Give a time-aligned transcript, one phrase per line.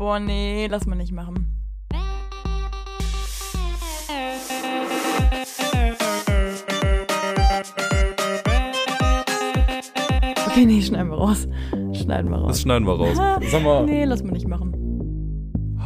[0.00, 1.54] Boah, nee, lass mal nicht machen.
[10.46, 11.46] Okay, nee, schneiden wir raus.
[11.92, 12.48] Schneiden wir raus.
[12.48, 13.14] Das schneiden wir raus.
[13.50, 13.84] Sag mal.
[13.84, 14.72] Nee, lass mal nicht machen.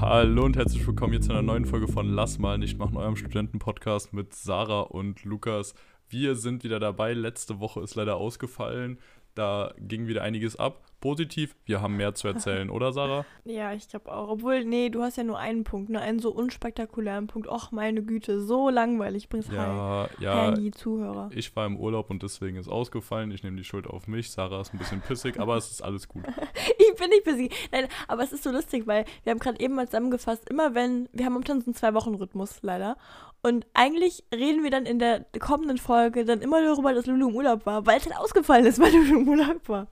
[0.01, 3.17] Hallo und herzlich willkommen jetzt zu einer neuen Folge von Lass mal nicht machen, eurem
[3.17, 5.75] Studentenpodcast mit Sarah und Lukas.
[6.09, 7.15] Wir sind wieder dabei.
[7.15, 9.01] Letzte Woche ist leider ausgefallen.
[9.35, 10.85] Da ging wieder einiges ab.
[11.05, 13.27] Positiv, wir haben mehr zu erzählen, oder Sarah?
[13.45, 14.31] Ja, ich glaube auch.
[14.31, 17.47] Obwohl, nee, du hast ja nur einen Punkt, nur einen so unspektakulären Punkt.
[17.47, 19.29] Och, meine Güte, so langweilig.
[19.29, 20.23] Bring's Ja, heim.
[20.23, 20.47] ja.
[20.47, 21.29] Handy, Zuhörer.
[21.35, 23.31] Ich war im Urlaub und deswegen ist ausgefallen.
[23.33, 24.31] Ich nehme die Schuld auf mich.
[24.31, 26.25] Sarah ist ein bisschen pissig, aber es ist alles gut.
[26.79, 27.51] Ich bin nicht busy.
[27.73, 31.09] Nein, aber es ist so lustig, weil wir haben gerade eben mal zusammengefasst, immer wenn,
[31.13, 32.97] wir haben momentan so einen Zwei-Wochen-Rhythmus, leider.
[33.43, 37.37] Und eigentlich reden wir dann in der kommenden Folge dann immer darüber, dass Lulu im
[37.37, 39.89] Urlaub war, weil es halt ausgefallen ist, weil Lulu im Urlaub war.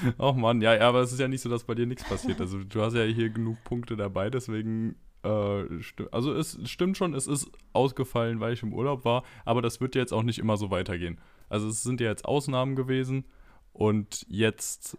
[0.18, 2.40] Ach Mann, ja, ja, aber es ist ja nicht so, dass bei dir nichts passiert.
[2.40, 5.64] Also du hast ja hier genug Punkte dabei, deswegen, äh,
[6.10, 9.94] also es stimmt schon, es ist ausgefallen, weil ich im Urlaub war, aber das wird
[9.94, 11.20] jetzt auch nicht immer so weitergehen.
[11.48, 13.24] Also es sind ja jetzt Ausnahmen gewesen
[13.72, 14.96] und jetzt,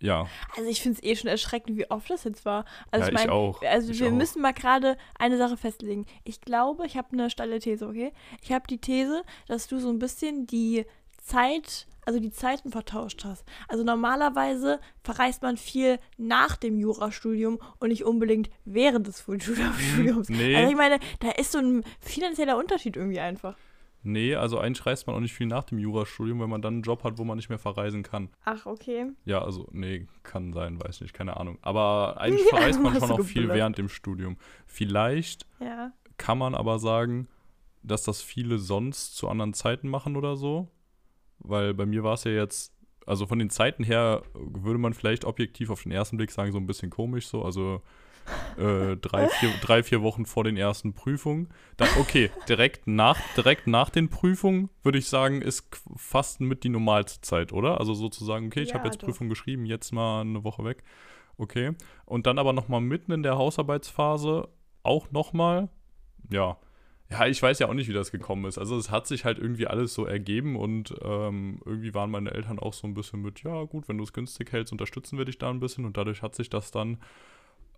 [0.00, 2.64] ja, Also ich finde es eh schon erschreckend, wie oft das jetzt war.
[2.90, 3.62] Also ja, ich meine, auch.
[3.62, 4.12] also ich wir auch.
[4.12, 6.06] müssen mal gerade eine Sache festlegen.
[6.24, 8.12] Ich glaube, ich habe eine steile These, okay?
[8.42, 10.84] Ich habe die These, dass du so ein bisschen die
[11.26, 13.44] Zeit, also die Zeiten vertauscht hast.
[13.68, 20.28] Also normalerweise verreist man viel nach dem Jurastudium und nicht unbedingt während des Studiums.
[20.28, 20.54] nee.
[20.56, 23.56] Also ich meine, da ist so ein finanzieller Unterschied irgendwie einfach.
[24.02, 26.82] Nee, also eigentlich reist man auch nicht viel nach dem Jurastudium, wenn man dann einen
[26.82, 28.28] Job hat, wo man nicht mehr verreisen kann.
[28.44, 29.06] Ach, okay.
[29.24, 31.58] Ja, also, nee, kann sein, weiß nicht, keine Ahnung.
[31.62, 33.58] Aber eigentlich verreist man schon auch viel geballert.
[33.58, 34.36] während dem Studium.
[34.64, 35.90] Vielleicht Ja.
[36.18, 37.26] kann man aber sagen,
[37.82, 40.68] dass das viele sonst zu anderen Zeiten machen oder so.
[41.38, 42.72] Weil bei mir war es ja jetzt,
[43.06, 46.58] also von den Zeiten her würde man vielleicht objektiv auf den ersten Blick sagen, so
[46.58, 47.42] ein bisschen komisch so.
[47.42, 47.82] Also
[48.58, 51.48] äh, drei, vier, drei, vier Wochen vor den ersten Prüfungen.
[51.76, 56.68] Dann, okay, direkt nach, direkt nach den Prüfungen würde ich sagen, ist fast mit die
[56.68, 57.78] normalste Zeit, oder?
[57.78, 59.06] Also sozusagen, okay, ich habe Ja, jetzt doch.
[59.06, 60.82] Prüfung geschrieben, jetzt mal eine Woche weg.
[61.38, 61.72] Okay.
[62.04, 64.48] Und dann aber nochmal mitten in der Hausarbeitsphase
[64.82, 65.68] auch nochmal,
[66.30, 66.56] ja.
[67.10, 68.58] Ja, ich weiß ja auch nicht, wie das gekommen ist.
[68.58, 72.58] Also es hat sich halt irgendwie alles so ergeben und ähm, irgendwie waren meine Eltern
[72.58, 75.38] auch so ein bisschen mit, ja gut, wenn du es günstig hältst, unterstützen wir dich
[75.38, 76.98] da ein bisschen und dadurch hat sich das dann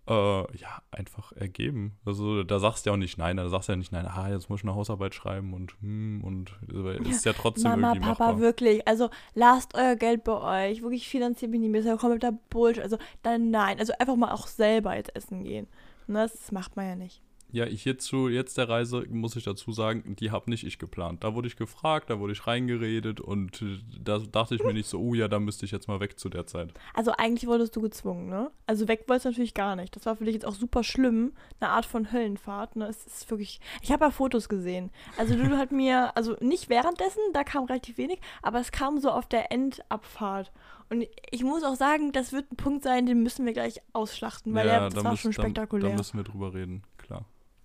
[0.07, 1.97] äh, ja einfach ergeben.
[2.05, 4.29] Also da sagst du ja auch nicht nein, da sagst du ja nicht nein, ah,
[4.29, 8.07] jetzt muss ich eine Hausarbeit schreiben und hm und äh, ist ja trotzdem Mama, irgendwie
[8.07, 8.39] Papa, machbar.
[8.39, 8.87] wirklich.
[8.87, 10.81] Also lasst euer Geld bei euch.
[10.81, 12.81] Wirklich finanziell bin ich nicht mehr kompletter Bullshit.
[12.81, 13.77] Also dann nein.
[13.79, 15.67] Also einfach mal auch selber jetzt essen gehen.
[16.07, 17.21] Ne, das macht man ja nicht.
[17.51, 21.23] Ja, ich hierzu, jetzt der Reise, muss ich dazu sagen, die habe nicht ich geplant.
[21.23, 24.87] Da wurde ich gefragt, da wurde ich reingeredet und äh, da dachte ich mir nicht
[24.87, 26.71] so, oh ja, da müsste ich jetzt mal weg zu der Zeit.
[26.93, 28.51] Also eigentlich wurdest du gezwungen, ne?
[28.67, 29.95] Also weg wolltest du natürlich gar nicht.
[29.95, 31.33] Das war für dich jetzt auch super schlimm.
[31.59, 32.85] Eine Art von Höllenfahrt, ne?
[32.87, 33.59] Es ist wirklich.
[33.81, 34.91] Ich habe ja Fotos gesehen.
[35.17, 39.09] Also du hat mir, also nicht währenddessen, da kam relativ wenig, aber es kam so
[39.09, 40.51] auf der Endabfahrt.
[40.91, 44.53] Und ich muss auch sagen, das wird ein Punkt sein, den müssen wir gleich ausschlachten,
[44.55, 45.89] weil ja, das da war müssen- schon da- spektakulär.
[45.91, 46.83] Da, müssen wir drüber reden.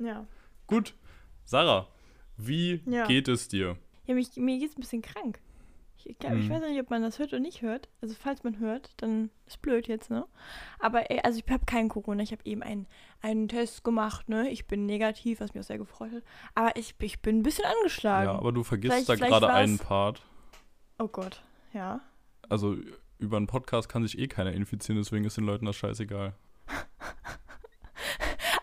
[0.06, 0.26] Ja.
[0.66, 0.94] Gut,
[1.44, 1.88] Sarah,
[2.37, 3.06] wie Ja.
[3.06, 3.76] geht es dir?
[4.06, 5.41] Ja, mich, mir geht's ein bisschen krank.
[6.06, 6.50] Ich, glaub, ich Mhm.
[6.50, 7.88] weiß nicht, ob man das hört oder nicht hört.
[8.03, 10.26] Also falls man hört, dann ist blöd jetzt, ne?
[10.78, 12.22] Aber ey, also ich habe kein Corona.
[12.22, 12.87] Ich habe eben einen,
[13.22, 14.50] einen Test gemacht, ne?
[14.50, 16.22] Ich bin negativ, was mich auch sehr gefreut hat.
[16.54, 18.26] Aber ich, ich bin ein bisschen angeschlagen.
[18.31, 20.20] Ja, aber du vergisst Vielleicht- da gerade einen Part.
[20.98, 22.00] oh Gott, ja.
[22.50, 22.76] Also
[23.19, 26.34] über einen Podcast kann sich eh keiner infizieren, deswegen ist den Leuten das scheißegal.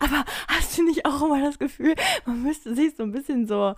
[0.02, 1.94] Aber hast du nicht auch immer das Gefühl,
[2.26, 3.74] man müsste sich so ein bisschen so,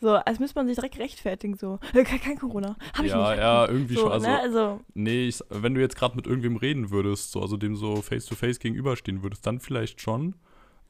[0.00, 2.76] so, als müsste man sich direkt rechtfertigen, so, äh, kein, kein Corona.
[2.94, 3.40] Hab ich ja, nicht.
[3.40, 4.12] ja, irgendwie so, schon.
[4.12, 4.38] Also, ne?
[4.40, 7.96] also nee, ich, wenn du jetzt gerade mit irgendwem reden würdest, so, also dem so
[8.02, 10.34] face-to-face gegenüberstehen würdest, dann vielleicht schon.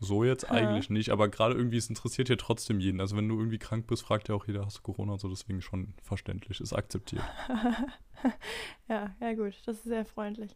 [0.00, 0.50] So jetzt Ja.
[0.50, 3.00] eigentlich nicht, aber gerade irgendwie, es interessiert hier trotzdem jeden.
[3.00, 5.28] Also wenn du irgendwie krank bist, fragt ja auch jeder, hast du Corona und so,
[5.28, 7.22] deswegen schon verständlich, ist akzeptiert.
[8.88, 10.50] Ja, ja gut, das ist sehr freundlich.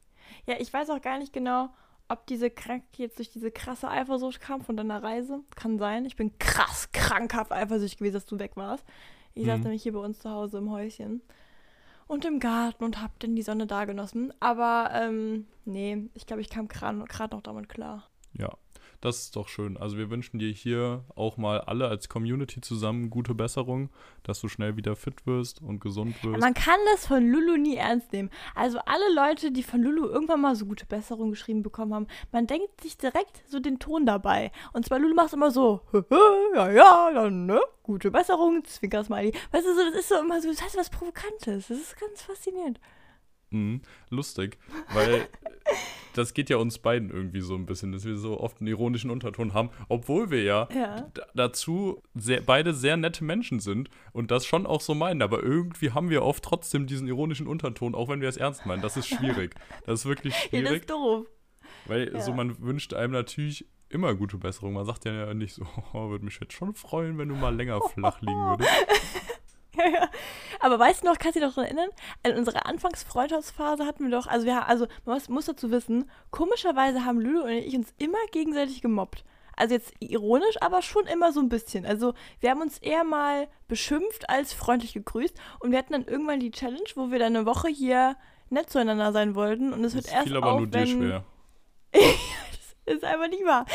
[0.48, 1.68] Ja, ich weiß auch gar nicht genau,
[2.12, 5.40] ob diese Krankheit jetzt durch diese krasse Eifersucht kam von deiner Reise.
[5.56, 6.04] Kann sein.
[6.04, 8.84] Ich bin krass krankhaft eifersüchtig gewesen, dass du weg warst.
[9.34, 9.62] Ich saß Mhm.
[9.64, 11.22] nämlich hier bei uns zu Hause im Häuschen
[12.06, 14.32] und im Garten und hab dann die Sonne da genossen.
[14.40, 18.08] Aber ähm, nee, ich glaube, ich kam gerade noch damit klar.
[18.34, 18.50] Ja,
[19.02, 19.76] das ist doch schön.
[19.76, 23.90] Also wir wünschen dir hier auch mal alle als Community zusammen gute Besserung,
[24.22, 26.40] dass du schnell wieder fit wirst und gesund wirst.
[26.40, 28.30] Man kann das von Lulu nie ernst nehmen.
[28.54, 32.46] Also alle Leute, die von Lulu irgendwann mal so gute Besserung geschrieben bekommen haben, man
[32.46, 34.52] denkt sich direkt so den Ton dabei.
[34.72, 35.80] Und zwar Lulu macht immer so,
[36.54, 37.60] ja, ja, dann, ne?
[37.82, 39.32] Gute Besserung, Zwinker-Smiley.
[39.50, 41.66] Weißt du, das ist so immer so, das heißt was Provokantes.
[41.66, 42.78] Das ist ganz faszinierend.
[43.52, 44.58] Mhm, lustig,
[44.94, 45.28] weil
[46.14, 49.10] das geht ja uns beiden irgendwie so ein bisschen, dass wir so oft einen ironischen
[49.10, 51.10] Unterton haben, obwohl wir ja, Ja.
[51.34, 55.92] dazu sehr, beide sehr nette Menschen sind und das schon auch so meinen, aber irgendwie
[55.92, 58.82] haben wir oft trotzdem diesen ironischen Unterton, auch wenn wir es ernst meinen.
[58.82, 59.54] Das ist schwierig.
[59.86, 61.26] Das ist wirklich Ja, das schwierig, ist doof.
[61.86, 62.20] weil ja.
[62.20, 64.72] so man wünscht einem natürlich immer gute Besserung.
[64.74, 67.80] Man sagt ja nicht so, oh, würde mich jetzt schon freuen, wenn du mal länger
[67.80, 68.70] flach liegen würdest.
[69.76, 70.10] Ja, ja.
[70.60, 71.88] Aber weißt du noch, kannst du dich noch erinnern?
[72.22, 77.04] In unserer Anfangsfreundschaftsphase hatten wir doch, also wir, also man muss, muss dazu wissen, komischerweise
[77.04, 79.24] haben Lulu und ich uns immer gegenseitig gemobbt.
[79.56, 81.86] Also jetzt ironisch, aber schon immer so ein bisschen.
[81.86, 86.40] Also wir haben uns eher mal beschimpft als freundlich gegrüßt und wir hatten dann irgendwann
[86.40, 88.16] die Challenge, wo wir dann eine Woche hier
[88.50, 91.24] nett zueinander sein wollten und es wird erst fiel aber auf, nur dir wenn, schwer.
[92.86, 93.66] ist einfach nicht wahr.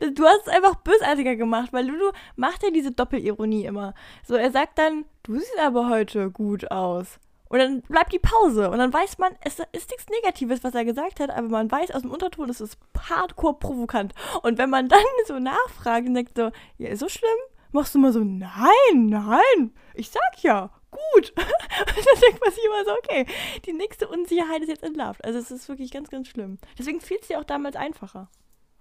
[0.00, 3.94] Du hast es einfach bösartiger gemacht, weil Lulu macht ja diese Doppelironie immer.
[4.24, 7.18] So, er sagt dann, du siehst aber heute gut aus.
[7.48, 8.70] Und dann bleibt die Pause.
[8.70, 11.92] Und dann weiß man, es ist nichts Negatives, was er gesagt hat, aber man weiß
[11.92, 14.14] aus dem Unterton, es ist hardcore provokant.
[14.42, 17.30] Und wenn man dann so nachfragt und denkt so, ja, ist so schlimm?
[17.72, 18.48] Machst du mal so, nein,
[18.94, 21.32] nein, ich sag ja, gut.
[21.36, 23.26] Und dann denkt man sich immer so, okay,
[23.66, 25.22] die nächste Unsicherheit ist jetzt entlarvt.
[25.24, 26.58] Also es ist wirklich ganz, ganz schlimm.
[26.78, 28.30] Deswegen fiel es dir auch damals einfacher.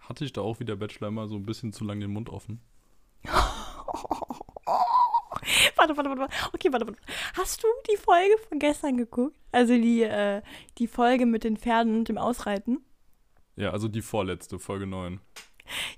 [0.07, 2.29] Hatte ich da auch wie der Bachelor immer so ein bisschen zu lang den Mund
[2.29, 2.61] offen?
[5.75, 6.35] Warte, warte, warte, warte.
[6.53, 6.99] Okay, warte, warte.
[7.35, 9.35] Hast du die Folge von gestern geguckt?
[9.51, 10.41] Also die, äh,
[10.77, 12.83] die Folge mit den Pferden und dem Ausreiten?
[13.55, 15.19] Ja, also die vorletzte, Folge 9.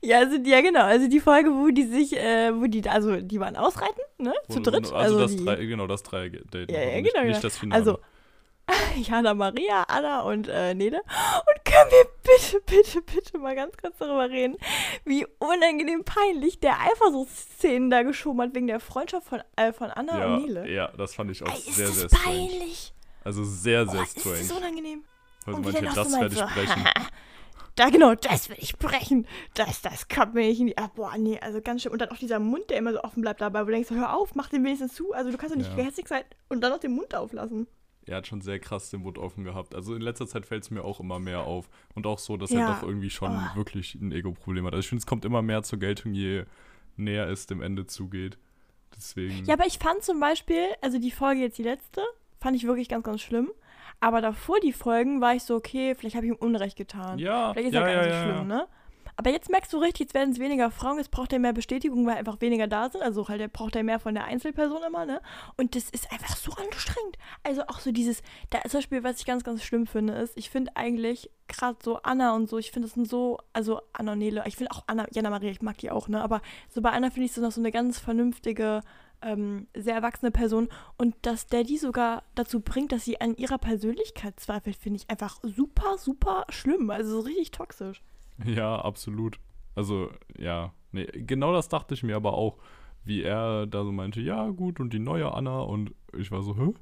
[0.01, 3.39] Ja, also ja genau, also die Folge, wo die sich, äh, wo die, also die
[3.39, 4.33] waren ausreiten, ne?
[4.49, 4.85] Zu dritt.
[4.85, 6.71] Also, Also, das die, drei, genau, das Drei-Date.
[6.71, 7.41] Ja, ja, nicht, genau, Nicht ja.
[7.41, 7.79] das Finale.
[7.79, 7.99] Also,
[8.97, 10.97] Jana Maria, Anna und äh, Nele.
[11.01, 14.57] Und können wir bitte, bitte, bitte mal ganz kurz darüber reden,
[15.05, 20.19] wie unangenehm peinlich der Eifersuchtsszenen da geschoben hat wegen der Freundschaft von, äh, von Anna
[20.19, 20.69] ja, und Nele.
[20.69, 22.23] ja, das fand ich auch Ey, sehr, sehr strange.
[22.49, 22.93] peinlich?
[23.23, 24.59] Also sehr, Oh, sehr ist das strange.
[24.59, 25.03] unangenehm?
[25.45, 26.83] Also Und manche, das werde ich so, brechen.
[27.75, 29.27] Da genau, das will ich brechen.
[29.53, 30.77] Das, das kommt mir nicht in die.
[30.79, 31.91] Ah, boah, nee, also ganz schön.
[31.91, 34.15] Und dann auch dieser Mund, der immer so offen bleibt dabei, wo du denkst, hör
[34.17, 35.13] auf, mach den wenigstens zu.
[35.13, 35.75] Also du kannst doch nicht Ja.
[35.75, 37.67] gehässig sein und dann noch den Mund auflassen.
[38.07, 39.75] Er hat schon sehr krass den Mund offen gehabt.
[39.75, 41.69] Also in letzter Zeit fällt es mir auch immer mehr auf.
[41.93, 42.61] Und auch so, dass Ja.
[42.61, 43.55] er doch irgendwie schon Oh.
[43.57, 44.73] wirklich ein Ego-Problem hat.
[44.73, 46.45] Also ich finde, es kommt immer mehr zur Geltung, je
[46.95, 48.37] näher es dem Ende zugeht.
[48.95, 49.45] Deswegen.
[49.45, 52.01] Ja, aber ich fand zum Beispiel, also die Folge jetzt die letzte,
[52.39, 53.51] fand ich wirklich ganz, ganz schlimm.
[53.99, 57.19] Aber davor die Folgen war ich so, okay, vielleicht habe ich ihm Unrecht getan.
[57.19, 58.67] ja, Vielleicht ist ja, ja, gar ja, nicht so schlimm, ne?
[59.19, 62.05] Aber jetzt merkst du richtig, jetzt werden es weniger Frauen, jetzt braucht er mehr Bestätigung,
[62.05, 63.01] weil einfach weniger da sind.
[63.01, 65.21] Also halt, er braucht er mehr von der Einzelperson immer, ne?
[65.57, 67.17] Und das ist einfach so anstrengend.
[67.41, 68.21] Also auch so dieses,
[68.51, 71.97] da zum Beispiel, was ich ganz, ganz schlimm finde, ist, ich finde eigentlich gerade so
[72.03, 74.83] Anna und so, ich finde das sind so, also Anna und Nele, ich finde auch
[74.85, 76.21] Anna, Jana Maria, ich mag die auch, ne?
[76.21, 78.81] Aber so bei Anna finde ich so noch so eine ganz vernünftige,
[79.23, 83.57] ähm, sehr erwachsene Person und dass der die sogar dazu bringt, dass sie an ihrer
[83.57, 86.91] Persönlichkeit zweifelt, finde ich einfach super, super schlimm.
[86.91, 88.03] Also so richtig toxisch.
[88.45, 89.39] Ja, absolut.
[89.75, 90.73] Also, ja.
[90.91, 92.57] Nee, genau das dachte ich mir aber auch.
[93.03, 95.61] Wie er da so meinte, ja, gut, und die neue Anna.
[95.61, 96.73] Und ich war so, hä?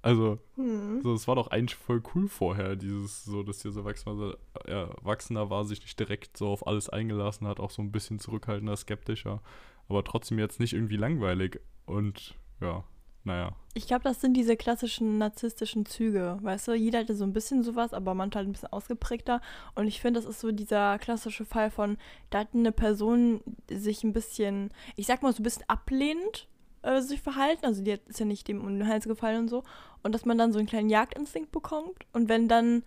[0.00, 1.02] Also, Hm.
[1.02, 5.64] so, es war doch eigentlich voll cool vorher, dieses, so, dass dieser Erwachsener, Erwachsener war,
[5.64, 9.42] sich nicht direkt so auf alles eingelassen hat, auch so ein bisschen zurückhaltender, skeptischer,
[9.88, 11.60] aber trotzdem jetzt nicht irgendwie langweilig.
[11.84, 12.84] Und ja,
[13.28, 13.52] naja.
[13.74, 16.38] Ich glaube, das sind diese klassischen narzisstischen Züge.
[16.42, 19.40] Weißt du, jeder hatte so ein bisschen sowas, aber manche halt ein bisschen ausgeprägter.
[19.76, 21.96] Und ich finde, das ist so dieser klassische Fall von,
[22.30, 26.48] da hat eine Person sich ein bisschen, ich sag mal so ein bisschen ablehnend
[26.82, 27.66] äh, sich verhalten.
[27.66, 29.62] Also die ist ja nicht dem um den Hals gefallen und so.
[30.02, 32.06] Und dass man dann so einen kleinen Jagdinstinkt bekommt.
[32.12, 32.82] Und wenn dann,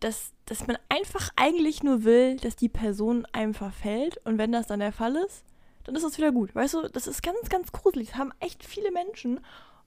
[0.00, 4.20] dass, dass man einfach eigentlich nur will, dass die Person einem verfällt.
[4.24, 5.44] Und wenn das dann der Fall ist,
[5.88, 6.54] dann ist das wieder gut.
[6.54, 8.10] Weißt du, das ist ganz, ganz gruselig.
[8.10, 9.40] Das haben echt viele Menschen.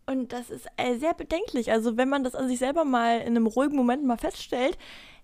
[0.05, 1.71] Und das ist äh, sehr bedenklich.
[1.71, 4.77] Also wenn man das an sich selber mal in einem ruhigen Moment mal feststellt,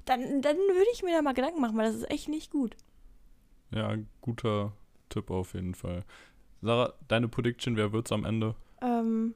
[0.06, 2.76] dann, dann würde ich mir da mal Gedanken machen, weil das ist echt nicht gut.
[3.72, 4.74] Ja, guter
[5.10, 6.04] Tipp auf jeden Fall.
[6.62, 8.56] Sarah, deine Prediction, wer wird's am Ende?
[8.82, 9.36] Ähm,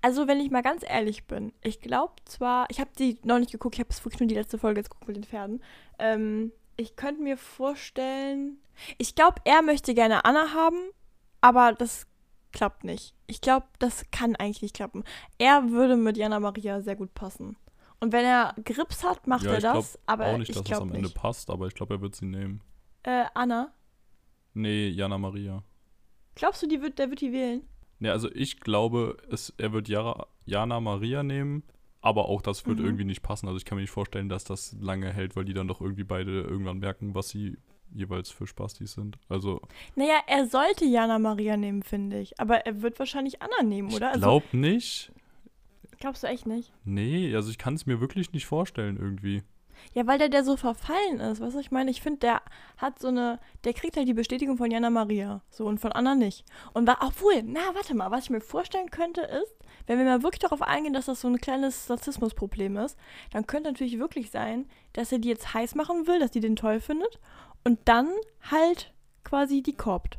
[0.00, 3.52] also wenn ich mal ganz ehrlich bin, ich glaube zwar, ich habe die noch nicht
[3.52, 5.62] geguckt, ich habe es wirklich nur die letzte Folge jetzt geguckt mit den Pferden.
[5.98, 8.58] Ähm, ich könnte mir vorstellen,
[8.98, 10.78] ich glaube, er möchte gerne Anna haben,
[11.40, 12.06] aber das
[12.52, 13.14] klappt nicht.
[13.26, 15.04] Ich glaube, das kann eigentlich nicht klappen.
[15.38, 17.56] Er würde mit Jana Maria sehr gut passen.
[18.00, 20.54] Und wenn er Grips hat, macht Ja, er ich glaub das, aber auch nicht, ich
[20.56, 21.14] dass es glaube am Ende nicht.
[21.16, 22.62] passt, aber ich glaube, er wird sie nehmen.
[23.02, 23.72] Äh, Anna,
[24.54, 25.62] Nee, Jana Maria.
[26.34, 27.62] glaubst du, die wird, der wird die wählen?
[28.00, 31.62] Ja, also ich glaube, es, er wird Jara, Jana Maria nehmen,
[32.00, 32.84] aber auch das wird Mhm.
[32.84, 33.46] irgendwie nicht passen.
[33.46, 36.04] Also ich kann mir nicht vorstellen, dass das lange hält, weil die dann doch irgendwie
[36.04, 37.58] beide irgendwann merken, was sie
[37.94, 39.18] jeweils für Spastis sind.
[39.28, 39.60] Also
[39.96, 42.38] Naja, er sollte Jana Maria nehmen, finde ich.
[42.40, 44.08] Aber er wird wahrscheinlich Anna nehmen, oder?
[44.08, 45.12] ich Also, glaube nicht.
[46.00, 46.72] Glaubst du echt nicht?
[46.84, 49.42] Nee, also ich kann es mir wirklich nicht vorstellen irgendwie.
[49.94, 52.42] Ja, weil der, der so verfallen ist, weißt du, ich meine, ich finde, der
[52.76, 56.14] hat so eine, der kriegt halt die Bestätigung von Jana Maria, so und von Anna
[56.14, 56.44] nicht.
[56.72, 59.54] Und war, obwohl, na, warte mal, was ich mir vorstellen könnte ist,
[59.86, 62.98] wenn wir mal wirklich darauf eingehen, dass das so ein kleines Narzissmusproblem ist,
[63.32, 66.56] dann könnte natürlich wirklich sein, dass er die jetzt heiß machen will, dass die den
[66.56, 67.18] toll findet
[67.64, 68.10] und dann
[68.50, 68.92] halt
[69.24, 70.18] quasi die korbt.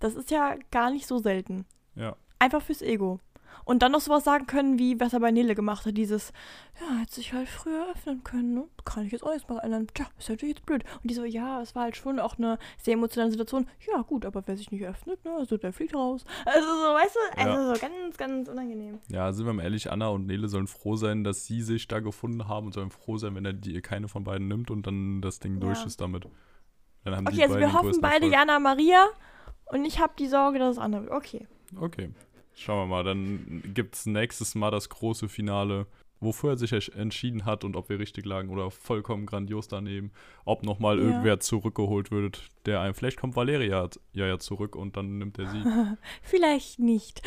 [0.00, 1.64] Das ist ja gar nicht so selten.
[1.94, 2.16] Ja.
[2.38, 3.20] Einfach fürs Ego.
[3.64, 6.32] Und dann noch sowas sagen können, wie was er bei Nele gemacht hat, dieses,
[6.80, 8.64] ja, hätte sich halt früher öffnen können, ne?
[8.84, 9.86] Kann ich jetzt auch nichts mehr ändern.
[9.94, 10.84] Tja, ist natürlich jetzt blöd.
[11.02, 13.68] Und die so, ja, es war halt schon auch eine sehr emotionale Situation.
[13.92, 16.24] Ja, gut, aber wer sich nicht öffnet, ne, also der fliegt raus.
[16.44, 17.74] Also so, weißt du, also Ja.
[17.74, 18.98] so ganz, ganz unangenehm.
[19.08, 22.00] Ja, sind wir mal ehrlich, Anna und Nele sollen froh sein, dass sie sich da
[22.00, 25.22] gefunden haben und sollen froh sein, wenn er die keine von beiden nimmt und dann
[25.22, 25.86] das Ding durch Ja.
[25.86, 26.26] ist damit.
[27.04, 28.32] Dann haben Okay, die also wir hoffen beide Erfolg.
[28.32, 29.06] Jana Maria
[29.66, 31.12] und ich habe die Sorge, dass es andere wird.
[31.12, 31.46] Okay.
[31.80, 32.10] Okay.
[32.54, 35.86] Schauen wir mal, dann gibt es nächstes Mal das große Finale,
[36.20, 40.12] wofür er sich entschieden hat und ob wir richtig lagen oder vollkommen grandios daneben.
[40.44, 41.04] Ob nochmal Ja.
[41.06, 42.94] irgendwer zurückgeholt wird, der einem.
[42.94, 45.62] Vielleicht kommt Valeria ja, ja zurück und dann nimmt er sie.
[46.22, 47.22] Vielleicht nicht.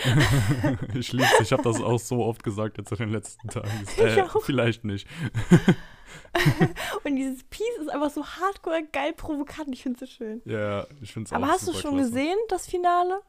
[0.93, 3.69] ich lieb's, ich habe das auch so oft gesagt jetzt in den letzten Tagen.
[3.83, 4.41] Ich Äh, auch.
[4.43, 5.07] vielleicht nicht.
[7.03, 9.69] Und dieses Piece ist einfach so hardcore geil provokant.
[9.73, 10.41] Ich finde es so schön.
[10.45, 12.09] Ja, ich finde es auch Aber hast du schon klasse.
[12.11, 13.21] gesehen, das Finale?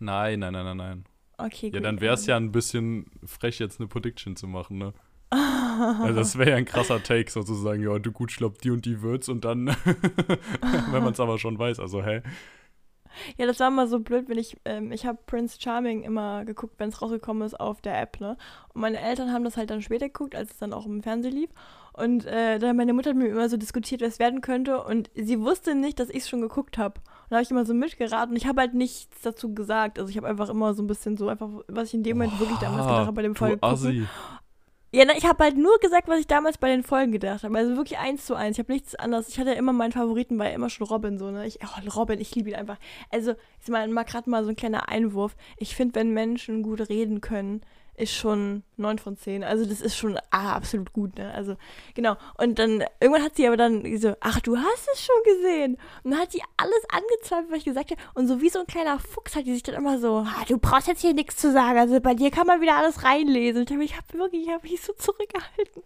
[0.00, 1.04] Nein, nein, nein, nein, nein.
[1.38, 1.84] Okay, Ja, gut.
[1.84, 4.92] dann wäre es ja ein bisschen frech, jetzt eine Prediction zu machen, ne?
[5.30, 7.82] Also das wäre ja ein krasser Take sozusagen.
[7.82, 9.68] Ja, du gut, ich glaub, die und die wird's und dann,
[10.90, 12.22] wenn man es aber schon weiß, also hä?
[13.36, 16.74] Ja, das war mal so blöd, wenn ich, ähm, ich habe Prince Charming immer geguckt,
[16.78, 18.36] wenn es rausgekommen ist auf der App, ne?
[18.72, 21.34] Und meine Eltern haben das halt dann später geguckt, als es dann auch im Fernsehen
[21.34, 21.50] lief.
[21.92, 24.82] Und äh, dann meine Mutter hat mir immer so diskutiert, wer es werden könnte.
[24.82, 27.00] Und sie wusste nicht, dass ich es schon geguckt habe.
[27.30, 28.30] Da habe ich immer so mitgeraten.
[28.32, 29.98] Und ich habe halt nichts dazu gesagt.
[29.98, 32.38] Also ich habe einfach immer so ein bisschen so, einfach, was ich in dem Moment
[32.40, 33.62] wirklich damals gedacht habe bei dem.
[33.62, 34.06] Assi.
[34.92, 37.56] Ja, ich habe halt nur gesagt, was ich damals bei den Folgen gedacht habe.
[37.56, 38.58] Also wirklich eins zu eins.
[38.58, 39.28] Ich habe nichts anderes.
[39.28, 41.46] Ich hatte ja immer meinen Favoriten, war ja immer schon Robin so, ne?
[41.46, 42.78] Ich, oh, Robin, ich liebe ihn einfach.
[43.12, 45.36] Also, ich mal, mal gerade mal so ein kleiner Einwurf.
[45.56, 47.60] Ich finde, wenn Menschen gut reden können,
[48.00, 49.44] ist schon 9 von 10.
[49.44, 51.32] Also, das ist schon ah, absolut gut, ne?
[51.34, 51.56] Also,
[51.94, 52.16] genau.
[52.38, 55.78] Und dann, irgendwann hat sie aber dann so, ach, du hast es schon gesehen.
[56.02, 58.00] Und dann hat sie alles angezweifelt, was ich gesagt habe.
[58.14, 60.58] Und so wie so ein kleiner Fuchs hat die sich dann immer so, ah, du
[60.58, 61.78] brauchst jetzt hier nichts zu sagen.
[61.78, 63.66] Also, bei dir kann man wieder alles reinlesen.
[63.66, 65.82] Und ich habe wirklich, ich habe mich so zurückgehalten.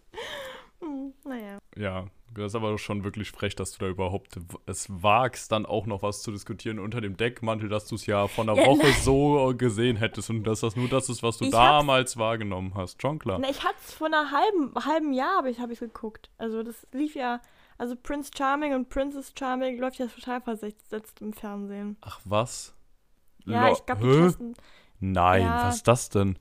[0.81, 1.59] Hm, naja.
[1.77, 5.87] Ja, das ist aber schon wirklich frech, dass du da überhaupt es wagst, dann auch
[5.87, 8.83] noch was zu diskutieren unter dem Deckmantel, dass du es ja von einer Ja, Woche
[8.83, 8.97] nein.
[9.03, 13.01] so gesehen hättest und dass das nur das ist, was du Ich damals wahrgenommen hast.
[13.01, 13.39] Schon klar.
[13.41, 16.31] Na, ich hatte es vor einer halben, halben Jahr, habe ich es geguckt.
[16.39, 17.41] Also das lief ja,
[17.79, 21.97] also Prince Charming und Princess Charming läuft ja total versetzt im Fernsehen.
[22.03, 22.75] Ach was?
[23.47, 24.55] Ja, Lo- ich glaube, die.
[25.01, 25.67] Nein, Ja.
[25.67, 26.39] was ist das denn?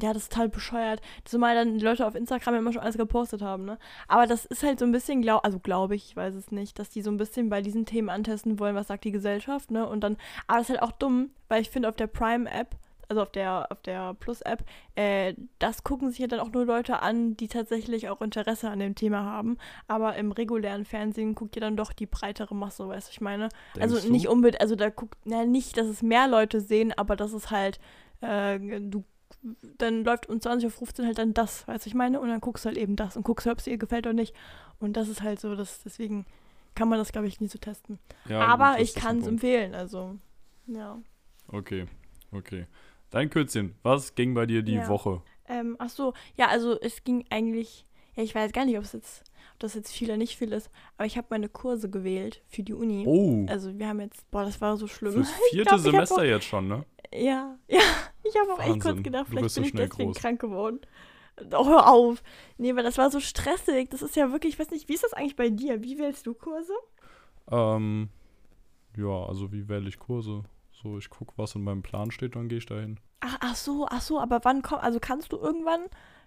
[0.00, 1.02] Ja, das ist total bescheuert.
[1.24, 3.78] Zumal dann die Leute auf Instagram immer schon alles gepostet haben, ne?
[4.08, 6.78] Aber das ist halt so ein bisschen, glaub, also glaube ich, ich weiß es nicht,
[6.78, 9.86] dass die so ein bisschen bei diesen Themen antesten wollen, was sagt die Gesellschaft, ne?
[9.86, 12.74] Und dann, aber das ist halt auch dumm, weil ich finde auf der Prime-App,
[13.10, 17.02] also auf der, auf der Plus-App, äh, das gucken sich ja dann auch nur Leute
[17.02, 19.58] an, die tatsächlich auch Interesse an dem Thema haben.
[19.88, 23.50] Aber im regulären Fernsehen guckt ja dann doch die breitere Masse, weißt du, ich meine?
[23.76, 27.14] Denkst also nicht unbedingt, also da guckt, na nicht, dass es mehr Leute sehen, aber
[27.14, 27.78] dass es halt,
[28.22, 29.04] äh, du,
[29.78, 32.20] dann läuft um 20.15 Uhr halt dann das, weißt du, ich meine?
[32.20, 34.34] Und dann guckst du halt eben das und guckst, ob es dir gefällt oder nicht.
[34.78, 36.26] Und das ist halt so, das, deswegen
[36.74, 37.98] kann man das, glaube ich, nie so testen.
[38.28, 40.16] Ja, aber das ich kann es empfehlen, also,
[40.66, 40.98] ja.
[41.48, 41.86] Okay,
[42.30, 42.66] okay.
[43.10, 44.88] Dein Kürzchen, was ging bei dir die Ja.
[44.88, 45.22] Woche?
[45.48, 47.84] Ähm, ach so, ja, also es ging eigentlich,
[48.14, 50.52] ja, ich weiß gar nicht, ob es jetzt, ob das jetzt viel oder nicht viel
[50.52, 53.04] ist, aber ich habe meine Kurse gewählt für die Uni.
[53.06, 55.12] Oh, Also wir haben jetzt, boah, das war so schlimm.
[55.12, 56.84] fürs vierte glaub, hab Semester auch- jetzt schon, ne?
[57.14, 57.80] Ja, ja,
[58.22, 60.16] ich habe auch echt kurz gedacht, vielleicht bist so bin ich deswegen groß.
[60.16, 60.80] krank geworden.
[61.52, 62.22] Oh, hör auf.
[62.58, 63.90] Nee, weil das war so stressig.
[63.90, 65.82] Das ist ja wirklich, ich weiß nicht, wie ist das eigentlich bei dir?
[65.82, 66.74] Wie wählst du Kurse?
[67.50, 68.10] Ähm,
[68.96, 70.44] ja, also wie wähle ich Kurse?
[70.70, 72.98] So, ich gucke, was in meinem Plan steht, dann gehe ich dahin.
[73.20, 75.82] Ach, ach so, ach so, aber wann kommt, also kannst du irgendwann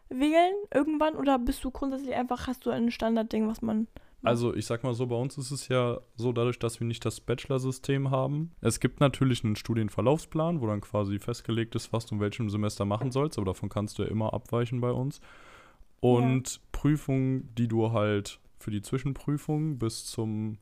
[0.09, 0.55] wählen?
[0.73, 1.15] Irgendwann?
[1.15, 3.87] Oder bist du grundsätzlich einfach, hast du ein Standardding, was man.
[4.25, 7.05] Also, ich sag mal so, bei uns ist es ja so, dadurch, dass wir nicht
[7.05, 8.51] das Bachelor-System haben.
[8.61, 12.85] Es gibt natürlich einen Studienverlaufsplan, wo dann quasi festgelegt ist, was du in welchem Semester
[12.85, 15.21] machen sollst, aber davon kannst du ja immer abweichen bei uns.
[15.99, 20.57] Und Prüfungen, die du halt für die Zwischenprüfung bis zum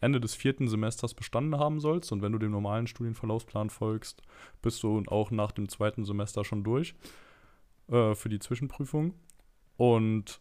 [0.00, 2.12] Ende des vierten Semesters bestanden haben sollst.
[2.12, 4.22] Und wenn du dem normalen Studienverlaufsplan folgst,
[4.62, 6.94] bist du auch nach dem zweiten Semester schon durch
[7.88, 9.14] äh, für die Zwischenprüfung.
[9.76, 10.40] Und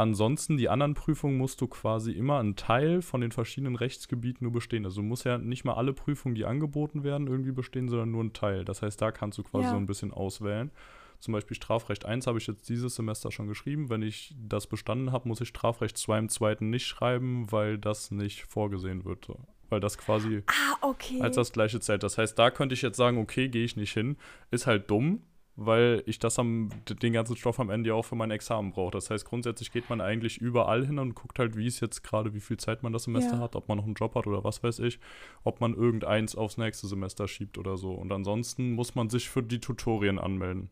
[0.00, 4.52] ansonsten, die anderen Prüfungen musst du quasi immer einen Teil von den verschiedenen Rechtsgebieten nur
[4.52, 4.84] bestehen.
[4.84, 8.20] Also du musst ja nicht mal alle Prüfungen, die angeboten werden, irgendwie bestehen, sondern nur
[8.22, 8.64] einen Teil.
[8.64, 9.70] Das heißt, da kannst du quasi Ja.
[9.70, 10.70] so ein bisschen auswählen.
[11.18, 13.90] Zum Beispiel Strafrecht 1 habe ich jetzt dieses Semester schon geschrieben.
[13.90, 18.10] Wenn ich das bestanden habe, muss ich Strafrecht 2 im zweiten nicht schreiben, weil das
[18.10, 19.28] nicht vorgesehen wird.
[19.68, 21.20] Weil das quasi Ah, okay.
[21.20, 22.02] als das gleiche zählt.
[22.02, 24.16] Das heißt, da könnte ich jetzt sagen, okay, gehe ich nicht hin.
[24.50, 25.20] Ist halt dumm,
[25.62, 28.92] weil ich das am, den ganzen Stoff am Ende ja auch für mein Examen brauche.
[28.92, 32.32] Das heißt, grundsätzlich geht man eigentlich überall hin und guckt halt, wie es jetzt gerade,
[32.32, 33.40] wie viel Zeit man das Semester Ja.
[33.42, 34.98] hat, ob man noch einen Job hat oder was weiß ich,
[35.44, 37.92] ob man irgendeins aufs nächste Semester schiebt oder so.
[37.92, 40.70] Und ansonsten muss man sich für die Tutorien anmelden.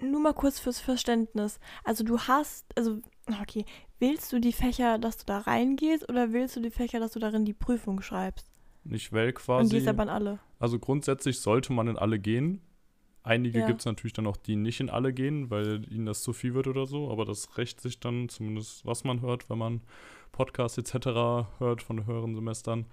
[0.00, 1.60] Nur mal kurz fürs Verständnis.
[1.84, 3.00] Also du hast, also,
[3.42, 3.66] okay,
[3.98, 7.18] wählst du die Fächer, dass du da reingehst oder wählst du die Fächer, dass du
[7.20, 8.48] darin die Prüfung schreibst?
[8.84, 9.76] Ich wähle Und quasi.
[9.76, 10.38] gehst aber in alle.
[10.58, 12.62] Also grundsätzlich sollte man in alle gehen.
[13.24, 13.66] Einige Ja.
[13.66, 16.54] gibt es natürlich dann auch, die nicht in alle gehen, weil ihnen das zu viel
[16.54, 17.10] wird oder so.
[17.10, 19.80] Aber das rächt sich dann, zumindest was man hört, wenn man
[20.32, 21.46] Podcasts etc.
[21.58, 22.86] hört von höheren Semestern,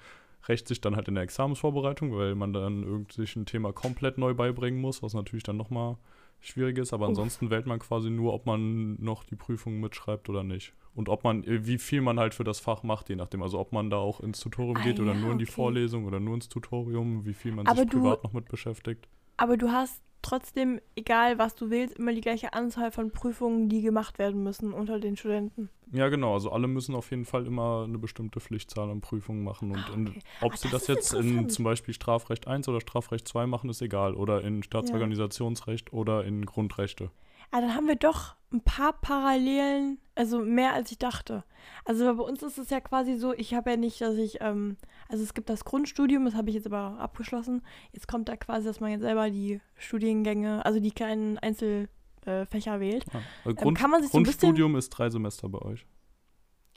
[0.47, 4.17] rächt sich dann halt in der Examensvorbereitung, weil man dann irgendwie sich ein Thema komplett
[4.17, 5.97] neu beibringen muss, was natürlich dann nochmal
[6.41, 6.93] schwierig ist.
[6.93, 7.09] Aber Uff.
[7.09, 10.73] ansonsten wählt man quasi nur, ob man noch die Prüfung mitschreibt oder nicht.
[10.93, 13.41] Und ob man, äh, wie viel man halt für das Fach macht, je nachdem.
[13.41, 15.53] Also ob man da auch ins Tutorium Ah, geht oder ja, nur in die okay.
[15.53, 19.07] Vorlesung oder nur ins Tutorium, wie viel man Aber sich privat noch mit beschäftigt.
[19.37, 23.81] Aber du hast trotzdem, egal was du wählst, immer die gleiche Anzahl von Prüfungen, die
[23.81, 25.69] gemacht werden müssen unter den Studenten.
[25.91, 26.33] Ja, genau.
[26.33, 29.71] Also alle müssen auf jeden Fall immer eine bestimmte Pflichtzahl an Prüfungen machen.
[29.71, 30.19] Und Ah, in, okay.
[30.41, 33.69] ob Ah, sie das das, jetzt in zum Beispiel Strafrecht 1 oder Strafrecht 2 machen,
[33.69, 34.13] ist egal.
[34.13, 37.09] Oder in Staatsorganisationsrecht oder in Grundrechte.
[37.51, 41.43] Ah, dann haben wir doch ein paar Parallelen, also mehr als ich dachte.
[41.85, 44.77] Also bei uns ist es ja quasi so, ich habe ja nicht, dass ich, ähm,
[45.07, 47.61] also es gibt das Grundstudium, das habe ich jetzt aber abgeschlossen.
[47.91, 53.05] Jetzt kommt da quasi, dass man jetzt selber die Studiengänge, also die kleinen Einzelfächer wählt.
[53.13, 53.19] Ja.
[53.45, 55.85] Also Ähm, Grund, kann man sich so ein bisschen- Grundstudium ist drei Semester bei euch.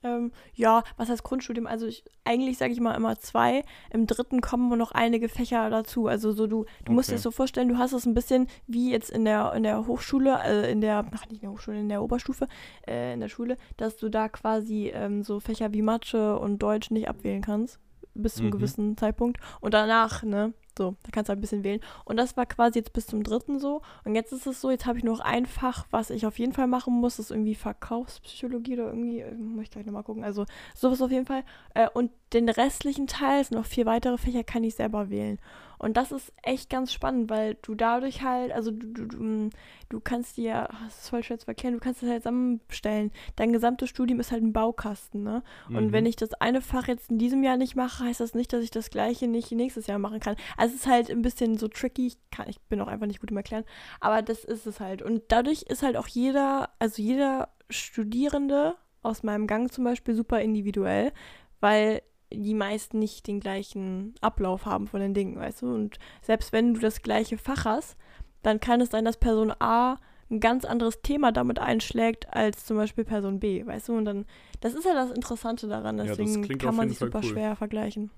[0.05, 1.67] Ähm, ja, was heißt Grundstudium?
[1.67, 3.65] Also ich, eigentlich sage ich mal immer zwei.
[3.91, 6.07] Im dritten kommen nur noch einige Fächer dazu.
[6.09, 7.17] Also so du, du musst dir Okay.
[7.17, 10.39] das so vorstellen, du hast es ein bisschen wie jetzt in der in der Hochschule,
[10.45, 12.49] äh, in der, ach nicht in der Hochschule, in der Oberstufe,
[12.89, 16.91] äh, in der Schule, dass du da quasi ähm, so Fächer wie Mathe und Deutsch
[16.91, 17.79] nicht abwählen kannst.
[18.15, 18.51] Bis zum Mhm.
[18.51, 19.39] gewissen Zeitpunkt.
[19.61, 21.81] Und danach, ne, so, da kannst du halt ein bisschen wählen.
[22.05, 23.83] Und das war quasi jetzt bis zum dritten so.
[24.05, 26.53] Und jetzt ist es so, jetzt habe ich noch ein Fach, was ich auf jeden
[26.53, 27.17] Fall machen muss.
[27.17, 30.25] Das ist irgendwie Verkaufspsychologie oder irgendwie, äh, muss ich gleich nochmal gucken.
[30.25, 31.45] Also sowas auf jeden Fall.
[31.75, 35.39] Äh, und den restlichen Teil, es sind noch vier weitere Fächer, kann ich selber wählen.
[35.79, 39.51] Und das ist echt ganz spannend, weil du dadurch halt, also du, du, du, mm,
[39.89, 43.11] du kannst dir, ah, das ist voll schwer zu erklären, du kannst das halt zusammenstellen.
[43.35, 45.43] Dein gesamtes Studium ist halt ein Baukasten, ne?
[45.69, 45.93] Und Mhm.
[45.93, 48.63] wenn ich das eine Fach jetzt in diesem Jahr nicht mache, heißt das nicht, dass
[48.63, 50.37] ich das gleiche nicht nächstes Jahr machen kann.
[50.63, 52.07] Also es ist halt ein bisschen so tricky.
[52.07, 53.65] Ich, kann, ich bin auch einfach nicht gut im Erklären.
[53.99, 55.03] Aber das ist es halt.
[55.03, 60.41] Und dadurch ist halt auch jeder, also jeder Studierende aus meinem Gang zum Beispiel super
[60.41, 61.13] individuell,
[61.59, 65.75] weil die meisten nicht den gleichen Ablauf haben von den Dingen, weißt du?
[65.75, 67.97] Und selbst wenn du das gleiche Fach hast,
[68.45, 69.99] dann kann es sein, dass Person A
[70.31, 73.97] ein ganz anderes Thema damit einschlägt als zum Beispiel Person B, weißt du?
[73.97, 74.27] Und dann,
[74.61, 77.31] das ist ja das Interessante daran, Ja, deswegen klingt kann man sich super cool.
[77.31, 78.13] schwer vergleichen.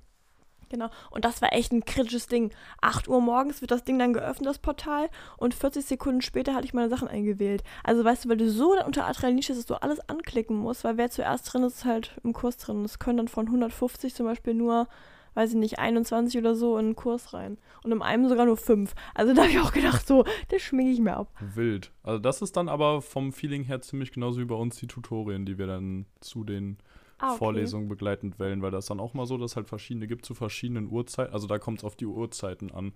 [0.74, 0.90] Genau.
[1.12, 2.50] Und das war echt ein kritisches Ding.
[2.80, 6.64] 8 Uhr morgens wird das Ding dann geöffnet, das Portal, und 40 Sekunden später hatte
[6.64, 7.62] ich meine Sachen eingewählt.
[7.84, 10.96] Also weißt du, weil du so unter Adrenalin stehst, dass du alles anklicken musst, weil
[10.96, 12.84] wer zuerst drin ist, ist halt im Kurs drin.
[12.84, 14.88] Es können dann von 150 zum Beispiel nur,
[15.34, 17.56] weiß ich nicht, 21 oder so in den Kurs rein.
[17.84, 18.96] Und im einen sogar nur 5.
[19.14, 21.28] Also da habe ich auch gedacht, so, das schminke ich mir ab.
[21.38, 21.92] Wild.
[22.02, 25.46] Also das ist dann aber vom Feeling her ziemlich genauso wie bei uns die Tutorien,
[25.46, 26.78] die wir dann zu den
[27.24, 27.38] Ah, okay.
[27.38, 30.90] Vorlesungen begleitend wählen, weil das dann auch mal so, dass halt verschiedene gibt zu verschiedenen
[30.90, 31.32] Uhrzeiten.
[31.32, 32.88] Also da kommt es auf die Uhrzeiten an,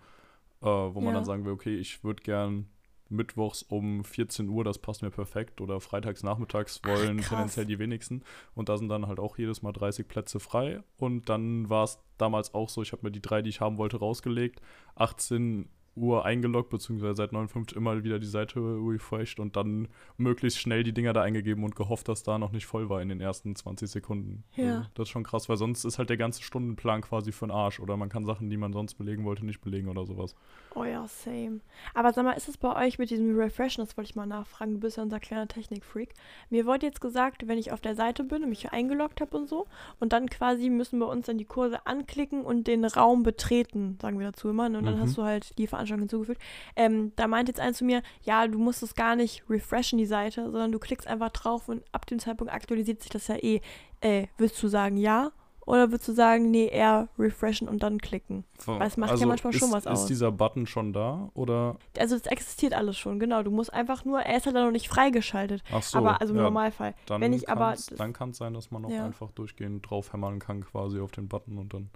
[0.61, 1.13] äh, wo man Ja.
[1.15, 2.69] dann sagen will, okay, ich würde gern
[3.11, 7.29] mittwochs um 14 Uhr, das passt mir perfekt, oder freitags nachmittags Ach, wollen krass.
[7.31, 8.23] tendenziell die wenigsten.
[8.55, 10.83] Und da sind dann halt auch jedes Mal 30 Plätze frei.
[10.99, 13.79] Und dann war es damals auch so, ich habe mir die drei, die ich haben
[13.79, 14.61] wollte, rausgelegt,
[14.97, 20.83] 18 Uhr eingeloggt, beziehungsweise seit 59 immer wieder die Seite refreshed und dann möglichst schnell
[20.83, 23.55] die Dinger da eingegeben und gehofft, dass da noch nicht voll war in den ersten
[23.57, 24.45] 20 Sekunden.
[24.57, 24.87] Ja.
[24.95, 27.81] Das ist schon krass, weil sonst ist halt der ganze Stundenplan quasi für den Arsch
[27.81, 30.35] oder man kann Sachen, die man sonst belegen wollte, nicht belegen oder sowas.
[30.75, 31.61] Oh ja, same.
[31.95, 34.75] Aber sag mal, ist es bei euch mit diesem Refreshen, das wollte ich mal nachfragen,
[34.75, 36.15] du bist ja unser kleiner Technikfreak.
[36.51, 39.49] Mir wurde jetzt gesagt, wenn ich auf der Seite bin und mich eingeloggt habe und
[39.49, 39.67] so,
[39.99, 44.19] und dann quasi müssen wir uns dann die Kurse anklicken und den Raum betreten, sagen
[44.19, 44.79] wir dazu immer, ne?
[44.79, 45.01] und dann Mhm.
[45.01, 46.41] hast du halt die Veranstaltung hinzugefügt.
[46.77, 50.07] Ähm, da meint jetzt einer zu mir, ja, du musst es gar nicht refreshen, die
[50.07, 53.61] Seite, sondern du klickst einfach drauf und ab dem Zeitpunkt aktualisiert sich das ja eh.
[54.01, 55.33] Äh, willst du sagen ja?
[55.67, 58.45] Oder würdest du sagen, nee, eher refreshen und dann klicken?
[58.65, 60.01] Weil es macht ja manchmal schon ist, was aus.
[60.01, 61.77] Ist dieser Button schon da oder?
[61.99, 63.43] Also es existiert alles schon, genau.
[63.43, 65.63] Du musst einfach nur, er ist halt noch nicht freigeschaltet.
[65.71, 65.99] Ach so.
[65.99, 66.95] aber also im ja, Normalfall.
[67.05, 69.05] Dann wenn ich aber das- dann kann es sein, dass man auch Ja.
[69.05, 71.91] einfach durchgehend drauf hämmern kann quasi auf den Button und dann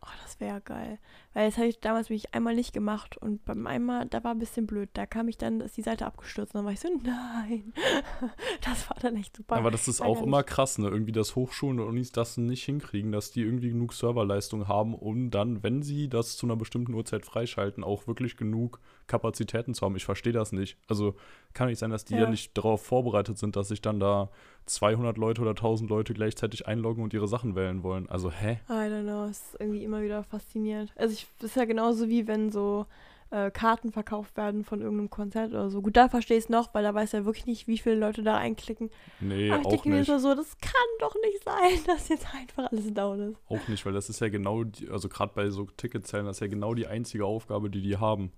[0.00, 0.98] Oh, das wäre geil.
[1.34, 4.38] Weil das habe ich damals mich einmal nicht gemacht und beim einmal, da war ein
[4.38, 4.88] bisschen blöd.
[4.92, 7.72] Da kam ich dann, ist die Seite abgestürzt und dann war ich so, nein.
[8.62, 9.56] Das war dann echt super.
[9.56, 10.88] Aber das ist auch immer krass, ne?
[10.88, 15.30] Irgendwie, dass Hochschulen und Unis das nicht hinkriegen, dass die irgendwie genug Serverleistung haben, um
[15.30, 19.96] dann, wenn sie das zu einer bestimmten Uhrzeit freischalten, auch wirklich genug Kapazitäten zu haben.
[19.96, 20.76] Ich verstehe das nicht.
[20.86, 21.14] Also
[21.54, 22.22] kann nicht sein, dass die ja.
[22.22, 22.30] Ja.
[22.30, 24.30] nicht darauf vorbereitet sind, dass sich dann da
[24.68, 28.08] 200 Leute oder 1000 Leute gleichzeitig einloggen und ihre Sachen wählen wollen.
[28.08, 28.60] Also, hä?
[28.68, 30.92] I don't know, es ist irgendwie immer wieder faszinierend.
[30.96, 32.86] Also ich, das ist ja genauso wie wenn so
[33.30, 35.82] äh, Karten verkauft werden von irgendeinem Konzert oder so.
[35.82, 38.22] Gut, da verstehe ich es noch, weil da weiß ja wirklich nicht, wie viele Leute
[38.22, 38.90] da einklicken.
[39.20, 40.06] Nee, Aber ich auch denke mir nicht.
[40.06, 43.38] so, so, das kann doch nicht sein, dass jetzt einfach alles down ist.
[43.48, 46.40] Auch nicht, weil das ist ja genau, die, also gerade bei so Ticketzellen, das ist
[46.40, 48.32] ja genau die einzige Aufgabe, die die haben.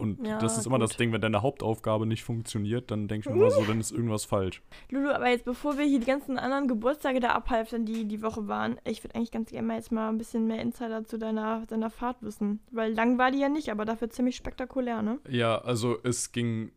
[0.00, 1.00] Und Ja, das ist immer das gut.
[1.00, 4.24] Ding, wenn deine Hauptaufgabe nicht funktioniert, dann denke ich mir immer so, dann ist irgendwas
[4.24, 4.62] falsch.
[4.88, 8.48] Lulu, aber jetzt bevor wir hier die ganzen anderen Geburtstage da abhalten, die die Woche
[8.48, 11.66] waren, ich würde eigentlich ganz gerne mal jetzt mal ein bisschen mehr Insider zu deiner,
[11.66, 12.60] deiner Fahrt wissen.
[12.70, 15.18] Weil lang war die ja nicht, aber dafür ziemlich spektakulär, ne?
[15.28, 16.72] Ja, also es ging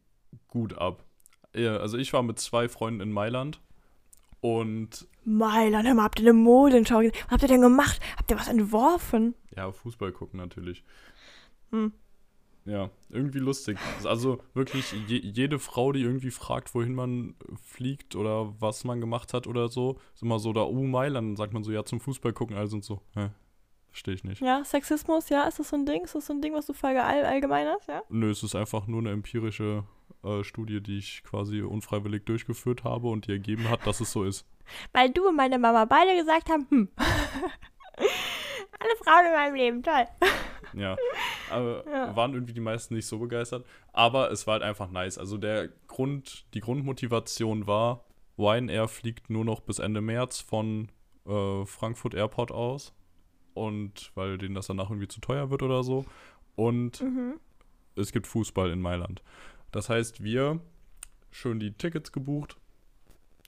[0.49, 1.05] gut ab.
[1.55, 3.61] Ja, also ich war mit zwei Freunden in Mailand
[4.41, 7.15] und Mailand, hör mal, habt ihr eine Modenschau gesehen?
[7.25, 8.01] Was habt ihr denn gemacht?
[8.17, 9.35] Habt ihr was entworfen?
[9.55, 10.83] ja, Fußball gucken natürlich.
[11.71, 11.93] Hm.
[12.65, 13.77] Ja, irgendwie lustig.
[14.05, 19.33] Also wirklich je, jede Frau, die irgendwie fragt, wohin man fliegt oder was man gemacht
[19.33, 21.99] hat oder so, ist immer so da, oh Mailand, dann sagt man so, ja, zum
[21.99, 23.29] Fußball gucken, alle sind so, hä,
[23.89, 24.41] verstehe ich nicht.
[24.41, 26.03] Ja, Sexismus, ja, ist das so ein Ding?
[26.03, 28.01] Ist das so ein Ding, was du all, allgemein hast, ja?
[28.09, 29.83] Nö, es ist einfach nur eine empirische
[30.23, 34.23] äh, Studie, die ich quasi unfreiwillig durchgeführt habe und die ergeben hat, dass es so
[34.23, 34.45] ist.
[34.93, 36.89] Weil du und meine Mama beide gesagt haben, hm.
[38.79, 40.07] Alle Frauen in meinem Leben, toll.
[40.75, 40.97] Ja,
[41.51, 42.15] aber Ja.
[42.15, 43.63] waren irgendwie die meisten nicht so begeistert.
[43.91, 45.19] Aber es war halt einfach nice.
[45.19, 48.05] Also der Grund, die Grundmotivation war,
[48.39, 50.89] Ryanair fliegt nur noch bis Ende März von
[51.27, 52.91] äh, Frankfurt Airport aus.
[53.53, 56.05] Und weil denen das danach irgendwie zu teuer wird oder so.
[56.55, 57.39] Und Mhm.
[57.95, 59.21] es gibt Fußball in Mailand.
[59.71, 60.59] Das heißt, wir
[61.29, 62.57] schön die Tickets gebucht.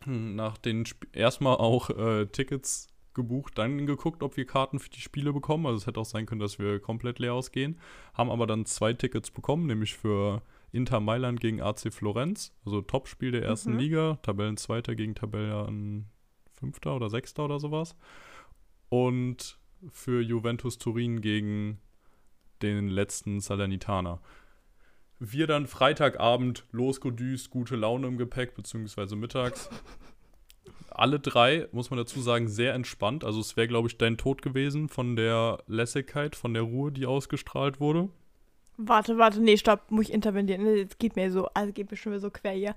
[0.04, 4.90] Hm, Nach den Sp erstmal auch äh, Tickets gebucht, dann geguckt, ob wir Karten für
[4.90, 5.66] die Spiele bekommen.
[5.66, 7.80] Also es hätte auch sein können, dass wir komplett leer ausgehen.
[8.14, 13.32] Haben aber dann zwei Tickets bekommen, nämlich für Inter Mailand gegen AC Florenz, also Topspiel
[13.32, 13.80] der ersten Mhm.
[13.80, 17.96] Liga, Tabellenzweiter gegen Tabellenfünfter oder Sechster oder sowas.
[18.90, 19.58] Und
[19.90, 21.80] für Juventus Turin gegen
[22.62, 24.22] den letzten Salernitaner.
[25.20, 29.70] Wir dann Freitagabend losgedüst, gute Laune im Gepäck, beziehungsweise mittags.
[30.98, 33.24] Alle drei, muss man dazu sagen, sehr entspannt.
[33.24, 37.06] Also es wäre, glaube ich, dein Tod gewesen von der Lässigkeit, von der Ruhe, die
[37.06, 38.10] ausgestrahlt wurde.
[38.78, 40.66] Warte, warte, nee, stopp, muss ich intervenieren.
[40.76, 42.76] Jetzt geht mir so, also geht mir schon wieder so quer hier.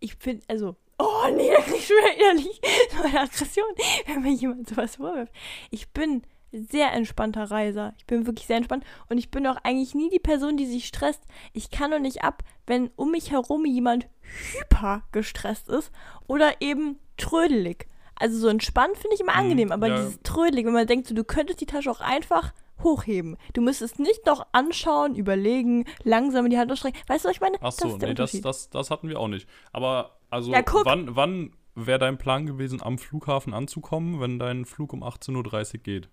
[0.00, 3.66] Ich finde, also, oh nee, da krieg ich schon wieder innerlich so eine Aggression,
[4.06, 5.32] wenn mir jemand sowas vorwirft.
[5.70, 7.94] Ich bin sehr entspannter Reiser.
[7.98, 10.86] Ich bin wirklich sehr entspannt und ich bin auch eigentlich nie die Person, die sich
[10.86, 11.22] stresst.
[11.52, 15.92] Ich kann nur nicht ab, wenn um mich herum jemand hyper gestresst ist
[16.26, 17.86] oder eben trödelig.
[18.16, 19.96] Also so entspannt finde ich immer Mhm, angenehm, aber ja.
[19.96, 22.52] dieses trödelig, wenn man denkt, so, du könntest die Tasche auch einfach
[22.82, 23.36] hochheben.
[23.54, 26.98] Du müsstest nicht noch anschauen, überlegen, langsam in die Hand ausstrecken.
[27.06, 27.58] Weißt du, was ich meine?
[27.60, 29.48] Ach so, ist der nee, das, das, das hatten wir auch nicht.
[29.72, 34.92] Aber also, Ja, wann, wann wäre dein Plan gewesen, am Flughafen anzukommen, wenn dein Flug
[34.92, 36.08] um 18.30 Uhr geht?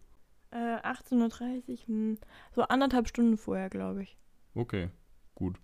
[0.52, 2.18] Äh, 18.30 Uhr, hm,
[2.54, 4.18] so anderthalb Stunden vorher, glaube ich.
[4.54, 4.89] Okay,
[5.34, 5.58] gut.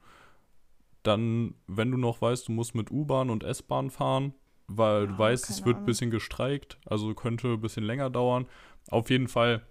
[1.03, 4.33] Dann, wenn du noch weißt, du musst mit U-Bahn und S-Bahn fahren,
[4.77, 8.47] weil du Ja, weißt, es wird ein bisschen gestreikt, also könnte ein bisschen länger dauern.
[8.89, 9.65] Auf jeden Fall,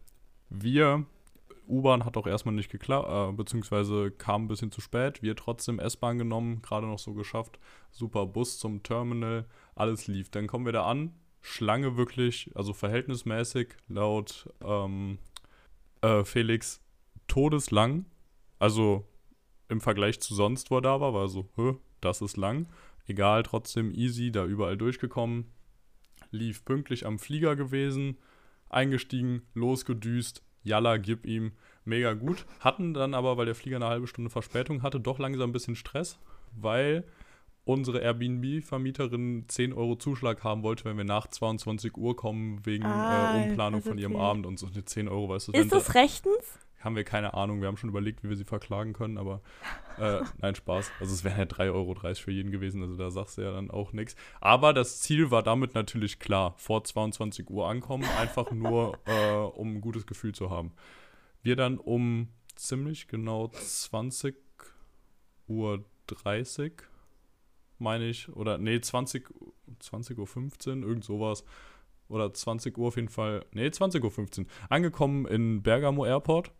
[0.48, 1.04] wir,
[1.68, 5.22] U-Bahn hat auch erstmal nicht geklappt, äh, beziehungsweise kam ein bisschen zu spät.
[5.22, 7.58] Wir trotzdem S-Bahn genommen, gerade noch so geschafft.
[7.90, 10.30] Super Bus zum Terminal, alles lief.
[10.30, 15.18] Dann kommen wir da an, Schlange wirklich, also verhältnismäßig laut ähm,
[16.02, 16.82] äh, Felix
[17.28, 18.04] todeslang.
[18.58, 19.06] Also
[19.68, 21.48] im Vergleich zu sonst, wo er da war, war so,
[22.00, 22.66] das ist lang.
[23.10, 25.46] Egal, trotzdem easy, da überall durchgekommen.
[26.30, 28.18] Lief pünktlich am Flieger gewesen,
[28.68, 30.44] eingestiegen, losgedüst.
[30.62, 31.50] Jalla, gib ihm,
[31.84, 32.46] mega gut.
[32.60, 35.74] Hatten dann aber, weil der Flieger eine halbe Stunde Verspätung hatte, doch langsam ein bisschen
[35.74, 36.20] Stress,
[36.54, 37.02] weil
[37.64, 43.38] unsere Airbnb-Vermieterin 10 Euro Zuschlag haben wollte, wenn wir nach 22 Uhr kommen, wegen Ah,
[43.42, 44.14] äh, Umplanung hast von ihrem.
[44.14, 44.68] Abend und so.
[44.68, 46.58] Die 10 Euro, weißt du, Ist das rechtens?
[46.80, 47.60] Haben wir keine Ahnung.
[47.60, 49.42] Wir haben schon überlegt, wie wir sie verklagen können, aber
[49.98, 50.90] äh, nein, Spaß.
[51.00, 53.70] Also es wären ja 3,30 Euro für jeden gewesen, also da sagst du ja dann
[53.70, 54.16] auch nichts.
[54.40, 56.54] Aber das Ziel war damit natürlich klar.
[56.56, 60.72] Vor 22 Uhr ankommen, einfach nur, äh, um ein gutes Gefühl zu haben.
[61.42, 64.36] Wir dann um ziemlich genau 20
[65.48, 66.82] Uhr 30,
[67.78, 69.28] meine ich, oder nee, 20,
[69.78, 71.44] 20 Uhr 15, irgend sowas,
[72.08, 76.52] oder 20 Uhr auf jeden Fall, nee, 20.15 Uhr, angekommen in Bergamo Airport.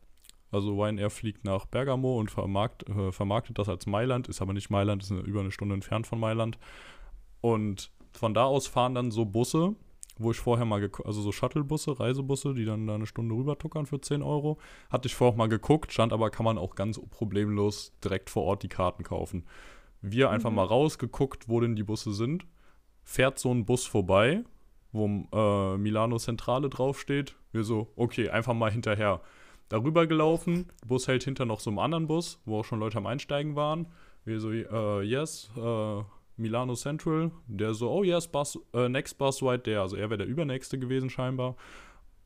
[0.51, 4.71] Also Ryanair fliegt nach Bergamo und vermarkt, äh, vermarktet das als Mailand, ist aber nicht
[4.71, 6.59] Mailand, ist eine, über eine Stunde entfernt von Mailand.
[7.41, 9.75] Und von da aus fahren dann so Busse,
[10.19, 13.87] wo ich vorher mal, also so Shuttlebusse, Reisebusse, die dann da eine Stunde rüber tuckern
[13.87, 14.59] für 10 Euro.
[14.91, 18.43] Hatte ich vorher auch mal geguckt, stand aber, kann man auch ganz problemlos direkt vor
[18.45, 19.47] Ort die Karten kaufen.
[20.03, 20.57] Wir einfach Mhm.
[20.57, 22.45] mal rausgeguckt, wo denn die Busse sind.
[23.05, 24.45] Fährt so ein Bus vorbei,
[24.93, 27.37] wo äh, Milano Zentrale draufsteht.
[27.53, 29.21] Wir so, okay, einfach mal hinterher.
[29.71, 32.99] Darüber gelaufen, der Bus hält hinter noch so einem anderen Bus, wo auch schon Leute
[32.99, 33.87] am Einsteigen waren.
[34.25, 36.03] Wir so, äh, yes, äh,
[36.37, 37.31] Milano Central.
[37.47, 39.81] Der so, oh yes, bus, äh, next bus right there.
[39.81, 41.57] Also er wäre der übernächste gewesen scheinbar.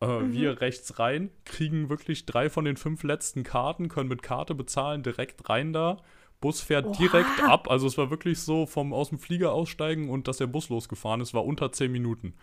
[0.01, 0.33] Äh, Mhm.
[0.33, 5.03] Wir rechts rein, kriegen wirklich drei von den fünf letzten Karten, können mit Karte bezahlen,
[5.03, 5.99] direkt rein da.
[6.41, 6.97] Bus fährt Oha.
[6.97, 7.71] direkt ab.
[7.71, 11.21] Also es war wirklich so vom aus dem Flieger aussteigen und dass der Bus losgefahren
[11.21, 12.35] ist, war unter zehn Minuten.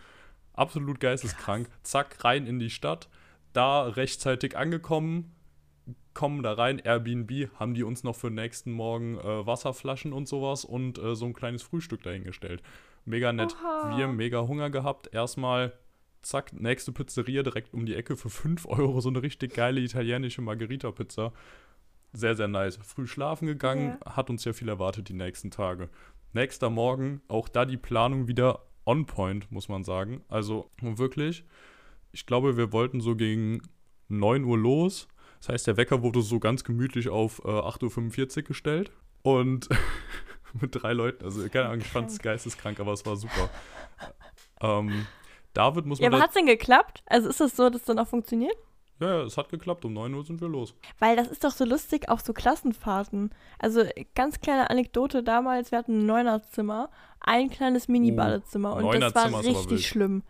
[0.54, 1.68] Absolut geisteskrank.
[1.82, 3.08] Zack, rein in die Stadt.
[3.52, 5.34] Da rechtzeitig angekommen,
[6.14, 10.28] kommen da rein, Airbnb, haben die uns noch für den nächsten Morgen äh, Wasserflaschen und
[10.28, 12.62] sowas und äh, so ein kleines Frühstück dahingestellt.
[13.04, 13.56] Mega nett.
[13.62, 13.96] Oha.
[13.96, 15.12] Wir mega Hunger gehabt.
[15.12, 15.72] Erstmal,
[16.22, 19.00] zack, nächste Pizzeria direkt um die Ecke für 5 Euro.
[19.00, 21.32] So eine richtig geile italienische Margherita-Pizza.
[22.12, 22.78] Sehr, sehr nice.
[22.82, 25.88] Früh schlafen gegangen, hat uns ja viel erwartet die nächsten Tage.
[26.34, 30.22] Nächster Morgen, auch da die Planung wieder on point, muss man sagen.
[30.28, 31.44] Also wirklich,
[32.12, 33.62] ich glaube, wir wollten so gegen
[34.08, 35.08] 9 Uhr los.
[35.40, 38.90] Das heißt, der Wecker wurde so ganz gemütlich auf äh, 8.45 Uhr gestellt.
[39.22, 39.68] Und
[40.60, 43.48] mit drei Leuten, also keine Ahnung, ich fand es geisteskrank, aber es war super.
[44.60, 45.06] ähm,
[45.54, 47.02] David muss Ja, man aber da, hat's denn geklappt?
[47.06, 48.54] Also ist das so, dass dann auch funktioniert?
[49.00, 50.74] ja, ja, es hat geklappt, um 9 Uhr sind wir los.
[51.00, 53.30] Weil das ist doch so lustig auf so Klassenfahrten.
[53.58, 56.88] Also ganz kleine Anekdote damals, wir hatten ein Neunerzimmer,
[57.20, 60.22] ein kleines Mini-Badezimmer und das war richtig schlimm.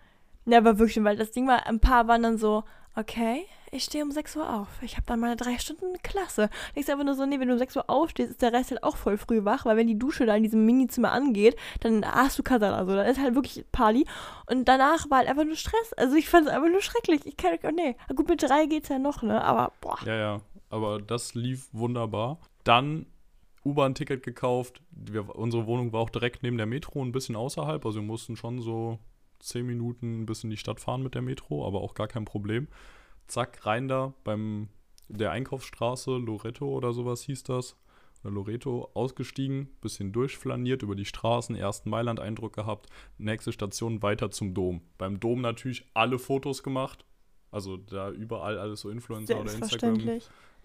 [0.44, 2.64] Ja, aber wirklich, weil das Ding war, ein paar waren dann so,
[2.96, 4.68] okay, ich stehe um 6 Uhr auf.
[4.82, 6.50] Ich habe dann meine drei Stunden Klasse.
[6.74, 8.70] Ich sage einfach nur so, nee, wenn du um 6 Uhr aufstehst, ist der Rest
[8.70, 12.04] halt auch voll früh wach, weil wenn die Dusche da in diesem Minizimmer angeht, dann
[12.04, 14.04] hast du Kasala, so, dann ist halt wirklich Party.
[14.50, 15.92] Und danach war halt einfach nur Stress.
[15.94, 17.24] Also ich fand es einfach nur schrecklich.
[17.24, 19.98] Ich kann, oh nee, gut, mit drei geht's ja noch, ne, aber boah.
[20.04, 22.40] Ja, ja, aber das lief wunderbar.
[22.64, 23.06] Dann
[23.64, 24.82] U-Bahn-Ticket gekauft.
[24.90, 27.84] Wir, unsere Wohnung war auch direkt neben der Metro, ein bisschen außerhalb.
[27.86, 28.98] Also wir mussten schon so
[29.42, 32.68] 10 Minuten bis in die Stadt fahren mit der Metro, aber auch gar kein Problem.
[33.26, 34.68] Zack, rein da beim
[35.08, 37.76] der Einkaufsstraße, Loreto oder sowas hieß das.
[38.24, 42.88] Loreto, ausgestiegen, bisschen durchflaniert über die Straßen, ersten Mailand-Eindruck gehabt.
[43.18, 44.80] Nächste Station weiter zum Dom.
[44.96, 47.04] Beim Dom natürlich alle Fotos gemacht.
[47.50, 49.98] Also da überall alles so Influencer oder Instagram.
[49.98, 50.20] Äh,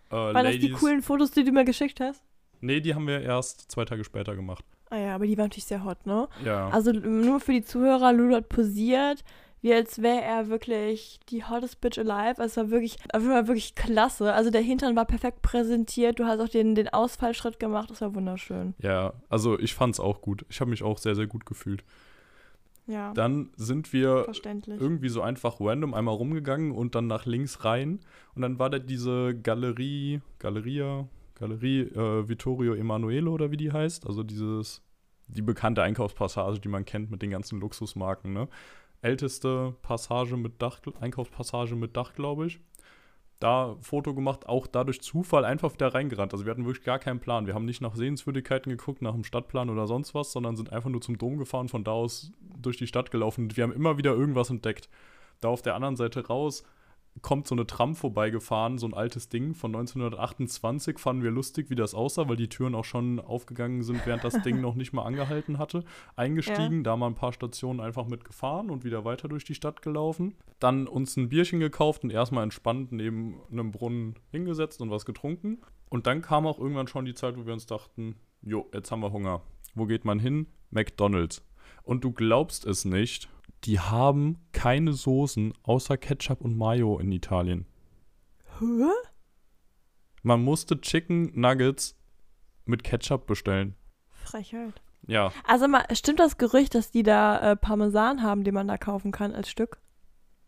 [0.10, 0.80] Waren das die Ladies.
[0.80, 2.24] coolen Fotos, die du mir geschickt hast?
[2.62, 4.63] Nee, die haben wir erst zwei Tage später gemacht.
[4.89, 6.28] Ah ja, aber die waren natürlich sehr hot, ne?
[6.46, 6.70] Ja.
[6.70, 9.24] Also nur für die Zuhörer, Lulu hat posiert,
[9.62, 12.39] wie als wäre er wirklich die hottest bitch alive.
[12.39, 14.34] Also es war wirklich, auf jeden Fall wirklich klasse.
[14.34, 18.15] Also der Hintern war perfekt präsentiert, du hast auch den, den Ausfallschritt gemacht, das war
[18.15, 18.76] wunderschön.
[18.82, 20.46] ja, also ich fand's auch gut.
[20.50, 21.84] Ich habe mich auch sehr, sehr gut gefühlt.
[22.89, 24.26] Ja, Dann sind wir
[24.67, 28.00] irgendwie so einfach random einmal rumgegangen und dann nach links rein.
[28.34, 31.06] Und dann war da diese Galerie, Galeria,
[31.38, 34.08] Galerie äh, Vittorio Emanuele oder wie die heißt.
[34.08, 34.82] Also dieses,
[35.28, 38.47] die bekannte Einkaufspassage, die man kennt mit den ganzen Luxusmarken, ne?
[39.02, 42.60] Älteste Passage mit Dach, Einkaufspassage mit Dach, glaube ich.
[43.39, 46.34] Da Foto gemacht, auch dadurch Zufall einfach wieder reingerannt.
[46.34, 47.45] Also wir hatten wirklich gar keinen Plan.
[47.45, 50.89] Wir haben nicht nach Sehenswürdigkeiten geguckt, nach dem Stadtplan oder sonst was, sondern sind einfach
[50.89, 53.43] nur zum Dom gefahren, von da aus durch die Stadt gelaufen.
[53.43, 54.89] Und wir haben immer wieder irgendwas entdeckt.
[55.39, 56.63] Da auf der anderen Seite raus
[57.22, 61.00] kommt so eine Tram vorbeigefahren, so ein altes Ding von 1928.
[61.00, 64.42] Fanden wir lustig, wie das aussah, weil die Türen auch schon aufgegangen sind, während das
[64.44, 65.84] Ding noch nicht mal angehalten hatte.
[66.16, 70.36] Eingestiegen, da mal ein paar Stationen einfach mitgefahren und wieder weiter durch die Stadt gelaufen.
[70.60, 75.60] Dann uns ein Bierchen gekauft und erstmal entspannt neben einem Brunnen hingesetzt und was getrunken.
[75.90, 79.02] Und dann kam auch irgendwann schon die Zeit, wo wir uns dachten, jo, jetzt haben
[79.02, 79.42] wir Hunger.
[79.76, 80.48] Wo geht man hin?
[80.70, 81.44] McDonald's.
[81.84, 83.30] Und du glaubst es nicht,
[83.68, 87.66] die haben keine Soßen außer Ketchup und Mayo in Italien.
[88.60, 88.90] Hä?
[90.24, 91.96] Man musste Chicken Nuggets
[92.66, 93.76] mit Ketchup bestellen.
[94.10, 94.82] Frechheit.
[95.06, 98.78] Ja, Also mal, stimmt das Gerücht, dass die da äh, Parmesan haben, den man da
[98.78, 99.80] kaufen kann als Stück?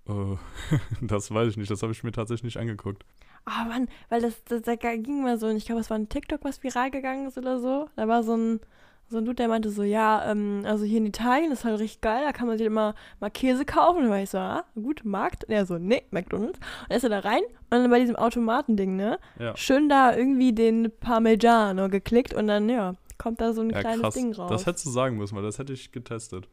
[0.07, 0.37] äh,
[1.01, 1.69] das weiß ich nicht.
[1.71, 3.05] Das habe ich mir tatsächlich nicht angeguckt.
[3.45, 6.09] Ah Mann, weil das, das, da ging mal so, und ich glaube, es war ein
[6.09, 7.89] TikTok, was viral gegangen ist oder so.
[7.95, 8.59] Da war so ein,
[9.09, 12.01] so ein Dude, der meinte so, ja, ähm, also hier in Italien ist halt richtig
[12.01, 13.97] geil, da kann man sich immer mal Käse kaufen.
[13.97, 15.45] Und dann war ich so, ah, gut, Markt.
[15.45, 16.59] Und er so, nee, McDonalds.
[16.59, 19.55] Und dann ist er da rein und dann bei diesem Automatending, ne, Ja.
[19.57, 24.01] schön da irgendwie den Parmigiano geklickt und dann, ja, kommt da so ein Ja, kleines
[24.01, 24.13] krass.
[24.13, 24.49] Ding raus.
[24.51, 26.47] Das hättest du sagen müssen, weil das hätte ich getestet.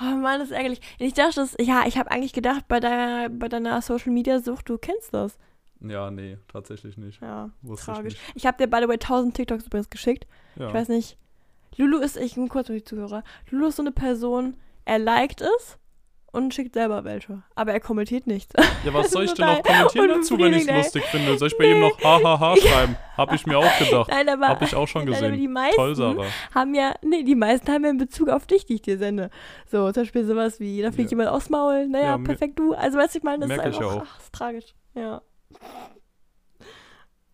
[0.00, 0.80] Oh Mann, das ist ärgerlich.
[0.98, 5.12] Ich dachte, das, ja, ich habe eigentlich gedacht, bei deiner, bei deiner Social-Media-Sucht, du kennst
[5.12, 5.36] das.
[5.80, 7.20] Ja, nee, tatsächlich nicht.
[7.20, 8.14] Ja, Wusste tragisch.
[8.14, 8.36] ich.
[8.36, 10.26] Ich habe dir, by the way, 1000 TikToks übrigens geschickt.
[10.56, 10.68] Ja.
[10.68, 11.18] Ich weiß nicht.
[11.76, 13.24] Lulu ist, ich bin kurz für die Zuhörer.
[13.50, 15.78] Lulu ist so eine Person, er liked es
[16.32, 17.42] und schickt selber welche.
[17.54, 18.54] Aber er kommentiert nichts.
[18.84, 21.36] Ja, was soll ich denn noch kommentieren dazu, wenn ich es lustig finde?
[21.38, 22.96] Soll ich bei ihm noch hahaha schreiben?
[23.16, 24.10] Hab ich mir auch gedacht.
[24.10, 25.40] Nein, aber, Hab ich auch schon nein, aber gesehen.
[25.40, 26.24] die meisten Toll, Sarah.
[26.54, 29.28] haben ja, nee, die meisten haben ja in Bezug auf dich, die ich dir sende.
[29.70, 31.18] So, zum Beispiel sowas wie, da fliegt Ja.
[31.18, 32.72] jemand aufs Maul, naja, Ja, perfekt du.
[32.74, 34.04] Also, weißt du, ich meine, das ist ich einfach, ja auch.
[34.06, 34.74] ach, ist tragisch.
[34.94, 35.20] Ja.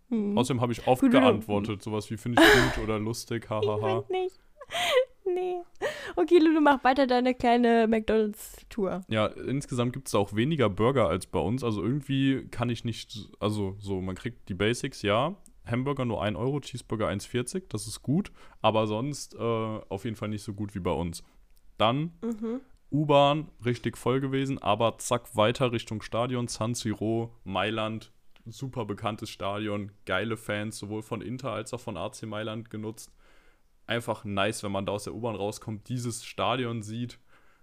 [0.08, 0.36] Hm.
[0.38, 1.82] Außerdem habe ich oft du- geantwortet.
[1.82, 4.02] Sowas wie finde ich gut oder lustig, Ich hahaha.
[4.02, 4.38] find nicht.
[5.26, 5.56] nee.
[6.16, 9.02] Okay, Lulu, mach weiter deine kleine McDonalds-Tour.
[9.08, 11.62] Ja, insgesamt gibt es auch weniger Burger als bei uns.
[11.64, 15.36] Also irgendwie kann ich nicht, also so, man kriegt die Basics, ja.
[15.66, 18.32] Hamburger nur 1 Euro, Cheeseburger 1,40, das ist gut.
[18.62, 21.22] Aber sonst äh, auf jeden Fall nicht so gut wie bei uns.
[21.76, 22.60] Dann Mhm.
[22.90, 28.12] U-Bahn, richtig voll gewesen, aber zack, weiter Richtung Stadion, San Siro, Mailand,
[28.50, 33.12] super bekanntes Stadion, geile Fans, sowohl von Inter als auch von AC Mailand genutzt.
[33.86, 37.18] Einfach nice, wenn man da aus der U-Bahn rauskommt, dieses Stadion sieht,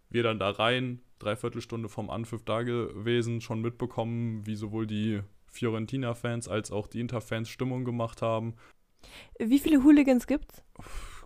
[0.09, 5.21] wir dann da rein, dreiviertel Stunde vom Anpfiff da gewesen, schon mitbekommen, wie sowohl die
[5.51, 8.55] Fiorentina-Fans als auch die Inter-Fans Stimmung gemacht haben.
[9.39, 10.63] Wie viele Hooligans gibt's?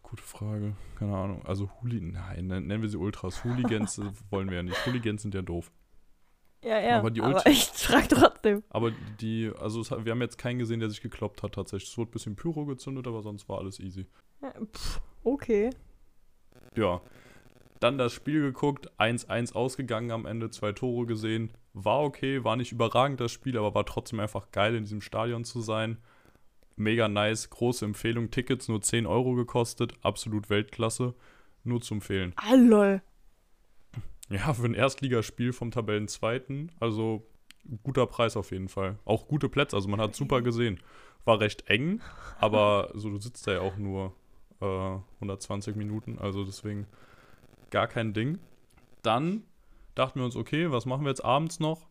[0.04, 1.45] Gute Frage, keine Ahnung.
[1.45, 3.43] Also Hooli, nein, nen- nennen wir sie Ultras.
[3.43, 4.86] Hooligans wollen wir ja nicht.
[4.86, 5.72] Hooligans sind ja doof.
[6.63, 7.00] Ja, ja.
[7.00, 8.63] Aber die aber Ulti- ich frag trotzdem.
[8.69, 8.91] Aber
[9.22, 11.89] die, also es, wir haben jetzt keinen gesehen, der sich gekloppt hat tatsächlich.
[11.89, 14.08] Es wurde ein bisschen Pyro gezündet, aber sonst war alles easy.
[14.41, 15.69] Ja, pff, okay.
[16.76, 17.02] Ja.
[17.80, 21.52] Dann das Spiel geguckt, 1-1 ausgegangen am Ende, zwei Tore gesehen.
[21.74, 25.45] War okay, war nicht überragend das Spiel, aber war trotzdem einfach geil, in diesem Stadion
[25.45, 25.98] zu sein.
[26.76, 28.32] Mega nice, große Empfehlung.
[28.32, 31.13] Tickets nur 10 Euro gekostet, absolut Weltklasse.
[31.63, 32.34] Nur zu empfehlen.
[32.38, 33.02] Ah, lol.
[34.30, 37.28] Ja, für ein Erstligaspiel vom Tabellenzweiten, also
[37.84, 38.98] guter Preis auf jeden Fall.
[39.06, 40.80] Auch gute Plätze, also man hat super gesehen.
[41.26, 42.02] War recht eng,
[42.39, 44.13] aber so du sitzt da ja auch nur
[44.62, 46.88] äh, 120 Minuten, also deswegen
[47.72, 48.39] gar kein Ding.
[49.02, 49.44] Dann
[49.96, 51.88] dachten wir uns, okay, was machen wir jetzt abends noch?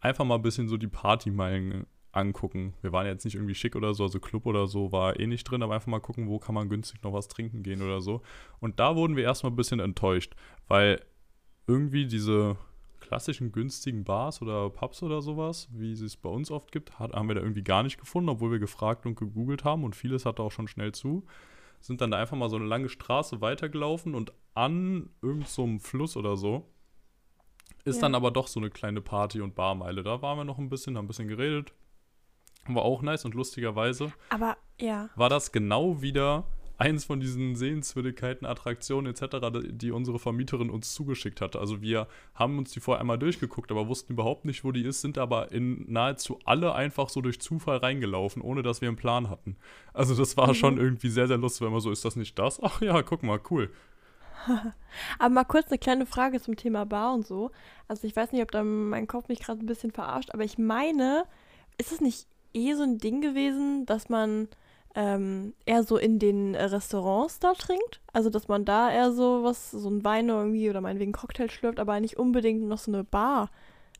[0.00, 2.74] Einfach mal ein bisschen so die Partymeilen angucken.
[2.82, 5.44] Wir waren jetzt nicht irgendwie schick oder so, also Club oder so war eh nicht
[5.44, 8.22] drin, aber einfach mal gucken, wo kann man günstig noch was trinken gehen oder so.
[8.60, 10.34] Und da wurden wir erstmal ein bisschen enttäuscht,
[10.68, 11.00] weil
[11.72, 12.56] irgendwie diese
[13.00, 17.28] klassischen günstigen Bars oder Pubs oder sowas, wie es bei uns oft gibt, hat, haben
[17.28, 20.42] wir da irgendwie gar nicht gefunden, obwohl wir gefragt und gegoogelt haben und vieles hatte
[20.42, 21.24] auch schon schnell zu.
[21.80, 25.46] Sind dann da einfach mal so eine lange Straße weitergelaufen und an irgendeinem
[25.78, 26.68] so Fluss oder so
[27.84, 28.02] ist Ja.
[28.02, 30.02] dann aber doch so eine kleine Party- und Barmeile.
[30.04, 31.72] Da waren wir noch ein bisschen, haben ein bisschen geredet.
[32.68, 35.08] War auch nice und lustigerweise Aber ja.
[35.16, 36.44] war das genau wieder
[36.78, 39.36] eins von diesen Sehenswürdigkeiten, Attraktionen etc.,
[39.70, 41.58] die unsere Vermieterin uns zugeschickt hatte.
[41.60, 45.00] Also wir haben uns die vorher einmal durchgeguckt, aber wussten überhaupt nicht, wo die ist,
[45.00, 49.30] sind aber in nahezu alle einfach so durch Zufall reingelaufen, ohne dass wir einen Plan
[49.30, 49.56] hatten.
[49.92, 50.54] Also das war Mhm.
[50.54, 52.62] schon irgendwie sehr, sehr lustig, wenn man so, ist das nicht das?
[52.62, 53.70] Ach ja, guck mal, cool.
[55.18, 57.50] Aber mal kurz eine kleine Frage zum Thema Bar und so.
[57.88, 60.58] Also ich weiß nicht, ob da mein Kopf mich gerade ein bisschen verarscht, aber ich
[60.58, 61.24] meine,
[61.78, 64.48] ist es nicht eh so ein Ding gewesen, dass man
[64.94, 68.00] ähm, eher so in den äh, Restaurants da trinkt?
[68.12, 71.80] Also dass man da eher so was, so ein Wein irgendwie oder meinetwegen Cocktail schlürft,
[71.80, 73.50] aber nicht unbedingt noch so eine Bar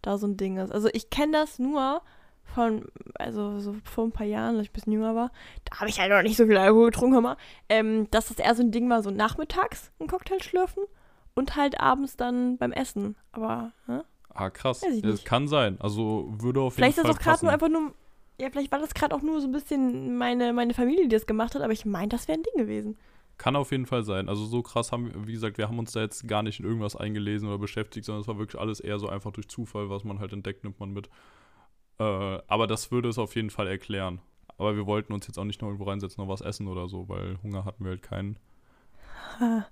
[0.02, 0.72] da so ein Ding ist.
[0.72, 2.02] Also ich kenne das nur
[2.44, 5.30] von, also so vor ein paar Jahren, als ich ein bisschen jünger war,
[5.64, 7.36] da habe ich halt noch nicht so viel Alkohol getrunken, mal,
[7.68, 10.84] ähm, dass das eher so ein Ding war, so nachmittags einen Cocktail schlürfen
[11.34, 13.16] und halt abends dann beim Essen.
[13.32, 14.04] Aber, ne?
[14.34, 14.82] Ah, krass.
[15.02, 15.78] Das kann sein.
[15.80, 17.94] Also würde auf Vielleicht ist jeden das Fall auch gerade nur einfach nur,
[18.42, 21.26] ja, vielleicht war das gerade auch nur so ein bisschen meine, meine Familie, die das
[21.26, 22.96] gemacht hat, aber ich meine, das wäre ein Ding gewesen.
[23.38, 24.28] Kann auf jeden Fall sein.
[24.28, 26.66] Also so krass haben wir, wie gesagt, wir haben uns da jetzt gar nicht in
[26.66, 30.04] irgendwas eingelesen oder beschäftigt, sondern es war wirklich alles eher so einfach durch Zufall, was
[30.04, 31.08] man halt entdeckt, nimmt man mit.
[31.98, 34.20] Äh, aber das würde es auf jeden Fall erklären.
[34.58, 37.08] Aber wir wollten uns jetzt auch nicht noch irgendwo reinsetzen, noch was essen oder so,
[37.08, 38.38] weil Hunger hatten wir halt keinen.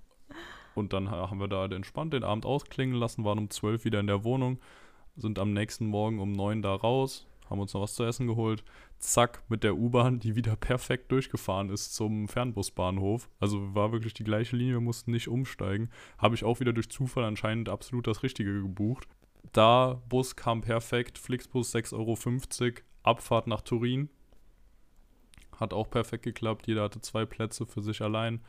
[0.75, 3.99] Und dann ha- haben wir da entspannt den Abend ausklingen lassen, waren um 12 wieder
[3.99, 4.59] in der Wohnung,
[5.15, 8.63] sind am nächsten Morgen um 9 da raus, haben uns noch was zu essen geholt.
[8.97, 13.29] Zack, mit der U-Bahn, die wieder perfekt durchgefahren ist zum Fernbusbahnhof.
[13.39, 15.89] Also war wirklich die gleiche Linie, wir mussten nicht umsteigen.
[16.17, 19.07] Habe ich auch wieder durch Zufall anscheinend absolut das Richtige gebucht.
[19.51, 22.73] Da, Bus kam perfekt, Flixbus 6,50 Euro,
[23.03, 24.09] Abfahrt nach Turin.
[25.59, 28.41] Hat auch perfekt geklappt, jeder hatte zwei Plätze für sich allein.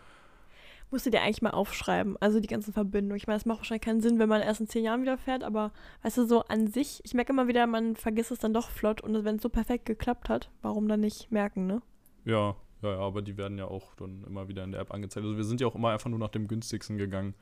[0.93, 3.17] Musst du dir eigentlich mal aufschreiben, also die ganzen Verbindungen.
[3.17, 5.43] Ich meine, es macht wahrscheinlich keinen Sinn, wenn man erst in zehn Jahren wieder fährt,
[5.43, 5.73] aber
[6.03, 9.01] weißt du, so an sich, ich merke immer wieder, man vergisst es dann doch flott
[9.01, 11.83] und wenn es so perfekt geklappt hat, warum dann nicht merken, ne?
[12.27, 15.25] Ja, ja, ja, aber die werden ja auch dann immer wieder in der App angezeigt.
[15.25, 17.35] Also wir sind ja auch immer einfach nur nach dem günstigsten gegangen.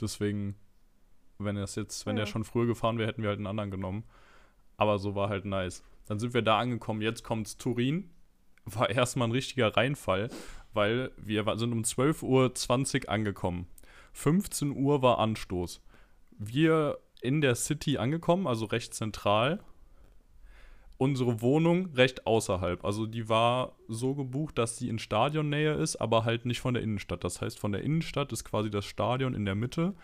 [0.00, 0.56] Deswegen
[1.38, 2.22] Wenn es jetzt, wenn Ja.
[2.22, 4.04] der schon früher gefahren wäre, hätten wir halt einen anderen genommen.
[4.78, 5.84] Aber so war halt nice.
[6.06, 7.02] Dann sind wir da angekommen.
[7.02, 8.10] Jetzt kommt's Turin.
[8.64, 10.30] War erstmal ein richtiger Reinfall,
[10.76, 13.66] weil wir sind um 12.20 Uhr angekommen.
[14.12, 15.82] 15 Uhr war Anstoß.
[16.38, 19.60] Wir in der City angekommen, also recht zentral.
[20.98, 22.84] Unsere Wohnung recht außerhalb.
[22.84, 26.82] Also die war so gebucht, dass sie in Stadionnähe ist, aber halt nicht von der
[26.82, 27.24] Innenstadt.
[27.24, 29.94] Das heißt, von der Innenstadt ist quasi das Stadion in der Mitte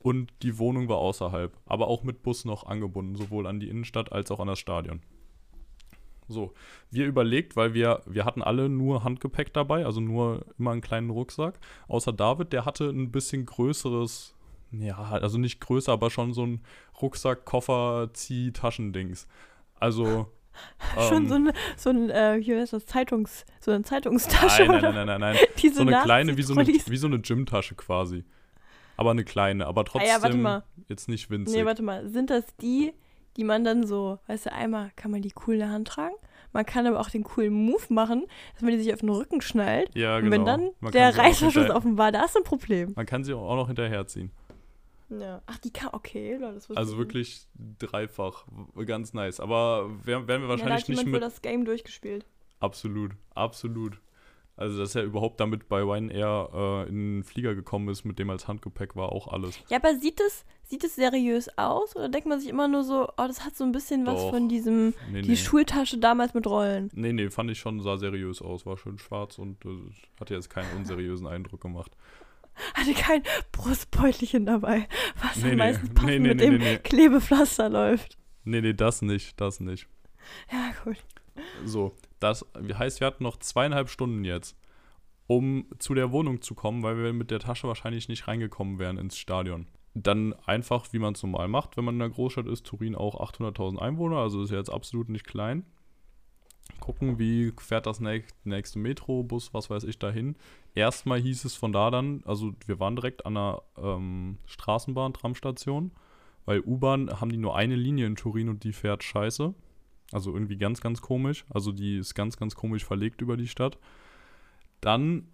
[0.00, 1.56] und die Wohnung war außerhalb.
[1.66, 5.02] Aber auch mit Bus noch angebunden, sowohl an die Innenstadt als auch an das Stadion.
[6.30, 6.52] So,
[6.90, 11.10] wir überlegt, weil wir, wir hatten alle nur Handgepäck dabei, also nur immer einen kleinen
[11.10, 11.58] Rucksack.
[11.88, 14.34] Außer David, der hatte ein bisschen größeres,
[14.70, 16.60] ja, also nicht größer, aber schon so ein
[17.02, 19.26] Rucksack, Koffer, Zieh, Taschendings.
[19.78, 20.28] Also.
[21.08, 24.82] Schon ähm, so ein, so ein äh, hier ist das Zeitungs, so eine Zeitungstasche Nein,
[24.82, 25.36] nein, nein, nein, nein, nein.
[25.62, 28.24] diese So eine kleine, wie so eine, wie so eine Gymtasche quasi.
[28.96, 30.64] Aber eine kleine, aber Ah trotzdem ja, warte mal.
[30.88, 31.56] jetzt nicht winzig.
[31.56, 32.06] Nee, warte mal.
[32.08, 32.92] Sind das die,
[33.36, 36.14] die man dann so, weißt du, einmal kann man die cool in der Hand tragen,
[36.52, 39.40] man kann aber auch den coolen Move machen, dass man die sich auf den Rücken
[39.40, 39.94] schnallt.
[39.94, 40.36] ja, Und genau.
[40.36, 42.92] wenn dann Man der Reißverschluss offen war, da ist ein Problem.
[42.96, 44.32] Man kann sie auch noch hinterherziehen.
[45.10, 45.42] Ja.
[45.46, 47.46] Ach, die kann, okay, Leute, das Also ich wirklich
[47.78, 48.46] dreifach.
[48.86, 49.40] Ganz nice.
[49.40, 50.40] Aber wer- werden wir nicht.
[50.40, 51.22] Ja, da wahrscheinlich hat nicht jemand wohl mit.
[51.22, 52.26] das Game durchgespielt.
[52.60, 54.00] Absolut, absolut.
[54.60, 58.28] Also, dass er überhaupt damit bei Ryanair äh, in den Flieger gekommen ist, mit dem
[58.28, 59.58] als Handgepäck war auch alles.
[59.70, 61.96] Ja, aber sieht es, sieht es seriös aus?
[61.96, 64.30] Oder denkt man sich immer nur so, oh, das hat so ein bisschen was Doch.
[64.30, 65.36] von diesem, Nee, die nee.
[65.36, 66.90] Schultasche damals mit Rollen?
[66.92, 68.66] Nee, nee, fand ich schon, sah seriös aus.
[68.66, 69.70] War schön schwarz und äh,
[70.20, 71.96] hatte jetzt keinen unseriösen Eindruck gemacht.
[72.74, 74.86] Hatte kein Brustbeutelchen dabei,
[75.22, 75.56] was Nee, dann nee.
[75.56, 76.78] meistens Nee, passend nee, mit nee, dem nee, nee.
[76.78, 78.18] Klebepflaster läuft.
[78.44, 79.86] Nee, nee, das nicht, das nicht.
[80.52, 80.96] Ja, gut.
[81.64, 84.56] So, das heißt, wir hatten noch zweieinhalb Stunden jetzt,
[85.26, 88.98] um zu der Wohnung zu kommen, weil wir mit der Tasche wahrscheinlich nicht reingekommen wären
[88.98, 89.66] ins Stadion.
[89.94, 93.16] Dann einfach, wie man es normal macht, wenn man in einer Großstadt ist, Turin auch
[93.20, 95.64] 800.000 Einwohner, also ist ja jetzt absolut nicht klein.
[96.78, 100.36] Gucken, wie fährt das näch- nächste Metrobus, was weiß ich, dahin.
[100.74, 105.90] Erstmal hieß es von da dann, also wir waren direkt an einer ähm, Straßenbahn-Tramstation,
[106.44, 109.54] weil U-Bahn haben die nur eine Linie in Turin und die fährt scheiße.
[110.12, 111.44] Also irgendwie ganz, ganz komisch.
[111.50, 113.78] Also die ist ganz, ganz komisch verlegt über die Stadt.
[114.80, 115.28] Dann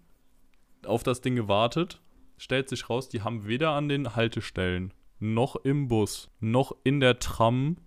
[0.85, 2.01] auf das Ding gewartet.
[2.37, 7.17] Stellt sich raus, die haben weder an den Haltestellen, noch im Bus, noch in der
[7.17, 7.77] Tram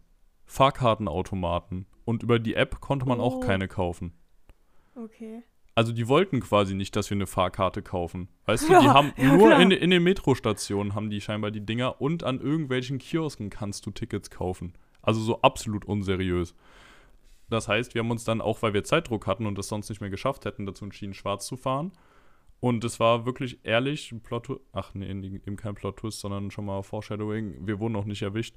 [0.46, 1.86] Fahrkartenautomaten.
[2.04, 3.40] Und über die App konnte man auch Oh.
[3.40, 4.12] keine kaufen.
[4.96, 5.42] Okay.
[5.76, 8.28] Also die wollten quasi nicht, dass wir eine Fahrkarte kaufen.
[8.46, 11.64] Weißt du, Ja, die haben ja, nur in, in den Metrostationen haben die scheinbar die
[11.64, 14.72] Dinger und an irgendwelchen Kiosken kannst du Tickets kaufen.
[15.02, 16.54] Also so absolut unseriös.
[17.48, 20.00] Das heißt, wir haben uns dann auch, weil wir Zeitdruck hatten und es sonst nicht
[20.00, 21.92] mehr geschafft hätten, dazu entschieden, schwarz zu fahren.
[22.60, 26.82] Und es war wirklich ehrlich, ein Plot ach nee, eben kein Plot-Twist, sondern schon mal
[26.82, 27.66] Foreshadowing.
[27.66, 28.54] Wir wurden noch nicht erwischt.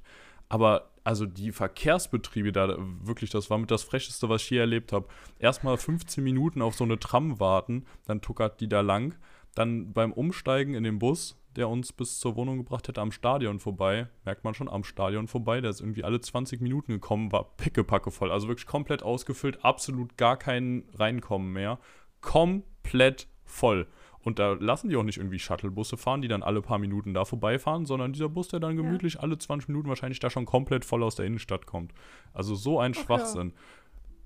[0.50, 4.92] Aber also die Verkehrsbetriebe da, wirklich, das war mit das Frecheste, was ich je erlebt
[4.92, 5.08] habe.
[5.38, 9.14] Erstmal 15 Minuten auf so eine Tram warten, dann tuckert die da lang.
[9.54, 13.60] Dann beim Umsteigen in den Bus, der uns bis zur Wohnung gebracht hätte, am Stadion
[13.60, 14.08] vorbei.
[14.24, 15.60] Merkt man schon, am Stadion vorbei.
[15.60, 18.30] Der ist irgendwie alle 20 Minuten gekommen, war pickepacke voll.
[18.30, 21.78] Also wirklich komplett ausgefüllt, absolut gar kein Reinkommen mehr.
[22.20, 23.86] Komplett voll.
[24.22, 27.26] Und da lassen die auch nicht irgendwie Shuttlebusse fahren, die dann alle paar Minuten da
[27.26, 31.02] vorbeifahren, sondern dieser Bus, der dann gemütlich alle 20 Minuten wahrscheinlich da schon komplett voll
[31.02, 31.92] aus der Innenstadt kommt.
[32.32, 33.04] Also so ein Ach ja.
[33.04, 33.52] Schwachsinn.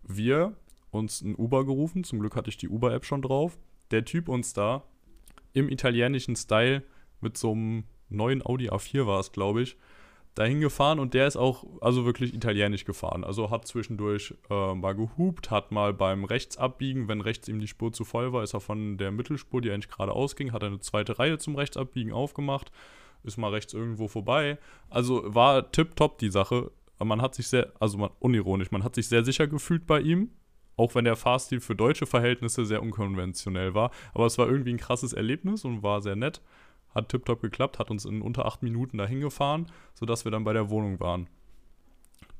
[0.04, 0.54] Wir
[0.90, 3.58] uns ein Uber gerufen, zum Glück hatte ich die Uber-App schon drauf.
[3.90, 4.84] Der Typ uns da
[5.52, 6.84] im italienischen Style
[7.20, 9.76] mit so einem neuen Audi A4 war es, glaube ich,
[10.38, 13.24] dahin gefahren und der ist auch, also wirklich italienisch gefahren.
[13.24, 17.92] Also hat zwischendurch äh, mal gehupt, hat mal beim Rechtsabbiegen, wenn rechts ihm die Spur
[17.92, 21.18] zu voll war, ist er von der Mittelspur, die eigentlich geradeaus ging, hat eine zweite
[21.18, 22.70] Reihe zum Rechtsabbiegen aufgemacht,
[23.24, 24.58] ist mal rechts irgendwo vorbei.
[24.90, 26.70] Also war tipptopp die Sache.
[27.02, 30.30] Man hat sich sehr, also man, unironisch, man hat sich sehr sicher gefühlt bei ihm.
[30.76, 33.90] Auch wenn der Fahrstil für deutsche Verhältnisse sehr unkonventionell war.
[34.14, 36.40] Aber es war irgendwie ein krasses Erlebnis und war sehr nett.
[36.94, 40.52] Hat tipptopp geklappt, hat uns in unter acht Minuten dahin gefahren, sodass wir dann bei
[40.52, 41.28] der Wohnung waren.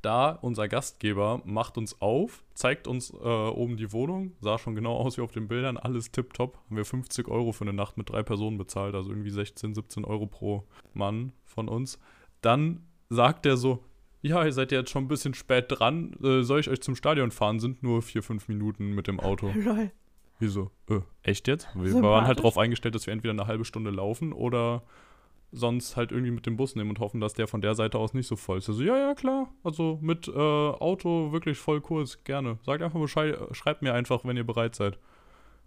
[0.03, 4.97] Da unser Gastgeber macht uns auf, zeigt uns äh, oben die Wohnung, sah schon genau
[4.97, 6.57] aus wie auf den Bildern, alles tipptopp.
[6.67, 10.05] Haben wir 50 Euro für eine Nacht mit drei Personen bezahlt, also irgendwie 16, 17
[10.05, 11.99] Euro pro Mann von uns.
[12.43, 13.85] Dann sagt er so,
[14.23, 17.31] ja, ihr seid jetzt schon ein bisschen spät dran, äh, soll ich euch zum Stadion
[17.31, 17.59] fahren?
[17.59, 19.53] Sind nur vier, fünf Minuten mit dem Auto.
[19.55, 19.91] Lol.
[20.39, 20.71] Wieso?
[20.89, 21.69] Äh, echt jetzt?
[21.75, 24.83] Wir waren halt darauf eingestellt, dass wir entweder eine halbe Stunde laufen oder
[25.51, 28.13] sonst halt irgendwie mit dem Bus nehmen und hoffen, dass der von der Seite aus
[28.15, 28.69] nicht so voll ist.
[28.69, 29.49] Also, ja, ja, klar.
[29.65, 32.59] Also mit äh, Auto wirklich voll Kurs, gerne.
[32.63, 34.99] Sagt einfach Bescheid, äh, schreibt mir einfach, wenn ihr bereit seid.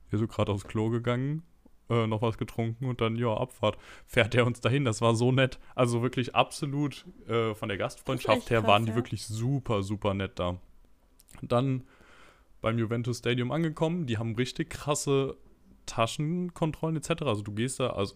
[0.09, 1.43] Wir sind gerade aufs Klo gegangen.
[1.91, 3.77] äh, noch was getrunken und dann, ja, Abfahrt.
[4.05, 4.85] Fährt er uns dahin.
[4.85, 5.59] Das war so nett.
[5.75, 8.95] Also wirklich absolut äh, von der Gastfreundschaft her krass, waren die ja.
[8.95, 10.57] wirklich super, super nett da.
[11.41, 11.83] Dann
[12.61, 14.05] beim Juventus Stadium angekommen.
[14.05, 15.37] Die haben richtig krasse
[15.85, 17.23] Taschenkontrollen etc.
[17.23, 18.15] Also du gehst da, also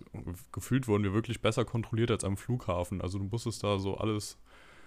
[0.52, 3.02] gefühlt wurden wir wirklich besser kontrolliert als am Flughafen.
[3.02, 4.38] Also du musstest da so alles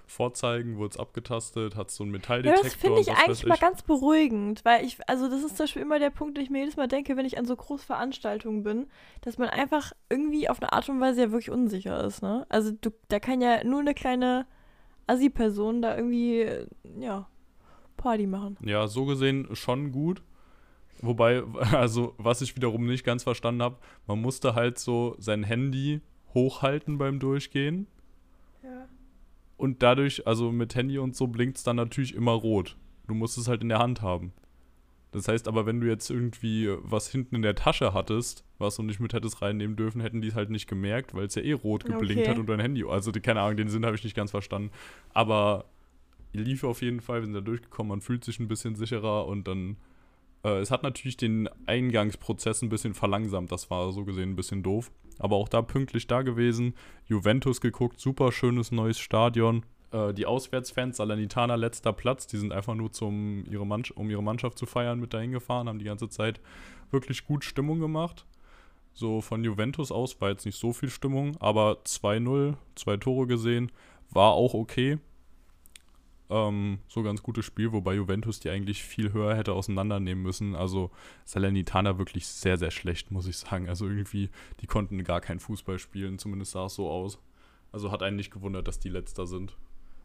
[0.07, 2.65] vorzeigen, wurdest abgetastet, hast so einen Ja, Metalldetektor.
[2.65, 3.61] das finde ich eigentlich weiß mal ich.
[3.61, 6.61] ganz beruhigend, weil ich, also das ist zum Beispiel immer der Punkt, den ich mir
[6.61, 8.87] jedes Mal denke, wenn ich an so Großveranstaltungen bin,
[9.21, 12.47] dass man einfach irgendwie auf eine Art und Weise ja wirklich unsicher ist, ne?
[12.49, 14.47] Also du, da kann ja nur eine kleine
[15.07, 16.49] Assi-Person da irgendwie,
[16.99, 17.29] ja,
[17.99, 18.57] Party machen.
[18.65, 20.23] Ja, so gesehen schon gut.
[21.03, 21.43] Wobei,
[21.73, 23.77] also was ich wiederum nicht ganz verstanden habe,
[24.07, 26.01] man musste halt so sein Handy
[26.33, 27.87] hochhalten beim Durchgehen.
[28.63, 28.89] Ja.
[29.59, 32.77] Und dadurch, also mit Handy und so, blinkt es dann natürlich immer rot.
[33.07, 34.33] Du musst es halt in der Hand haben.
[35.11, 38.83] Das heißt aber, wenn du jetzt irgendwie was hinten in der Tasche hattest, was du
[38.83, 41.53] nicht mit hättest reinnehmen dürfen, hätten die es halt nicht gemerkt, weil es ja eh
[41.53, 42.31] rot geblinkt Okay.
[42.31, 42.85] hat und dein Handy.
[42.85, 44.71] Also, die, keine Ahnung, den Sinn habe ich nicht ganz verstanden.
[45.15, 45.65] Aber
[46.33, 49.49] lief auf jeden Fall, wir sind da durchgekommen, man fühlt sich ein bisschen sicherer und
[49.49, 49.77] dann.
[50.45, 54.63] Äh, es hat natürlich den Eingangsprozess ein bisschen verlangsamt, das war so gesehen ein bisschen
[54.63, 54.91] doof.
[55.19, 56.75] Aber auch da pünktlich da gewesen,
[57.07, 59.65] Juventus geguckt, super schönes neues Stadion.
[59.91, 64.59] Äh, die Auswärtsfans, Salernitaner letzter Platz, die sind einfach nur zum, ihre um ihre Mannschaft
[64.59, 66.41] zu feiern mit dahin gefahren, haben die ganze Zeit
[66.91, 68.27] wirklich gut Stimmung gemacht.
[68.93, 73.71] So von Juventus aus war jetzt nicht so viel Stimmung, aber 2-0, zwei Tore gesehen,
[74.11, 74.99] war auch okay.
[76.31, 80.55] Ähm, so ganz gutes Spiel, wobei Juventus die eigentlich viel höher hätte auseinandernehmen müssen.
[80.55, 80.91] Also
[81.25, 83.69] Salernitana wirklich sehr, sehr schlecht, muss ich sagen.
[83.69, 87.19] Also irgendwie, die konnten gar kein Fußball spielen, zumindest sah es so aus.
[87.73, 89.57] Also hat einen nicht gewundert, dass die Letzter sind.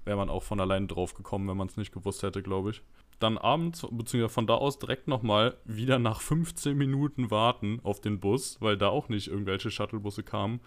[0.06, 2.82] Wäre man auch von allein drauf gekommen, wenn man es nicht gewusst hätte, glaube ich.
[3.20, 8.20] Dann abends, beziehungsweise von da aus direkt nochmal wieder nach 15 Minuten warten auf den
[8.20, 10.60] Bus, weil da auch nicht irgendwelche Shuttlebusse kamen.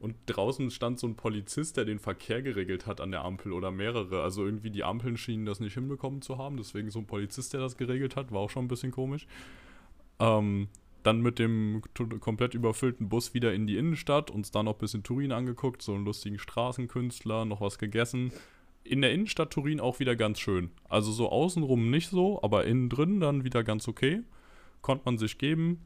[0.00, 3.70] Und draußen stand so ein Polizist, der den Verkehr geregelt hat an der Ampel oder
[3.70, 4.22] mehrere.
[4.22, 6.56] Also irgendwie die Ampeln schienen das nicht hinbekommen zu haben.
[6.56, 9.26] Deswegen so ein Polizist, der das geregelt hat, war auch schon ein bisschen komisch.
[10.18, 10.68] Ähm,
[11.02, 11.82] dann mit dem
[12.20, 15.92] komplett überfüllten Bus wieder in die Innenstadt, uns da noch ein bisschen Turin angeguckt, so
[15.92, 18.32] einen lustigen Straßenkünstler, noch was gegessen.
[18.84, 20.70] In der Innenstadt Turin auch wieder ganz schön.
[20.88, 24.22] Also so außenrum nicht so, aber innen drin dann wieder ganz okay.
[24.80, 25.82] Konnte man sich geben.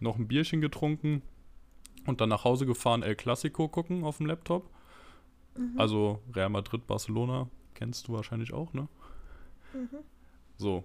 [0.00, 1.22] Noch ein Bierchen getrunken
[2.06, 4.70] und dann nach Hause gefahren, El Clasico gucken auf dem Laptop.
[5.76, 8.88] Also Real Madrid, Barcelona, kennst du wahrscheinlich auch, ne?
[10.56, 10.84] So.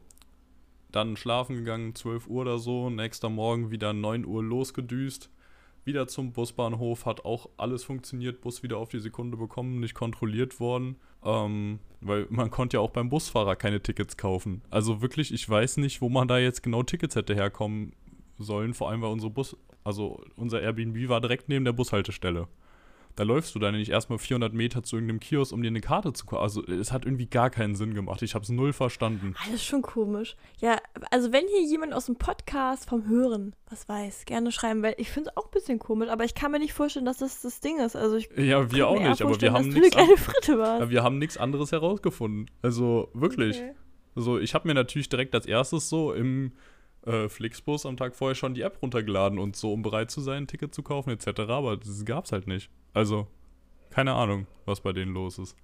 [0.92, 2.90] Dann schlafen gegangen, 12 Uhr oder so.
[2.90, 5.30] Nächster Morgen wieder 9 Uhr losgedüst.
[5.84, 10.60] Wieder zum Busbahnhof, hat auch alles funktioniert, Bus wieder auf die Sekunde bekommen, nicht kontrolliert
[10.60, 10.98] worden.
[11.24, 14.62] Ähm, weil man konnte ja auch beim Busfahrer keine Tickets kaufen.
[14.70, 17.94] Also wirklich, ich weiß nicht, wo man da jetzt genau Tickets hätte herkommen
[18.38, 22.48] sollen, vor allem weil unsere Bus, also unser Airbnb war direkt neben der Bushaltestelle.
[23.18, 26.14] Da läufst du dann nicht erstmal 400 Meter zu irgendeinem Kiosk, um dir eine Karte
[26.14, 26.44] zu kaufen.
[26.44, 28.22] Also es hat irgendwie gar keinen Sinn gemacht.
[28.22, 29.34] Ich habe es null verstanden.
[29.40, 30.36] Ah, das ist schon komisch.
[30.60, 30.78] Ja,
[31.10, 35.10] also wenn hier jemand aus dem Podcast vom Hören was weiß, gerne schreiben, weil ich
[35.10, 37.60] finde es auch ein bisschen komisch, aber ich kann mir nicht vorstellen, dass das das
[37.60, 37.96] Ding ist.
[37.96, 40.10] Also ich Ja, wir auch nicht, aber wir haben nichts an-.
[40.48, 42.52] Ja, wir haben nichts anderes herausgefunden.
[42.62, 43.58] Also wirklich.
[43.58, 43.74] Okay.
[44.16, 46.52] Also ich habe mir natürlich direkt als erstes so im
[47.06, 50.44] äh, Flixbus am Tag vorher schon die App runtergeladen und so, um bereit zu sein,
[50.44, 51.42] ein Ticket zu kaufen etc.
[51.48, 52.70] Aber das gab's halt nicht.
[52.94, 53.28] Also
[53.90, 55.56] keine Ahnung, was bei denen los ist.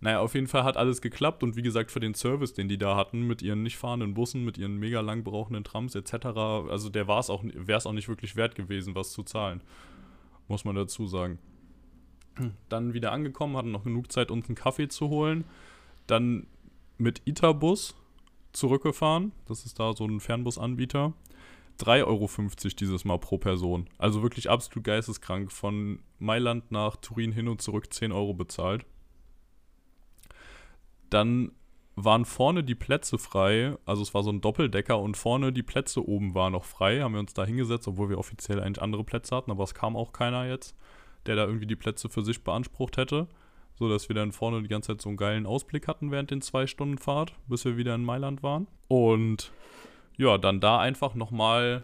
[0.00, 2.76] Naja, auf jeden Fall hat alles geklappt und wie gesagt, für den Service, den die
[2.76, 6.88] da hatten, mit ihren nicht fahrenden Bussen, mit ihren mega lang brauchenden Trams etc., also
[6.88, 9.62] der war es auch, wäre es auch nicht wirklich wert gewesen, was zu zahlen.
[10.48, 11.38] Muss man dazu sagen.
[12.68, 15.44] Dann wieder angekommen, hatten noch genug Zeit, uns einen Kaffee zu holen.
[16.08, 16.48] Dann
[16.98, 17.94] mit Itabus
[18.52, 19.32] zurückgefahren.
[19.46, 21.12] Das ist da so ein Fernbusanbieter.
[21.80, 22.28] 3,50 Euro
[22.78, 23.88] dieses Mal pro Person.
[23.98, 25.50] Also wirklich absolut geisteskrank.
[25.50, 28.84] Von Mailand nach Turin hin und zurück 10 Euro bezahlt.
[31.10, 31.52] Dann
[31.96, 33.76] waren vorne die Plätze frei.
[33.84, 37.00] Also es war so ein Doppeldecker und vorne die Plätze oben waren noch frei.
[37.00, 39.50] Haben wir uns da hingesetzt, obwohl wir offiziell eigentlich andere Plätze hatten.
[39.50, 40.76] Aber es kam auch keiner jetzt,
[41.26, 43.28] der da irgendwie die Plätze für sich beansprucht hätte.
[43.78, 46.40] So dass wir dann vorne die ganze Zeit so einen geilen Ausblick hatten während den
[46.40, 48.66] zwei Stunden Fahrt, bis wir wieder in Mailand waren.
[48.88, 49.52] Und
[50.16, 51.82] ja, dann da einfach nochmal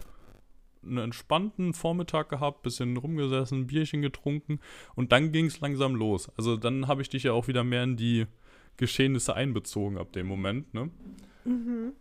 [0.85, 4.61] einen entspannten Vormittag gehabt, bisschen rumgesessen, Bierchen getrunken
[4.95, 6.31] und dann ging es langsam los.
[6.37, 8.27] Also dann habe ich dich ja auch wieder mehr in die
[8.77, 10.91] Geschehnisse einbezogen ab dem Moment, ne?
[11.45, 11.93] Mhm.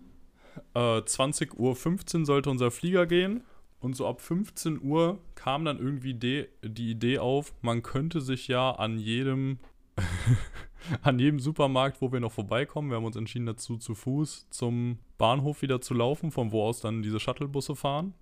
[0.74, 3.44] Äh, 20.15 Uhr sollte unser Flieger gehen.
[3.80, 8.48] Und so ab 15 Uhr kam dann irgendwie de die Idee auf, man könnte sich
[8.48, 9.60] ja an jedem,
[11.02, 15.00] an jedem Supermarkt, wo wir noch vorbeikommen, wir haben uns entschieden dazu, zu Fuß zum
[15.18, 18.14] Bahnhof wieder zu laufen, von wo aus dann diese Shuttlebusse fahren.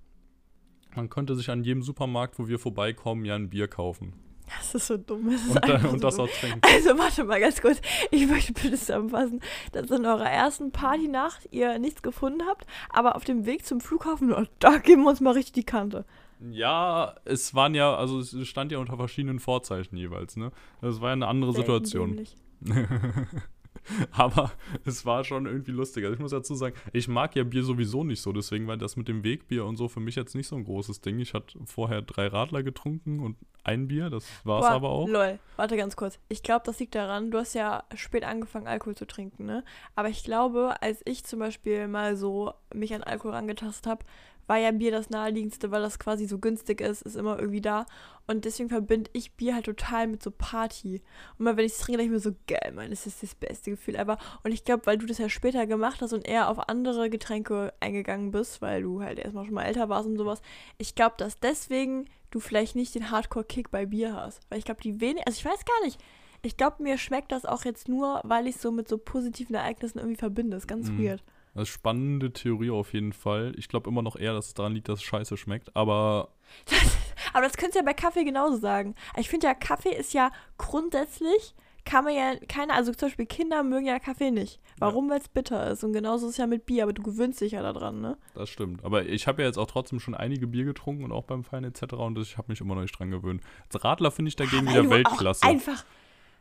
[0.96, 4.14] Man könnte sich an jedem Supermarkt, wo wir vorbeikommen, ja ein Bier kaufen.
[4.58, 5.32] Das ist so dumm.
[5.32, 6.26] Das ist Und, äh, und so das dumm.
[6.26, 6.62] auch trinken.
[6.64, 7.82] Also warte mal ganz kurz.
[8.12, 13.24] Ich möchte bitte zusammenfassen, dass in eurer ersten Partynacht ihr nichts gefunden habt, aber auf
[13.24, 16.06] dem Weg zum Flughafen, oh, da geben wir uns mal richtig die Kante.
[16.40, 20.52] Ja, es waren ja, also es stand ja unter verschiedenen Vorzeichen jeweils, ne?
[20.82, 22.28] Das war ja eine andere Selten Situation.
[24.12, 24.52] Aber
[24.84, 26.04] es war schon irgendwie lustig.
[26.04, 28.96] Also ich muss dazu sagen, ich mag ja Bier sowieso nicht so, deswegen war das
[28.96, 31.20] mit dem Wegbier und so für mich jetzt nicht so ein großes Ding.
[31.20, 35.08] Ich hatte vorher drei Radler getrunken und ein Bier, das war es aber auch.
[35.08, 36.20] Lol, warte ganz kurz.
[36.30, 39.64] Ich glaube, das liegt daran, du hast ja spät angefangen, Alkohol zu trinken, ne?
[39.96, 44.06] Aber ich glaube, als ich zum Beispiel mal so mich an Alkohol rangetastet habe,
[44.48, 47.86] war ja Bier das naheliegendste, weil das quasi so günstig ist, ist immer irgendwie da.
[48.28, 51.02] Und deswegen verbinde ich Bier halt total mit so Party.
[51.38, 53.36] Und mal, wenn ich es trinke, denke ich mir so, geil, Mann, das ist das
[53.36, 54.18] beste Gefühl ever.
[54.44, 57.74] Und ich glaube, weil du das ja später gemacht hast und eher auf andere Getränke
[57.80, 60.42] eingegangen bist, weil du halt erstmal schon mal älter warst und sowas,
[60.78, 64.42] ich glaube, dass deswegen du vielleicht nicht den Hardcore-Kick bei Bier hast.
[64.50, 66.00] Weil ich glaube, die wenig, also ich weiß gar nicht.
[66.42, 69.56] Ich glaube, mir schmeckt das auch jetzt nur, weil ich es so mit so positiven
[69.56, 70.58] Ereignissen irgendwie verbinde.
[70.58, 71.04] ist ganz Mhm.
[71.04, 71.24] weird.
[71.56, 73.54] Das ist spannende Theorie auf jeden Fall.
[73.58, 75.76] Ich glaube immer noch eher, dass es daran liegt, dass es scheiße schmeckt.
[75.76, 76.30] Aber
[77.34, 78.96] Aber das könntest du ja bei Kaffee genauso sagen.
[79.18, 83.62] Ich finde ja, Kaffee ist ja grundsätzlich, kann man ja, keine, also zum Beispiel Kinder
[83.64, 84.60] mögen ja Kaffee nicht.
[84.80, 85.10] Warum?
[85.10, 85.84] Weil es bitter ist.
[85.84, 88.18] Und genauso ist es ja mit Bier, aber du gewöhnst dich ja daran, ne?
[88.34, 88.84] das stimmt.
[88.84, 91.64] Aber ich habe ja jetzt auch trotzdem schon einige Bier getrunken und auch beim Feiern
[91.64, 91.94] etc.
[91.94, 93.42] Und ich habe mich immer noch nicht dran gewöhnt.
[93.72, 95.46] Als Radler finde ich dagegen Weil wieder Weltklasse.
[95.46, 95.86] Auch einfach.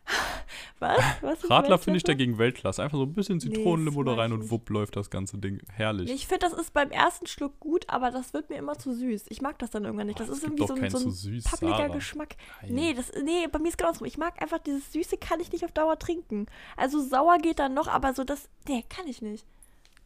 [0.81, 1.01] Was?
[1.23, 2.83] Was Radler finde ich dagegen Weltklasse.
[2.83, 5.61] Einfach so ein bisschen Nee, Zitronenlimo das da rein und wupp läuft das ganze Ding.
[5.73, 6.11] Herrlich.
[6.11, 9.27] Ich finde, das ist beim ersten Schluck gut, aber das wird mir immer zu süß.
[9.29, 10.21] Ich mag das dann irgendwann nicht.
[10.21, 11.95] Das Boah, ist irgendwie so ein, so ein süß, pappeliger Sarah.
[11.95, 12.37] Geschmack.
[12.63, 12.75] Nein.
[12.75, 14.05] Nee, das, nee, bei mir ist genau so.
[14.05, 16.47] Ich mag einfach dieses Süße, kann ich nicht auf Dauer trinken.
[16.77, 19.47] Also sauer geht dann noch, aber so das, nee, kann ich nicht.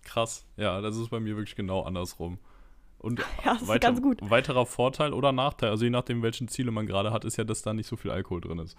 [0.05, 0.45] Krass.
[0.57, 2.39] Ja, das ist bei mir wirklich genau andersrum.
[2.99, 4.19] Und Ja, das ist weiter, ganz gut.
[4.23, 7.63] weiterer Vorteil oder Nachteil, also je nachdem, welchen Ziele man gerade hat, ist ja, dass
[7.63, 8.77] da nicht so viel Alkohol drin ist.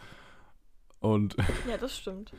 [0.99, 1.35] Und
[1.69, 2.31] Ja, das stimmt.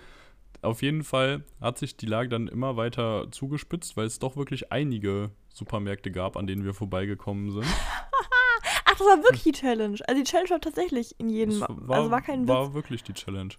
[0.62, 4.70] auf jeden Fall hat sich die Lage dann immer weiter zugespitzt, weil es doch wirklich
[4.72, 7.64] einige Supermärkte gab, an denen wir vorbeigekommen sind.
[8.84, 9.98] Ach, das war wirklich die Challenge.
[10.06, 11.60] Also die Challenge war tatsächlich in jedem.
[11.60, 12.74] Das also war kein war Witz.
[12.74, 13.54] wirklich die Challenge.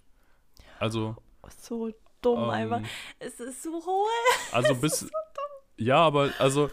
[0.80, 1.16] Also,
[1.58, 1.92] So
[2.22, 2.82] dumm ähm, einfach.
[3.20, 4.08] Es ist so hohl.
[4.52, 5.10] also bis.
[5.78, 6.70] Ja, aber also,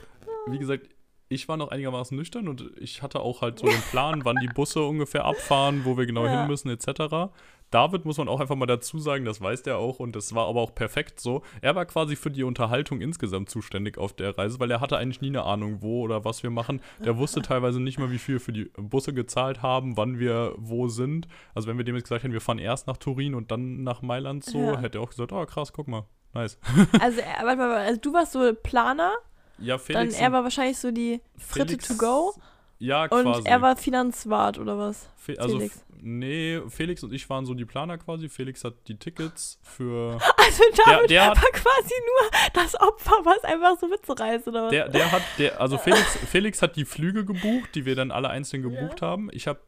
[0.49, 0.89] wie gesagt,
[1.29, 4.49] ich war noch einigermaßen nüchtern und ich hatte auch halt so den Plan, wann die
[4.49, 6.41] Busse ungefähr abfahren, wo wir genau Ja.
[6.41, 7.31] hin müssen, etc.
[7.71, 10.47] David muss man auch einfach mal dazu sagen, das weiß der auch und das war
[10.49, 11.43] aber auch perfekt so.
[11.61, 15.21] Er war quasi für die Unterhaltung insgesamt zuständig auf der Reise, weil er hatte eigentlich
[15.21, 16.81] nie eine Ahnung, wo oder was wir machen.
[17.05, 20.55] Der wusste teilweise nicht mal, wie viel wir für die Busse gezahlt haben, wann wir
[20.57, 21.29] wo sind.
[21.55, 24.01] Also wenn wir dem jetzt gesagt hätten, wir fahren erst nach Turin und dann nach
[24.01, 24.79] Mailand so, Ja.
[24.79, 26.59] hätte er auch gesagt, oh krass, guck mal, nice.
[27.01, 29.13] Also, er, warte mal, also du warst so Planer,
[29.59, 30.15] Ja, dann Felix.
[30.19, 32.35] er war wahrscheinlich so die Fritte Felix- to go
[32.79, 33.43] Ja, und quasi.
[33.45, 35.09] er war Finanzwart oder was?
[35.17, 35.85] Fe also, Felix.
[36.01, 38.29] Nee, Felix und ich waren so die Planer quasi.
[38.29, 40.19] Felix hat die Tickets für.
[40.39, 44.71] Also David der hat- war quasi nur das Opfer, was einfach so mitzureißen oder was?
[44.71, 48.31] Der, der hat, der, also Felix, Felix hat die Flüge gebucht, die wir dann alle
[48.31, 49.29] einzeln gebucht haben.
[49.33, 49.61] Ich habe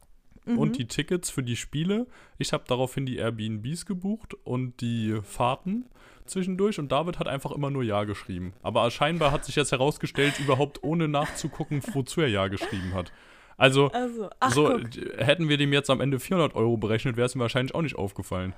[0.46, 0.58] Mhm.
[0.58, 2.06] und die Tickets für die Spiele.
[2.38, 5.84] Ich habe daraufhin die Airbnbs gebucht und die Fahrten
[6.26, 8.52] zwischendurch und David hat einfach immer nur Ja geschrieben.
[8.62, 13.12] Aber scheinbar hat sich jetzt herausgestellt, überhaupt ohne nachzugucken, wozu er Ja geschrieben hat.
[13.56, 15.18] Also, Also, ach so guck.
[15.18, 17.96] hätten wir dem jetzt am Ende 400 Euro berechnet, wäre es ihm wahrscheinlich auch nicht
[17.96, 18.54] aufgefallen.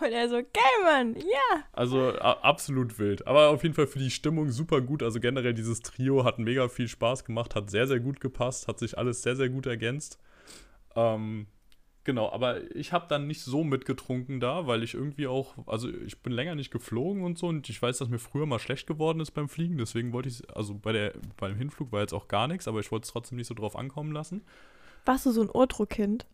[0.00, 1.62] Und er so, geil, Mann, ja.
[1.72, 3.26] Also absolut wild.
[3.26, 5.02] Aber auf jeden Fall für die Stimmung super gut.
[5.02, 8.78] Also generell dieses Trio hat mega viel Spaß gemacht, hat sehr, sehr gut gepasst, hat
[8.78, 10.18] sich alles sehr, sehr gut ergänzt.
[10.94, 11.46] Ähm,
[12.06, 16.22] genau, aber ich habe dann nicht so mitgetrunken da, weil ich irgendwie auch, also ich
[16.22, 19.20] bin länger nicht geflogen und so und ich weiß, dass mir früher mal schlecht geworden
[19.20, 19.76] ist beim Fliegen.
[19.76, 22.90] Deswegen wollte ich, also bei der, beim Hinflug war jetzt auch gar nichts, aber ich
[22.90, 24.42] wollte es trotzdem nicht so drauf ankommen lassen.
[25.04, 26.26] Warst du so ein Ohrdruckkind?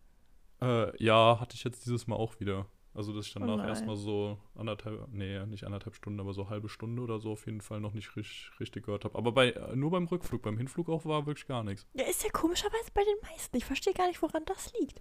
[0.60, 2.66] Äh, ja, hatte ich jetzt dieses Mal auch wieder.
[2.94, 3.68] Also, dass ich Oh danach nein.
[3.68, 7.62] erstmal so anderthalb, nee, nicht anderthalb Stunden, aber so halbe Stunde oder so auf jeden
[7.62, 9.16] Fall noch nicht richtig, richtig gehört habe.
[9.16, 11.86] Aber bei, äh, nur beim Rückflug, beim Hinflug auch war wirklich gar nichts.
[11.94, 13.56] Ja, ist ja komischerweise bei den meisten.
[13.56, 15.00] Ich verstehe gar nicht, woran das liegt.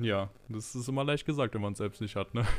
[0.00, 2.44] Ja, das ist immer leicht gesagt, wenn man es selbst nicht hat, ne?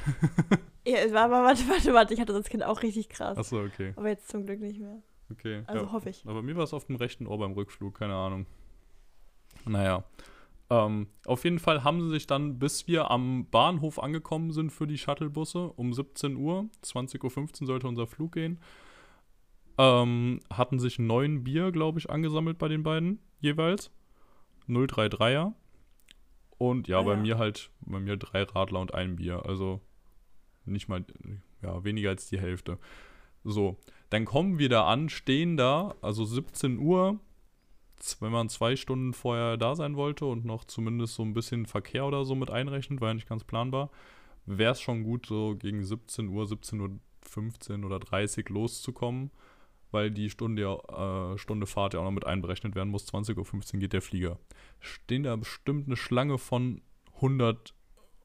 [0.84, 3.38] Ja, es war aber, warte, warte, warte, ich hatte das Kind auch richtig krass.
[3.38, 5.02] Achso, okay, Aber jetzt zum Glück nicht mehr.
[5.32, 5.64] okay.
[5.68, 5.92] Also ja.
[5.92, 6.26] hoffe ich.
[6.26, 8.48] Aber mir war es auf dem rechten Ohr beim Rückflug, keine Ahnung.
[9.66, 10.04] Naja.
[10.72, 14.88] Ähm, auf jeden Fall haben sie sich dann, bis wir am Bahnhof angekommen sind für
[14.88, 18.60] die Shuttlebusse, um 17 Uhr, 20.15 Uhr sollte unser Flug gehen,
[19.78, 23.92] ähm, hatten sich neun Bier, glaube ich, angesammelt bei den beiden jeweils.
[24.68, 25.54] 033er.
[26.62, 27.20] Und ja, Ah, bei ja.
[27.20, 29.48] mir halt, bei mir drei Radler und ein Bier.
[29.48, 29.82] Also
[30.66, 31.04] nicht mal,
[31.64, 32.78] ja, weniger als die Hälfte.
[33.44, 33.78] So,
[34.12, 37.20] dann kommen wir da an, stehen da, also 17 Uhr,
[38.20, 42.06] wenn man zwei Stunden vorher da sein wollte und noch zumindest so ein bisschen Verkehr
[42.06, 43.90] oder so mit einrechnet, war ja nicht ganz planbar,
[44.46, 46.92] wäre es schon gut, so gegen 17 Uhr, 17 Uhr
[47.24, 49.32] 15 oder 30 loszukommen,
[49.92, 53.12] weil die Stunde, äh, Stunde Fahrt ja auch noch mit einberechnet werden muss.
[53.12, 54.40] 20.15 Uhr geht der Flieger.
[54.80, 56.82] Stehen da bestimmt eine Schlange von
[57.16, 57.74] 100,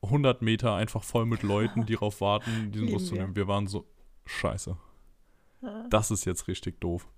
[0.03, 3.37] 100 Meter einfach voll mit Leuten, die darauf warten, diesen Bus zu nehmen.
[3.37, 3.87] Wir waren so,
[4.25, 4.77] scheiße.
[5.91, 7.09] Das ist jetzt richtig doof.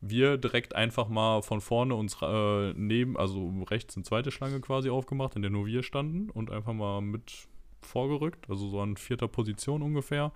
[0.00, 4.88] Wir direkt einfach mal von vorne uns äh, neben, also rechts eine zweite Schlange quasi
[4.88, 7.48] aufgemacht, in der nur wir standen und einfach mal mit
[7.82, 10.32] vorgerückt, also so an vierter Position ungefähr.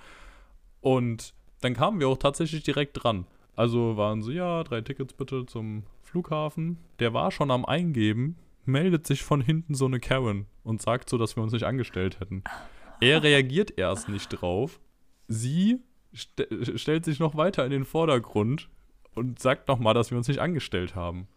[0.80, 3.26] Und dann kamen wir auch tatsächlich direkt dran.
[3.57, 6.78] Also waren so, ja, drei Tickets bitte zum Flughafen.
[6.98, 11.18] Der war schon am Eingeben, meldet sich von hinten so eine Karen und sagt so,
[11.18, 12.42] dass wir uns nicht angestellt hätten.
[13.00, 14.80] Er reagiert erst nicht drauf.
[15.28, 15.80] Sie
[16.14, 16.46] st
[16.76, 18.68] stellt sich noch weiter in den Vordergrund
[19.14, 21.28] und sagt nochmal, dass wir uns nicht angestellt haben.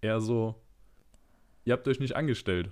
[0.00, 0.54] Er so,
[1.64, 2.70] ihr habt euch nicht angestellt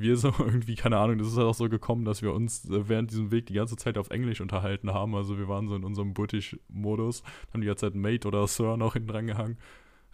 [0.00, 2.88] wir so irgendwie, keine Ahnung, das ist halt auch so gekommen, dass wir uns äh,
[2.88, 5.14] während diesem Weg die ganze Zeit auf Englisch unterhalten haben.
[5.14, 7.22] Also wir waren so in unserem British-Modus,
[7.52, 9.58] haben die ganze Zeit Mate oder Sir noch hinten dran gehangen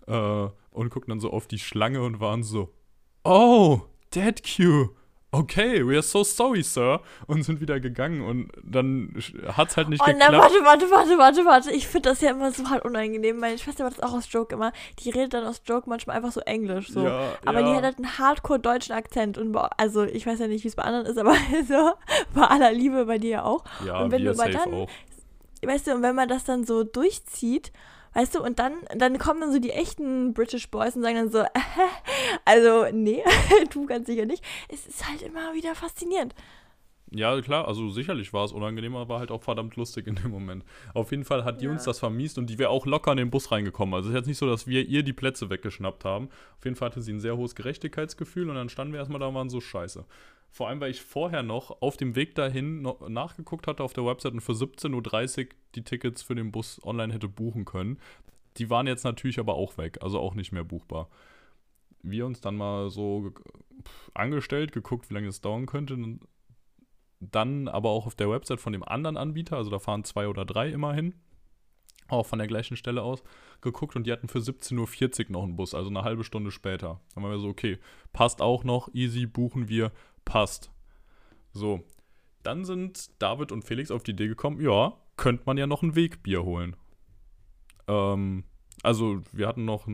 [0.06, 2.72] äh, und guckten dann so auf die Schlange und waren so,
[3.24, 3.80] oh,
[4.14, 4.90] Dead Q
[5.38, 7.00] okay, we are so sorry, Sir.
[7.26, 9.14] Und sind wieder gegangen und dann
[9.48, 10.32] hat es halt nicht oh, geklappt.
[10.32, 11.72] Na, warte, warte, warte, warte, warte.
[11.72, 13.38] Ich finde das ja immer so halt unangenehm.
[13.38, 14.72] Meine Schwester macht das auch aus Joke immer.
[15.00, 16.88] Die redet dann aus Joke manchmal einfach so Englisch.
[16.88, 17.04] So.
[17.04, 17.66] Ja, aber ja.
[17.66, 19.38] die hat halt einen hardcore deutschen Akzent.
[19.38, 21.34] Und also ich weiß ja nicht, wie es bei anderen ist, aber
[21.66, 21.92] so
[22.34, 23.64] bei aller Liebe bei dir auch.
[23.84, 24.88] Ja, und wenn wir du safe dann, auch.
[25.62, 27.72] Weißt du, und wenn man das dann so durchzieht
[28.16, 31.30] Weißt du, und dann, dann kommen dann so die echten British Boys und sagen dann
[31.30, 31.48] so, äh,
[32.46, 33.22] also, nee,
[33.74, 34.42] du ganz sicher nicht.
[34.70, 36.34] Es ist halt immer wieder faszinierend.
[37.10, 40.64] Ja, klar, also sicherlich war es unangenehm, aber halt auch verdammt lustig in dem Moment.
[40.94, 41.70] Auf jeden Fall hat die ja.
[41.70, 43.94] uns das vermiest und die wäre auch locker in den Bus reingekommen.
[43.94, 46.30] Also es ist jetzt nicht so, dass wir ihr die Plätze weggeschnappt haben.
[46.56, 49.26] Auf jeden Fall hatte sie ein sehr hohes Gerechtigkeitsgefühl und dann standen wir erstmal da
[49.26, 50.06] und waren so scheiße.
[50.56, 54.32] Vor allem, weil ich vorher noch auf dem Weg dahin nachgeguckt hatte auf der Website
[54.32, 57.98] und für 17.30 Uhr die Tickets für den Bus online hätte buchen können.
[58.56, 61.10] Die waren jetzt natürlich aber auch weg, also auch nicht mehr buchbar.
[62.02, 63.34] Wir uns dann mal so
[64.14, 65.98] angestellt, geguckt, wie lange es dauern könnte.
[67.20, 70.46] Dann aber auch auf der Website von dem anderen Anbieter, also da fahren zwei oder
[70.46, 71.12] drei immerhin,
[72.08, 73.22] auch von der gleichen Stelle aus,
[73.60, 77.02] geguckt und die hatten für 17.40 Uhr noch einen Bus, also eine halbe Stunde später.
[77.14, 77.78] Dann waren wir so, okay,
[78.14, 79.92] passt auch noch, easy, buchen wir,
[80.26, 80.70] passt.
[81.52, 81.82] So,
[82.42, 85.96] dann sind David und Felix auf die Idee gekommen, ja, könnte man ja noch ein
[85.96, 86.76] Wegbier holen.
[87.88, 88.44] Ähm,
[88.82, 89.88] also wir hatten noch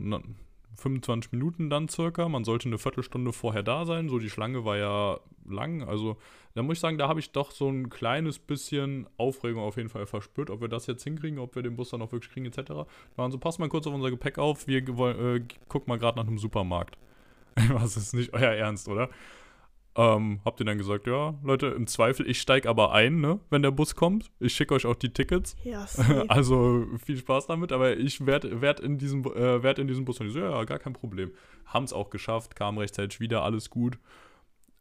[0.77, 2.29] 25 Minuten dann circa.
[2.29, 4.09] Man sollte eine Viertelstunde vorher da sein.
[4.09, 5.83] So die Schlange war ja lang.
[5.83, 6.17] Also
[6.55, 9.89] da muss ich sagen, da habe ich doch so ein kleines bisschen Aufregung auf jeden
[9.89, 12.47] Fall verspürt, ob wir das jetzt hinkriegen, ob wir den Bus dann auch wirklich kriegen
[12.47, 12.63] etc.
[12.69, 14.67] Da waren so, pass mal kurz auf unser Gepäck auf.
[14.67, 16.99] Wir äh, gucken mal gerade nach einem Supermarkt.
[17.69, 19.09] Was ist nicht euer Ernst, oder?
[19.95, 23.61] Ähm, habt ihr dann gesagt, ja, Leute, im Zweifel, ich steige aber ein, ne, wenn
[23.61, 24.31] der Bus kommt.
[24.41, 25.55] Ich schicke euch auch die Tickets.
[25.65, 25.87] Ja,
[26.29, 30.19] also viel Spaß damit, aber ich werde werd in, diesem, äh, werd in diesem Bus.
[30.19, 31.33] Und ich so, ja, gar kein Problem.
[31.67, 33.99] Haben es auch geschafft, kam rechtzeitig wieder, alles gut.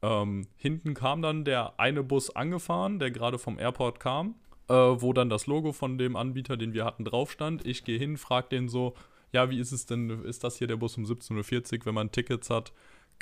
[0.01, 4.35] Ähm, hinten kam dann der eine Bus angefahren, der gerade vom Airport kam,
[4.69, 7.67] äh, wo dann das Logo von dem Anbieter, den wir hatten, drauf stand.
[7.67, 8.95] Ich gehe hin, frage den so,
[9.33, 12.11] ja, wie ist es denn, ist das hier der Bus um 17.40 Uhr, wenn man
[12.11, 12.71] Tickets hat?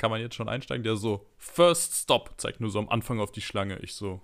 [0.00, 0.82] Kann man jetzt schon einsteigen?
[0.82, 3.78] Der so, First Stop, zeigt nur so am Anfang auf die Schlange.
[3.80, 4.22] Ich so,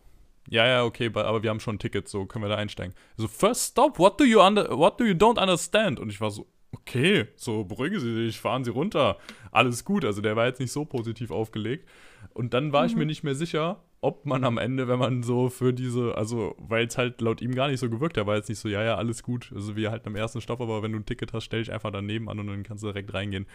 [0.49, 2.95] ja, ja, okay, aber wir haben schon ein Ticket, so können wir da einsteigen.
[3.18, 6.01] So, First Stop, what do you under, what do you don't understand?
[6.01, 9.18] Und ich war so, okay, so beruhigen Sie sich, fahren Sie runter.
[9.53, 11.87] Alles gut, also der war jetzt nicht so positiv aufgelegt.
[12.33, 12.89] Und dann war mhm.
[12.89, 16.55] ich mir nicht mehr sicher, ob man am Ende, wenn man so für diese, also,
[16.59, 18.83] weil es halt laut ihm gar nicht so gewirkt, er war jetzt nicht so, ja,
[18.83, 21.45] ja, alles gut, also wir halt am ersten Stopp, aber wenn du ein Ticket hast,
[21.45, 23.47] stell dich einfach daneben an und dann kannst du direkt reingehen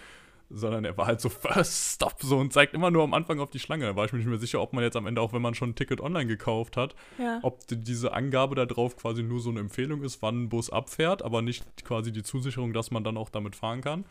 [0.53, 3.49] sondern er war halt so First Stop so und zeigt immer nur am Anfang auf
[3.49, 3.85] die Schlange.
[3.85, 5.55] Da war ich mir nicht mehr sicher, ob man jetzt am Ende, auch wenn man
[5.55, 7.39] schon ein Ticket online gekauft hat, ja.
[7.43, 10.69] ob die, diese Angabe da drauf quasi nur so eine Empfehlung ist, wann ein Bus
[10.69, 14.05] abfährt, aber nicht quasi die Zusicherung, dass man dann auch damit fahren kann.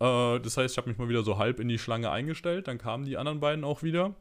[0.00, 2.78] Äh, das heißt, ich habe mich mal wieder so halb in die Schlange eingestellt, dann
[2.78, 4.14] kamen die anderen beiden auch wieder.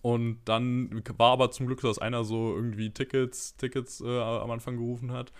[0.00, 4.76] Und dann war aber zum Glück, dass einer so irgendwie Tickets, Tickets äh, am Anfang
[4.76, 5.32] gerufen hat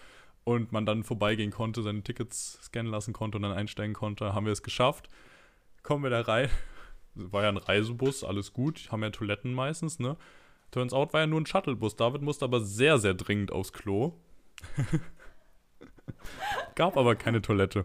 [0.48, 4.46] und man dann vorbeigehen konnte, seine Tickets scannen lassen konnte und dann einsteigen konnte, haben
[4.46, 5.10] wir es geschafft.
[5.82, 6.48] Kommen wir da rein.
[7.14, 8.88] War ja ein Reisebus, alles gut.
[8.90, 10.16] Haben ja Toiletten meistens, ne?
[10.70, 11.96] Turns out war ja nur ein Shuttlebus.
[11.96, 14.14] David musste aber sehr, sehr dringend aufs Klo.
[16.74, 17.84] Gab aber keine Toilette.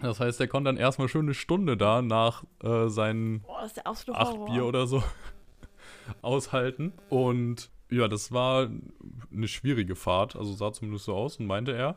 [0.00, 4.44] Das heißt, er konnte dann erstmal schön eine Stunde da nach äh, seinen Boah, acht
[4.46, 5.02] Bier oder so
[6.22, 6.92] aushalten.
[7.08, 8.68] Und ja, das war
[9.32, 11.96] eine schwierige Fahrt, also sah zumindest so aus und meinte er.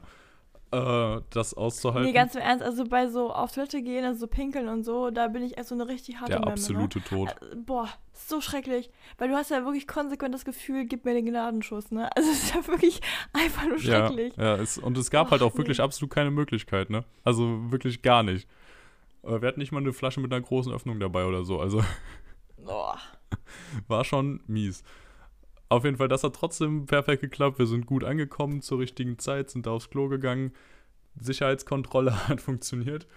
[0.71, 2.03] äh, das auszuhalten.
[2.03, 5.09] Nee, ganz im Ernst, also bei so auf Toilette gehen, also so pinkeln und so,
[5.11, 7.35] da bin ich echt so eine richtig harte Der Memme, absolute Tod.
[7.41, 7.47] Ne?
[7.51, 8.89] Äh, Boah, ist so schrecklich.
[9.17, 12.09] Weil du hast ja wirklich konsequent das Gefühl, gib mir den Gnadenschuss, ne?
[12.15, 12.99] Also es ist ja wirklich
[13.33, 14.35] einfach nur Ja, schrecklich.
[14.37, 15.57] ja es, und es gab Och, halt auch nee.
[15.57, 17.05] wirklich absolut keine Möglichkeit, ne?
[17.23, 18.47] Also wirklich gar nicht.
[19.23, 21.59] Äh, wir hatten nicht mal eine Flasche mit einer großen Öffnung dabei oder so.
[21.61, 21.83] Also
[22.57, 22.97] Boah.
[23.87, 24.83] war schon mies.
[25.75, 27.59] Auf jeden Fall, das hat trotzdem perfekt geklappt.
[27.59, 30.53] Wir sind gut angekommen zur richtigen Zeit, sind da aufs Klo gegangen.
[31.19, 33.07] Sicherheitskontrolle hat funktioniert.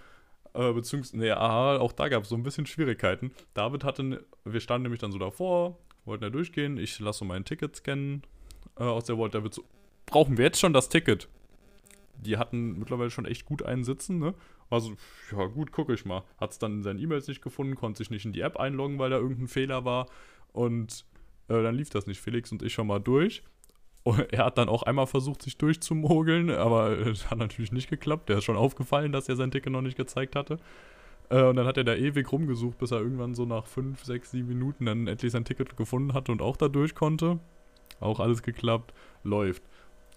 [0.53, 3.31] Äh, beziehungsweise, nee, aha, auch da gab es so ein bisschen Schwierigkeiten.
[3.53, 6.77] David hatte, ne- wir standen nämlich dann so davor, wollten ja durchgehen.
[6.77, 8.23] Ich lasse so mein Ticket scannen
[8.77, 9.33] äh, aus der Vault.
[9.35, 9.63] David so,
[10.05, 11.29] brauchen wir jetzt schon das Ticket?
[12.17, 14.33] Die hatten mittlerweile schon echt gut einen sitzen, ne?
[14.69, 14.97] Also,
[15.31, 16.23] ja gut, gucke ich mal.
[16.37, 18.99] Hat es dann in seinen E-Mails nicht gefunden, konnte sich nicht in die App einloggen,
[18.99, 20.07] weil da irgendein Fehler war.
[20.51, 21.05] Und
[21.49, 22.21] äh, dann lief das nicht.
[22.21, 23.43] Felix und ich schon mal durch.
[24.31, 28.29] Er hat dann auch einmal versucht, sich durchzumogeln, aber es hat natürlich nicht geklappt.
[28.29, 30.57] Der ist schon aufgefallen, dass er sein Ticket noch nicht gezeigt hatte.
[31.29, 34.31] Äh, und dann hat er da ewig rumgesucht, bis er irgendwann so nach 5, 6,
[34.31, 37.39] 7 Minuten dann endlich sein Ticket gefunden hatte und auch da durch konnte.
[37.99, 38.93] Auch alles geklappt.
[39.23, 39.63] Läuft.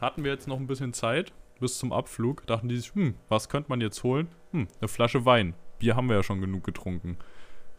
[0.01, 2.47] Hatten wir jetzt noch ein bisschen Zeit bis zum Abflug.
[2.47, 4.29] Dachten die sich, hm, was könnte man jetzt holen?
[4.53, 5.55] Hm, eine Flasche Wein.
[5.79, 7.19] Bier haben wir ja schon genug getrunken.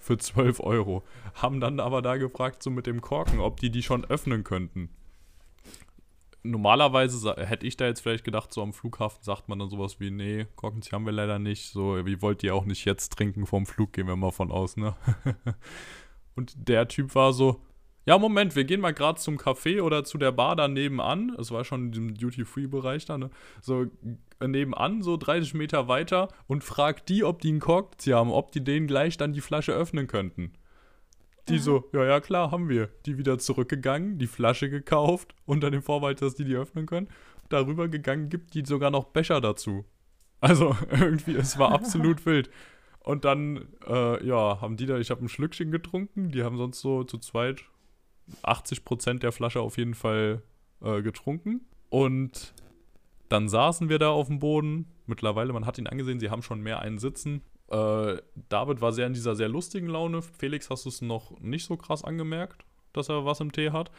[0.04, 1.02] Für 12 Euro.
[1.34, 4.90] Haben dann aber da gefragt, so mit dem Korken, ob die die schon öffnen könnten.
[6.44, 10.12] Normalerweise hätte ich da jetzt vielleicht gedacht, so am Flughafen sagt man dann sowas wie,
[10.12, 11.72] nee, Korkenzieher haben wir leider nicht.
[11.72, 14.76] So, wie wollt ihr auch nicht jetzt trinken vorm Flug, gehen wir mal von aus,
[14.76, 14.94] ne?
[16.36, 17.62] Und der Typ war so,
[18.06, 21.36] ja, Moment, wir gehen mal gerade zum Café oder zu der Bar da nebenan.
[21.40, 23.30] Es war schon in diesem Duty-Free-Bereich da, ne?
[23.62, 23.84] So
[24.40, 28.52] äh, nebenan, so 30 Meter weiter und fragt die, ob die einen Korkenzieher haben, ob
[28.52, 30.54] die denen gleich dann die Flasche öffnen könnten.
[31.48, 31.62] Die Aha.
[31.62, 32.90] so, ja, ja, klar, haben wir.
[33.06, 37.08] Die wieder zurückgegangen, die Flasche gekauft, unter dem Vorwand, dass die die öffnen können.
[37.48, 39.86] Darüber gegangen, gibt die sogar noch Becher dazu.
[40.42, 42.50] Also irgendwie, es war absolut wild.
[43.00, 46.82] Und dann, äh, ja, haben die da, ich habe ein Schlückchen getrunken, die haben sonst
[46.82, 47.64] so zu zweit
[48.44, 50.42] 80% der Flasche auf jeden Fall
[50.82, 51.62] äh, getrunken.
[51.90, 52.54] Und
[53.30, 54.88] dann saßen wir da auf dem Boden.
[55.06, 57.42] Mittlerweile, man hat ihn angesehen, sie haben schon mehr einen sitzen.
[57.70, 58.18] Äh,
[58.50, 60.22] David war sehr in dieser sehr lustigen Laune.
[60.22, 63.92] Felix, hast du es noch nicht so krass angemerkt, dass er was im Tee hat?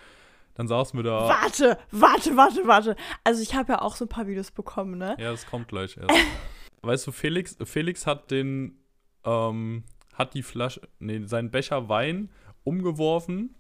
[0.55, 1.29] Dann saßen wir da.
[1.29, 2.97] Warte, warte, warte, warte.
[3.25, 5.17] Also ich habe ja auch so ein paar Videos bekommen, ne?
[5.19, 6.15] Ja, das kommt gleich erst.
[6.83, 8.79] weißt du, Felix, Felix hat den,
[9.25, 9.83] ähm,
[10.15, 12.31] hat die Flasche, nee, seinen Becher Wein
[12.63, 13.57] umgeworfen,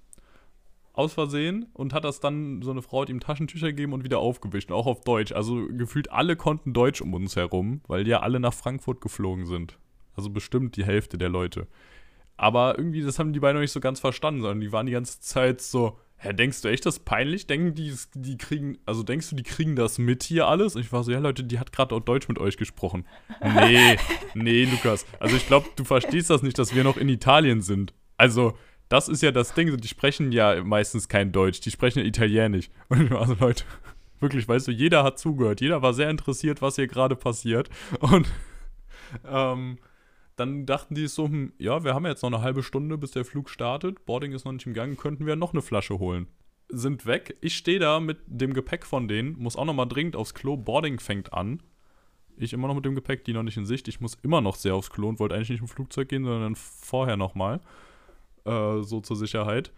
[0.94, 4.20] aus Versehen, und hat das dann, so eine Frau hat ihm Taschentücher gegeben und wieder
[4.20, 5.32] aufgewischt, auch auf Deutsch.
[5.32, 9.46] Also gefühlt alle konnten Deutsch um uns herum, weil die ja alle nach Frankfurt geflogen
[9.46, 9.78] sind.
[10.16, 11.66] Also bestimmt die Hälfte der Leute.
[12.36, 14.92] Aber irgendwie, das haben die beiden noch nicht so ganz verstanden, sondern die waren die
[14.92, 17.46] ganze Zeit so, hä, denkst du echt, das ist peinlich?
[17.46, 20.74] Denken die, die kriegen, also denkst du, die kriegen das mit hier alles?
[20.74, 23.06] Und ich war so, ja Leute, die hat gerade auch Deutsch mit euch gesprochen.
[23.42, 23.96] Nee,
[24.34, 25.06] nee, Lukas.
[25.20, 27.94] Also ich glaube, du verstehst das nicht, dass wir noch in Italien sind.
[28.16, 28.56] Also,
[28.88, 32.70] das ist ja das Ding, die sprechen ja meistens kein Deutsch, die sprechen ja Italienisch.
[32.88, 33.64] Und ich Leute,
[34.20, 37.70] wirklich, weißt du, jeder hat zugehört, jeder war sehr interessiert, was hier gerade passiert.
[38.00, 38.28] Und
[39.26, 39.78] ähm,
[40.36, 43.24] dann dachten die so, hm, ja, wir haben jetzt noch eine halbe Stunde, bis der
[43.24, 44.04] Flug startet.
[44.04, 46.26] Boarding ist noch nicht im Gang, könnten wir noch eine Flasche holen.
[46.68, 47.36] Sind weg.
[47.40, 50.56] Ich stehe da mit dem Gepäck von denen, muss auch noch mal dringend aufs Klo.
[50.56, 51.62] Boarding fängt an.
[52.36, 53.86] Ich immer noch mit dem Gepäck, die noch nicht in Sicht.
[53.86, 56.56] Ich muss immer noch sehr aufs Klo und wollte eigentlich nicht im Flugzeug gehen, sondern
[56.56, 57.60] vorher noch mal.
[58.44, 59.72] Äh, so zur Sicherheit.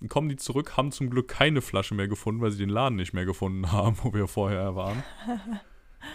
[0.00, 2.96] Dann kommen die zurück, haben zum Glück keine Flasche mehr gefunden, weil sie den Laden
[2.96, 5.02] nicht mehr gefunden haben, wo wir vorher waren.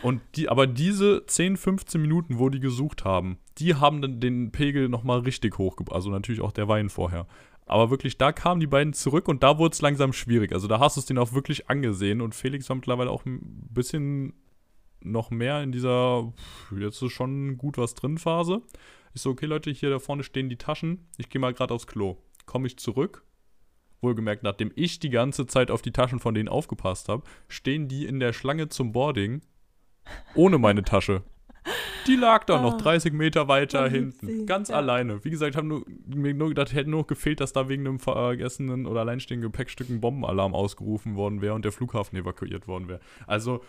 [0.02, 4.52] Und die, aber diese 10, 15 Minuten, wo die gesucht haben, die haben dann den
[4.52, 5.96] Pegel nochmal richtig hochgebracht.
[5.96, 7.28] Also natürlich auch der Wein vorher.
[7.68, 10.54] Aber wirklich, da kamen die beiden zurück und da wurde es langsam schwierig.
[10.54, 13.40] Also da hast du es denen auch wirklich angesehen und Felix war mittlerweile auch ein
[13.72, 14.34] bisschen
[15.02, 16.34] noch mehr in dieser,
[16.78, 18.62] jetzt ist schon gut was drin Phase.
[19.16, 21.08] Ich so, okay Leute, hier da vorne stehen die Taschen.
[21.18, 22.18] Ich gehe mal gerade aufs Klo.
[22.46, 23.24] Komme ich zurück.
[24.02, 28.06] Wohlgemerkt, nachdem ich die ganze Zeit auf die Taschen von denen aufgepasst habe, stehen die
[28.06, 29.42] in der Schlange zum Boarding
[30.36, 31.24] ohne meine Tasche.
[32.08, 32.78] Die lag da noch Ah.
[32.78, 34.28] 30 Meter weiter hinten.
[34.28, 34.76] sie, Ganz ja.
[34.76, 35.24] alleine.
[35.24, 38.86] Wie gesagt, haben nur, mir nur gedacht, hätte nur gefehlt, dass da wegen einem vergessenen
[38.86, 43.00] oder alleinstehenden Gepäckstück ein Bombenalarm ausgerufen worden wäre und der Flughafen evakuiert worden wäre.
[43.26, 43.64] Also,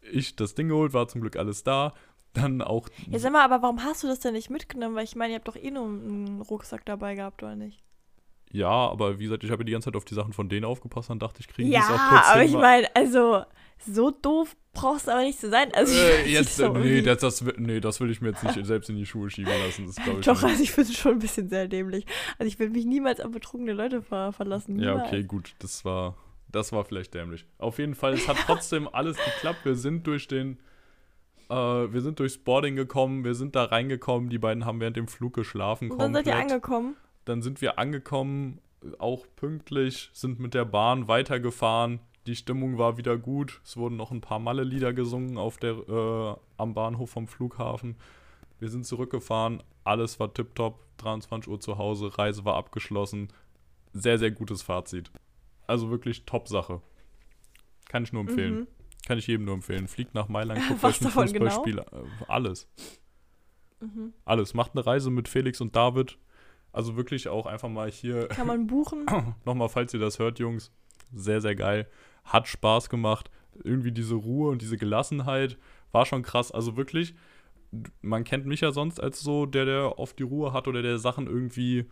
[0.00, 1.92] ich das Ding geholt, war zum Glück alles da.
[2.34, 2.88] Dann auch.
[3.10, 4.94] Ja, sag mal, aber warum hast du das denn nicht mitgenommen?
[4.94, 7.82] Weil ich meine, ihr habt doch eh nur einen Rucksack dabei gehabt, oder nicht?
[8.50, 10.64] Ja, aber wie gesagt, ich habe ja die ganze Zeit auf die Sachen von denen
[10.66, 13.44] aufgepasst, dann dachte ich, kriegen die Ja, es auch kurz aber hin, ich meine, also,
[13.78, 15.72] so doof brauchst du aber nicht zu sein.
[15.74, 18.90] Also, Äh, jetzt, so nee, das, das, nee, das will ich mir jetzt nicht selbst
[18.90, 19.86] in die Schuhe schieben lassen.
[19.86, 20.44] Das ich Doch, nicht.
[20.44, 22.04] also ich finde es schon ein bisschen sehr dämlich.
[22.38, 24.78] Also ich will mich niemals auf betrunkene Leute ver verlassen.
[24.78, 25.08] Ja, Niemals.
[25.08, 25.54] okay, gut.
[25.58, 26.16] Das war,
[26.50, 27.46] das war vielleicht dämlich.
[27.58, 29.64] Auf jeden Fall, es hat trotzdem alles geklappt.
[29.64, 30.58] Wir sind durch den
[31.52, 35.06] Äh, wir sind durchs Boarding gekommen, wir sind da reingekommen, die beiden haben während dem
[35.06, 35.90] Flug geschlafen.
[35.90, 36.96] Und dann seid ihr angekommen.
[37.26, 38.60] Dann sind wir angekommen,
[38.98, 42.00] auch pünktlich, sind mit der Bahn weitergefahren.
[42.26, 43.60] Die Stimmung war wieder gut.
[43.64, 47.96] Es wurden noch ein paar Malle-Lieder gesungen auf der, äh, am Bahnhof vom Flughafen.
[48.58, 53.28] Wir sind zurückgefahren, alles war tipptopp, 23 Uhr zu Hause, Reise war abgeschlossen.
[53.92, 55.10] Sehr, sehr gutes Fazit.
[55.66, 56.80] Also wirklich Top-Sache.
[57.88, 58.60] Kann ich nur empfehlen.
[58.60, 58.66] Mhm.
[59.06, 59.88] Kann ich jedem nur empfehlen.
[59.88, 61.50] Fliegt nach Mailand, guckt euch ein genau?
[61.50, 61.84] Fußballspiel äh,
[62.28, 62.68] Alles.
[63.80, 64.12] Mhm.
[64.24, 64.54] Alles.
[64.54, 66.18] Macht eine Reise mit Felix und David.
[66.72, 69.06] Also wirklich auch einfach mal hier Kann man buchen.
[69.44, 70.72] nochmal, falls ihr das hört, Jungs.
[71.12, 71.88] Sehr, sehr geil.
[72.24, 73.30] Hat Spaß gemacht.
[73.64, 75.58] Irgendwie diese Ruhe und diese Gelassenheit
[75.90, 76.52] war schon krass.
[76.52, 77.14] Also wirklich,
[78.00, 80.98] man kennt mich ja sonst als so der, der oft die Ruhe hat oder der
[80.98, 81.86] Sachen irgendwie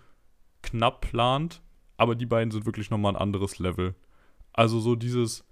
[0.62, 1.60] knapp plant.
[1.98, 3.94] Aber die beiden sind wirklich nochmal ein anderes Level.
[4.54, 5.44] Also so dieses,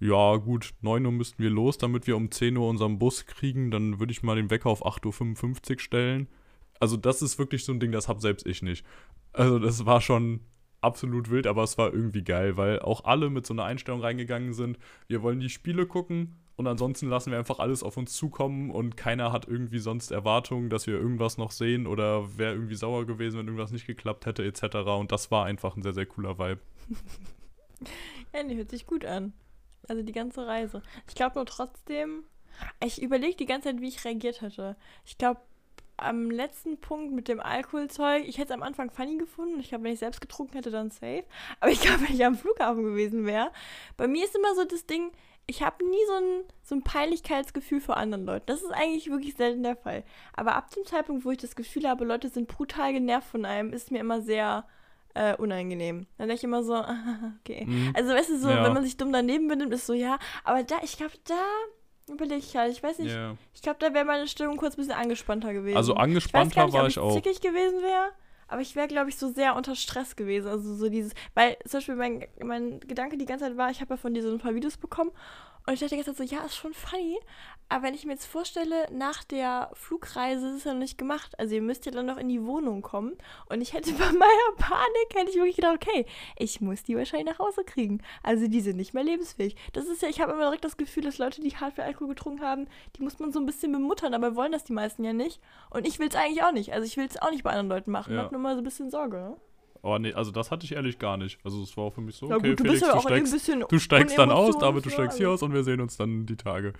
[0.00, 3.70] ja gut, 9 Uhr müssten wir los, damit wir um 10 Uhr unseren Bus kriegen.
[3.70, 6.28] Dann würde ich mal den Wecker auf 8.55 Uhr stellen.
[6.80, 8.84] Also das ist wirklich so ein Ding, das hab selbst ich nicht.
[9.32, 10.40] Also das war schon
[10.80, 14.52] absolut wild, aber es war irgendwie geil, weil auch alle mit so einer Einstellung reingegangen
[14.52, 14.78] sind.
[15.08, 18.96] Wir wollen die Spiele gucken und ansonsten lassen wir einfach alles auf uns zukommen und
[18.96, 23.38] keiner hat irgendwie sonst Erwartungen, dass wir irgendwas noch sehen oder wäre irgendwie sauer gewesen,
[23.38, 24.76] wenn irgendwas nicht geklappt hätte etc.
[24.98, 26.60] Und das war einfach ein sehr, sehr cooler Vibe.
[28.32, 29.32] Ja, die hört sich gut an.
[29.88, 30.82] Also die ganze Reise.
[31.08, 32.24] Ich glaube nur trotzdem,
[32.84, 34.76] ich überlege die ganze Zeit, wie ich reagiert hätte.
[35.04, 35.40] Ich glaube,
[35.96, 39.60] am letzten Punkt mit dem Alkoholzeug, ich hätte es am Anfang funny gefunden.
[39.60, 41.24] Ich glaube, wenn ich selbst getrunken hätte, dann safe.
[41.60, 43.52] Aber ich glaube, wenn ich am Flughafen gewesen wäre,
[43.96, 45.12] bei mir ist immer so das Ding,
[45.46, 48.46] ich habe nie so ein, so ein Peinlichkeitsgefühl vor anderen Leuten.
[48.46, 50.04] Das ist eigentlich wirklich selten der Fall.
[50.34, 53.72] Aber ab dem Zeitpunkt, wo ich das Gefühl habe, Leute sind brutal genervt von einem,
[53.72, 54.66] ist mir immer sehr
[55.14, 56.06] äh, unangenehm.
[56.18, 56.74] Dann denke ich immer so,
[57.40, 57.64] okay.
[57.66, 57.92] Mhm.
[57.94, 58.64] Also, weißt du, so, Ja.
[58.64, 60.18] wenn man sich dumm daneben benimmt, ist so, ja.
[60.44, 62.72] Aber da, ich glaube, da überlege ich halt.
[62.72, 63.36] Ich weiß nicht, Ja.
[63.54, 65.76] ich glaube, da wäre meine Stimmung kurz ein bisschen angespannter gewesen.
[65.76, 67.14] Also ich angespannter nicht, war ich ich auch.
[67.14, 68.10] zickig gewesen wäre,
[68.48, 70.48] aber ich wäre, glaube ich, so sehr unter Stress gewesen.
[70.48, 73.94] Also so dieses, weil zum Beispiel mein, mein Gedanke die ganze Zeit war, ich habe
[73.94, 75.12] ja von dir so ein paar Videos bekommen
[75.66, 77.18] und ich dachte die ganze Zeit so, ja, ist schon funny,
[77.70, 81.38] aber wenn ich mir jetzt vorstelle, nach der Flugreise ist es ja noch nicht gemacht.
[81.38, 83.16] Also ihr müsst ja dann noch in die Wohnung kommen
[83.48, 86.04] und ich hätte bei meiner Panik, hätte ich wirklich gedacht, okay,
[86.36, 88.02] ich muss die wahrscheinlich nach Hause kriegen.
[88.22, 89.56] Also die sind nicht mehr lebensfähig.
[89.72, 92.08] Das ist ja, ich habe immer direkt das Gefühl, dass Leute, die hart viel Alkohol
[92.08, 95.14] getrunken haben, die muss man so ein bisschen bemuttern, aber wollen das die meisten ja
[95.14, 95.40] nicht.
[95.70, 96.72] Und ich will es eigentlich auch nicht.
[96.74, 98.12] Also ich will es auch nicht bei anderen Leuten machen.
[98.12, 98.24] Ich Ja.
[98.24, 99.36] habe nur mal so ein bisschen Sorge.
[99.86, 101.38] Oh nee, also das hatte ich ehrlich gar nicht.
[101.44, 103.04] Also es war auch für mich so, okay, gut, du Felix, bist ja du auch
[103.04, 105.62] irgendwie ein steigst, bisschen du steigst dann aus, David, du steigst hier aus und wir
[105.62, 106.72] sehen uns dann die Tage.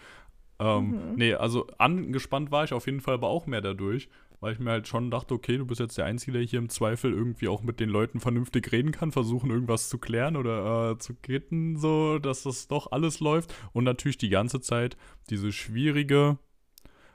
[0.58, 1.14] Ähm, Mhm.
[1.16, 4.08] Nee, also angespannt war ich auf jeden Fall aber auch mehr dadurch,
[4.40, 6.68] weil ich mir halt schon dachte, okay, du bist jetzt der Einzige, der hier im
[6.70, 10.98] Zweifel irgendwie auch mit den Leuten vernünftig reden kann, versuchen irgendwas zu klären oder äh,
[10.98, 13.52] zu kitten, so, dass das doch alles läuft.
[13.72, 14.96] Und natürlich die ganze Zeit
[15.28, 16.38] diese schwierige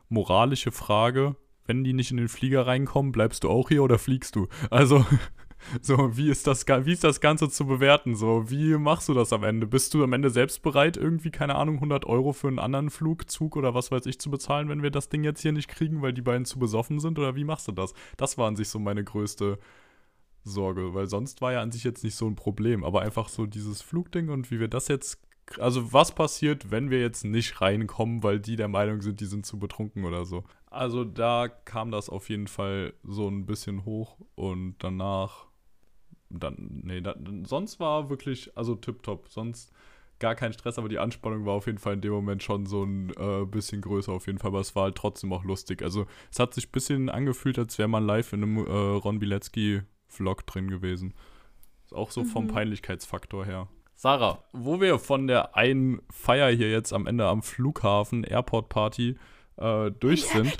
[0.09, 1.35] moralische Frage,
[1.65, 4.47] wenn die nicht in den Flieger reinkommen, bleibst du auch hier oder fliegst du?
[4.69, 5.05] Also,
[5.81, 8.15] so, wie ist das, wie ist das Ganze zu bewerten?
[8.15, 9.67] So, wie machst du das am Ende?
[9.67, 13.55] Bist du am Ende selbst bereit, irgendwie, keine Ahnung, 100 Euro für einen anderen Flugzug
[13.55, 16.13] oder was weiß ich zu bezahlen, wenn wir das Ding jetzt hier nicht kriegen, weil
[16.13, 17.19] die beiden zu besoffen sind?
[17.19, 17.93] Oder wie machst du das?
[18.17, 19.59] Das war an sich so meine größte
[20.43, 23.45] Sorge, weil sonst war ja an sich jetzt nicht so ein Problem, aber einfach so
[23.45, 25.21] dieses Flugding und wie wir das jetzt,
[25.57, 29.45] also was passiert, wenn wir jetzt nicht reinkommen, weil die der Meinung sind, die sind
[29.45, 30.43] zu betrunken oder so.
[30.69, 35.47] Also da kam das auf jeden Fall so ein bisschen hoch und danach,
[36.29, 39.71] dann, nee, da, sonst war wirklich, also tipptopp, sonst
[40.19, 42.83] gar kein Stress, aber die Anspannung war auf jeden Fall in dem Moment schon so
[42.83, 45.81] ein äh, bisschen größer auf jeden Fall, aber es war halt trotzdem auch lustig.
[45.81, 49.19] Also es hat sich ein bisschen angefühlt, als wäre man live in einem äh, Ron
[49.19, 51.13] Bilecki-Vlog drin gewesen.
[51.85, 52.49] Ist auch so vom Mhm.
[52.49, 53.67] Peinlichkeitsfaktor her.
[53.95, 59.17] Sarah, wo wir von der einen Feier hier jetzt am Ende am Flughafen, Airport Party,
[59.59, 60.57] äh, durch sind.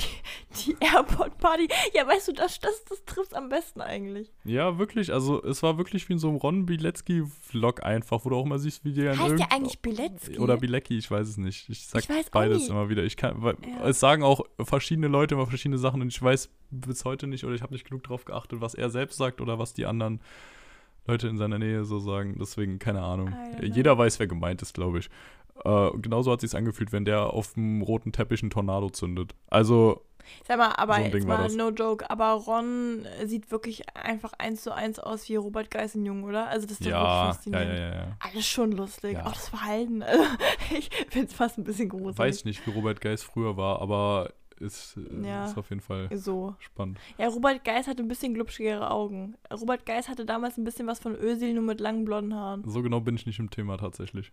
[0.66, 1.68] Die Airport Party.
[1.94, 4.32] Ja, weißt du, das, das, das trifft am besten eigentlich.
[4.44, 8.36] Ja, wirklich, also es war wirklich wie in so einem Ron Bilecki-Vlog einfach, wo du
[8.36, 10.38] auch mal siehst, wie die Heißt irgend- der eigentlich Bilecki?
[10.40, 11.70] Oder Bilecki, ich weiß es nicht.
[11.70, 13.04] Ich sag Ich weiß beides immer wieder.
[13.04, 13.88] Ich kann, weil, Ja.
[13.88, 17.56] Es sagen auch verschiedene Leute immer verschiedene Sachen und ich weiß bis heute nicht oder
[17.56, 20.20] ich habe nicht genug drauf geachtet, was er selbst sagt oder was die anderen
[21.08, 22.36] Leute in seiner Nähe so sagen.
[22.40, 23.34] Deswegen, keine Ahnung.
[23.62, 25.10] Jeder weiß, wer gemeint ist, glaube ich.
[25.64, 29.36] Äh, genauso hat sich angefühlt, wenn der auf dem roten Teppich einen Tornado zündet.
[29.48, 30.02] Also,
[30.48, 34.74] Sag mal, aber So jetzt mal no joke, aber Ron sieht wirklich einfach eins zu
[34.74, 36.48] eins aus wie Robert Geisenjung, oder?
[36.50, 37.72] Also das ist doch ja, wirklich faszinierend.
[37.74, 38.18] ja, ja, ja.
[38.20, 39.18] Alles schon lustig.
[39.18, 40.04] Auch das Verhalten.
[40.08, 40.24] Also,
[40.78, 42.18] ich finde es fast ein bisschen gruselig.
[42.20, 45.46] Weiß nicht, wie Robert Geis früher war, aber ist, Ja.
[45.46, 46.54] ist auf jeden Fall So.
[46.60, 47.00] spannend.
[47.18, 49.36] Ja, Robert Geis hatte ein bisschen glubschigere Augen.
[49.52, 52.64] Robert Geis hatte damals ein bisschen was von Özil, nur mit langen blonden Haaren.
[52.70, 54.32] So genau bin ich nicht im Thema tatsächlich.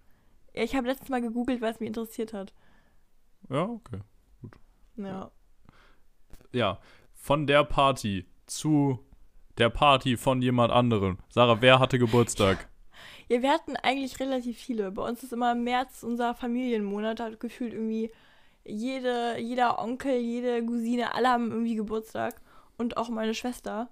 [0.57, 2.53] Ich habe letztes Mal gegoogelt, weil es mich interessiert hat.
[3.51, 4.01] Ja, okay.
[4.97, 5.31] Ja.
[6.53, 6.81] Ja,
[7.13, 8.99] von der Party zu
[9.59, 11.19] der Party von jemand anderem.
[11.29, 12.69] Sarah, wer hatte Geburtstag?
[13.29, 14.93] Ja, wir hatten eigentlich relativ viele.
[14.93, 18.13] Bei uns ist immer März unser Familienmonat, hat gefühlt irgendwie
[18.65, 22.41] jede, jeder Onkel, jede Cousine, alle haben irgendwie Geburtstag.
[22.79, 23.89] Und auch meine Schwester.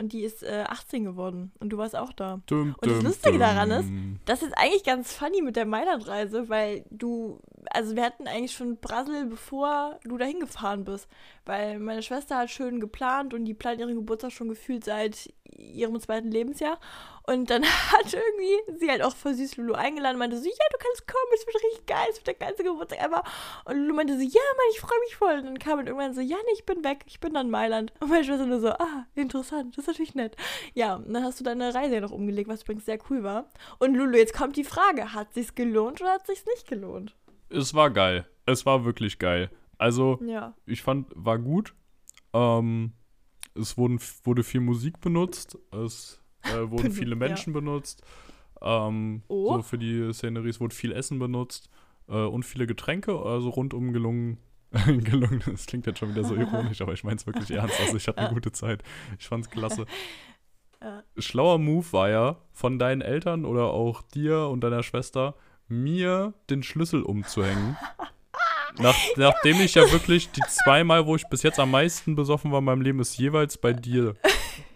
[0.00, 1.52] Und die ist äh, 18 geworden.
[1.60, 2.40] Und du warst auch da.
[2.46, 4.18] Dum, Und das dum, Lustige daran dum.
[4.24, 7.38] Das ist eigentlich ganz funny mit der Mailandreise, weil du,
[7.70, 11.08] also wir hatten eigentlich schon Brasil, bevor du dahin gefahren bist.
[11.44, 15.98] Weil meine Schwester hat schön geplant und die plant ihren Geburtstag schon gefühlt seit ihrem
[16.00, 16.78] zweiten Lebensjahr.
[17.26, 20.78] Und dann hat irgendwie sie halt auch voll süß Lulu eingeladen, meinte so, ja, du
[20.78, 23.22] kannst kommen, es wird richtig geil, es wird der geilste Geburtstag ever.
[23.64, 25.38] Und Lulu meinte so, ja, Mann, ich freue mich voll.
[25.38, 27.92] Und dann kam halt irgendwann so, ja, nee, ich bin weg, ich bin dann Mailand.
[28.00, 30.36] Und meine Schwester nur so, ah, interessant, das ist natürlich nett.
[30.74, 33.50] Ja, und dann hast du deine Reise ja noch umgelegt, was übrigens sehr cool war.
[33.78, 37.14] Und Lulu, jetzt kommt die Frage, hat sich's gelohnt oder hat sich's nicht gelohnt?
[37.50, 38.26] Es war geil.
[38.46, 39.50] Es war wirklich geil.
[39.78, 40.54] Also, Ja.
[40.66, 41.74] ich fand, war gut.
[42.32, 42.92] Ähm,
[43.54, 45.58] es wurden, wurde viel Musik benutzt.
[45.72, 47.16] Es äh, wurden viele ja.
[47.16, 48.02] Menschen benutzt.
[48.62, 49.54] Ähm, Oh.
[49.56, 50.48] So für die Szenerie.
[50.50, 51.70] Es wurde viel Essen benutzt.
[52.08, 53.18] Äh, und viele Getränke.
[53.20, 54.38] Also rundum gelungen.
[54.86, 55.42] gelungen.
[55.46, 57.80] Das klingt jetzt schon wieder so ironisch, aber ich meine es wirklich ernst.
[57.80, 58.82] Also ich hatte eine gute Zeit.
[59.18, 59.86] Ich fand's klasse.
[60.82, 61.02] Ja.
[61.18, 65.34] Schlauer Move war ja von deinen Eltern oder auch dir und deiner Schwester,
[65.70, 67.76] mir den Schlüssel umzuhängen.
[68.78, 72.60] Nach, nachdem ich ja wirklich die zweimal, wo ich bis jetzt am meisten besoffen war
[72.60, 74.16] in meinem Leben, es jeweils bei dir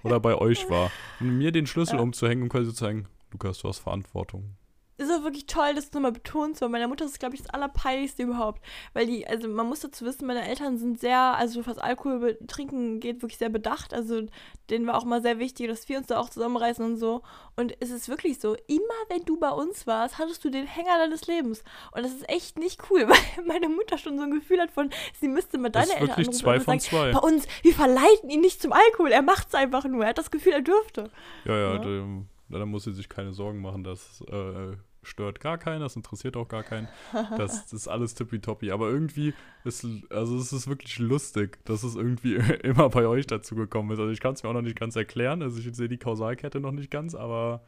[0.03, 0.90] oder bei euch war.
[1.20, 4.57] Und mir den Schlüssel umzuhängen und quasi zu sagen, Lukas, du hast Verantwortung.
[4.97, 8.22] Ist auch wirklich toll, das nochmal betonst, weil meiner Mutter ist, glaube ich, das Allerpeinlichste
[8.22, 8.62] überhaupt.
[8.92, 13.01] Weil die, also man muss dazu wissen, meine Eltern sind sehr, also was Alkohol trinken
[13.01, 13.92] geht, wirklich sehr bedacht.
[13.92, 14.22] Also
[14.70, 17.22] denen war auch mal sehr wichtig, dass wir uns da auch zusammenreißen und so.
[17.57, 20.99] Und es ist wirklich so, immer wenn du bei uns warst, hattest du den Hänger
[20.99, 21.64] deines Lebens.
[21.92, 24.90] Und das ist echt nicht cool, weil meine Mutter schon so ein Gefühl hat von,
[25.20, 27.12] sie müsste mal deine ist Eltern wirklich anrufen zwei und von sagen, zwei.
[27.12, 30.05] bei uns, wir verleiten ihn nicht zum Alkohol, er macht's einfach nur.
[30.05, 31.11] Er hat das Gefühl, er dürfte.
[31.45, 32.24] Ja, ja, Ja.
[32.49, 36.49] Da muss sie sich keine Sorgen machen, das äh, stört gar keinen, das interessiert auch
[36.49, 36.88] gar keinen.
[37.12, 38.70] Das, das ist alles tippitoppi.
[38.70, 39.34] Aber irgendwie,
[39.64, 43.99] ist, also es ist wirklich lustig, dass es irgendwie immer bei euch dazu gekommen ist.
[43.99, 45.42] Also ich kann es mir auch noch nicht ganz erklären.
[45.42, 47.64] Also ich sehe die Kausalkette noch nicht ganz, aber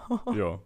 [0.34, 0.58] ja.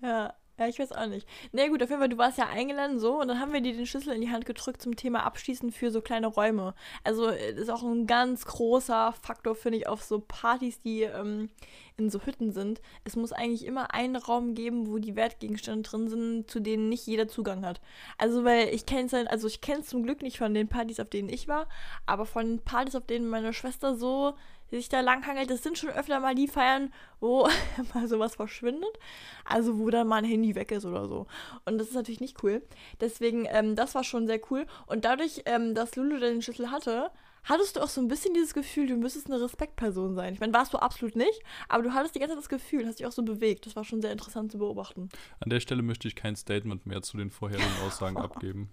[0.00, 1.26] Ja, ja, ich weiß auch nicht.
[1.52, 3.60] Na nee, gut, auf jeden Fall, du warst ja eingeladen so und dann haben wir
[3.60, 6.74] dir den Schlüssel in die Hand gedrückt zum Thema Abschließen für so kleine Räume.
[7.04, 11.50] Also ist auch ein ganz großer Faktor, finde ich, auf so Partys, die ähm,
[11.96, 12.80] in so Hütten sind.
[13.04, 17.06] Es muss eigentlich immer einen Raum geben, wo die Wertgegenstände drin sind, zu denen nicht
[17.06, 17.80] jeder Zugang hat.
[18.18, 21.10] Also weil ich kenne es also ich kenne zum Glück nicht von den Partys, auf
[21.10, 21.68] denen ich war,
[22.06, 24.34] aber von Partys, auf denen meine Schwester so
[24.76, 27.48] sich da langhangelt, das sind schon öfter mal die Feiern, wo
[27.94, 28.98] mal sowas verschwindet.
[29.44, 31.26] Also wo dann mal ein Handy weg ist oder so.
[31.64, 32.62] Und das ist natürlich nicht cool.
[33.00, 34.66] Deswegen, ähm, das war schon sehr cool.
[34.86, 37.10] Und dadurch, ähm, dass Lulu dann den Schlüssel hatte,
[37.44, 40.34] hattest du auch so ein bisschen dieses Gefühl, du müsstest eine Respektperson sein.
[40.34, 42.98] Ich meine, warst du absolut nicht, aber du hattest die ganze Zeit das Gefühl, hast
[42.98, 43.66] dich auch so bewegt.
[43.66, 45.08] Das war schon sehr interessant zu beobachten.
[45.40, 48.70] An der Stelle möchte ich kein Statement mehr zu den vorherigen Aussagen abgeben.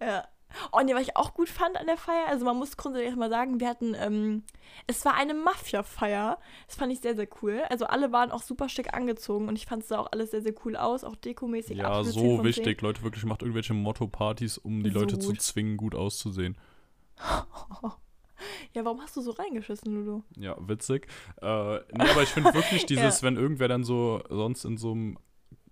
[0.00, 0.26] Ja.
[0.72, 3.30] Oh, nee, was ich auch gut fand an der Feier, also man muss grundsätzlich erstmal
[3.30, 4.42] sagen, wir hatten, ähm,
[4.86, 6.38] es war eine Mafia-Feier.
[6.66, 7.62] Das fand ich sehr, sehr cool.
[7.70, 10.42] Also alle waren auch super schick angezogen und ich fand es sah auch alles sehr,
[10.42, 11.78] sehr cool aus, auch dekomäßig.
[11.78, 12.44] Ja, absolut 10 so von 10.
[12.44, 12.82] wichtig.
[12.82, 15.40] Leute, wirklich macht irgendwelche Motto-Partys, um die So Leute zu gut.
[15.42, 16.56] zwingen, gut auszusehen.
[18.72, 20.22] Ja, warum hast du so reingeschissen, Lulu?
[20.36, 21.06] Ja, witzig.
[21.42, 23.26] Äh, nee, aber ich finde wirklich dieses, Ja.
[23.26, 25.18] wenn irgendwer dann so sonst in so einem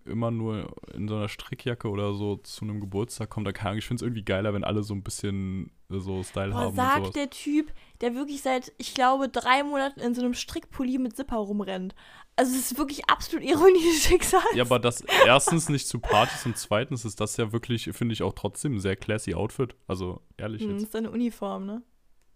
[0.08, 3.78] immer nur in so einer Strickjacke oder so zu einem Geburtstag kommt, da keine Ahnung,
[3.78, 6.74] ich finde es irgendwie geiler, wenn alle so ein bisschen äh, so Style Boah, haben
[6.74, 11.16] sagt der Typ, der wirklich seit, ich glaube, drei Monaten in so einem Strickpulli mit
[11.16, 11.94] Zipper rumrennt.
[12.36, 14.40] Also es ist wirklich absolut ironisches Schicksal.
[14.54, 18.22] Ja, aber das erstens nicht zu Partys und zweitens ist das ja wirklich, finde ich,
[18.22, 19.74] auch trotzdem ein sehr classy Outfit.
[19.86, 20.82] Also ehrlich Hm, jetzt.
[20.84, 21.82] ist eine Uniform, ne?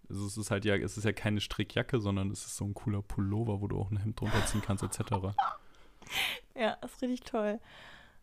[0.09, 2.75] Also es ist halt ja, es ist ja keine Strickjacke, sondern es ist so ein
[2.75, 4.99] cooler Pullover, wo du auch ein Hemd drunter ziehen kannst, etc.
[6.55, 7.61] Ja, ist richtig toll.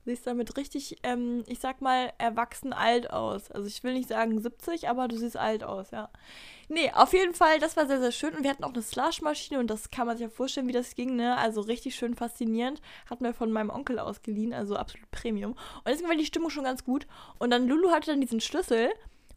[0.06, 3.52] Siehst damit richtig, ähm, ich sag mal, erwachsen alt aus.
[3.52, 6.10] Also ich will nicht sagen 70, aber du siehst alt aus, ja.
[6.70, 8.34] Nee, auf jeden Fall, das war sehr, sehr schön.
[8.34, 10.96] Und wir hatten auch eine Slushmaschine und das kann man sich ja vorstellen, wie das
[10.96, 11.38] ging, ne?
[11.38, 12.82] Also richtig schön faszinierend.
[13.10, 15.52] Hatten wir von meinem Onkel ausgeliehen, also absolut Premium.
[15.52, 17.06] Und deswegen war die Stimmung schon ganz gut.
[17.38, 18.90] Und dann Lulu hatte dann diesen Schlüssel.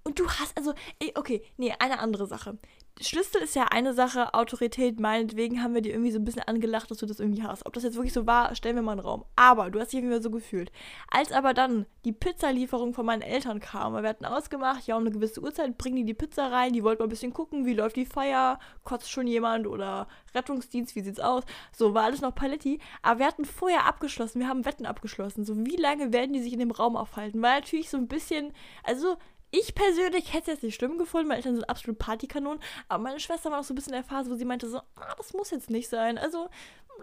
[0.05, 2.59] Und du hast, also, ey, okay, nee, eine andere Sache.
[3.01, 6.91] Schlüssel ist ja eine Sache, Autorität, meinetwegen haben wir dir irgendwie so ein bisschen angelacht,
[6.91, 7.65] dass du das irgendwie hast.
[7.65, 9.25] Ob das jetzt wirklich so war, stellen wir mal in den Raum.
[9.35, 10.71] Aber du hast dich irgendwie so gefühlt.
[11.11, 15.03] Als aber dann die Pizzalieferung von meinen Eltern kam, weil wir hatten ausgemacht, ja, um
[15.03, 17.75] eine gewisse Uhrzeit bringen die die Pizza rein, die wollten mal ein bisschen gucken, wie
[17.75, 21.45] läuft die Feier, kotzt schon jemand oder Rettungsdienst, wie sieht's aus?
[21.73, 22.79] So, war alles noch Paletti.
[23.01, 25.45] Aber wir hatten vorher abgeschlossen, wir haben Wetten abgeschlossen.
[25.45, 27.41] So, wie lange werden die sich in dem Raum aufhalten?
[27.41, 28.53] War natürlich so ein bisschen,
[28.85, 29.17] also
[29.53, 33.21] ich persönlich hätte es jetzt nicht schlimm gefunden, meine Eltern sind absolut Partykanonen, aber meine
[33.21, 35.33] Schwester war auch so ein bisschen in der Phase, wo sie meinte so, ah, das
[35.35, 36.19] muss jetzt nicht sein.
[36.19, 36.49] Also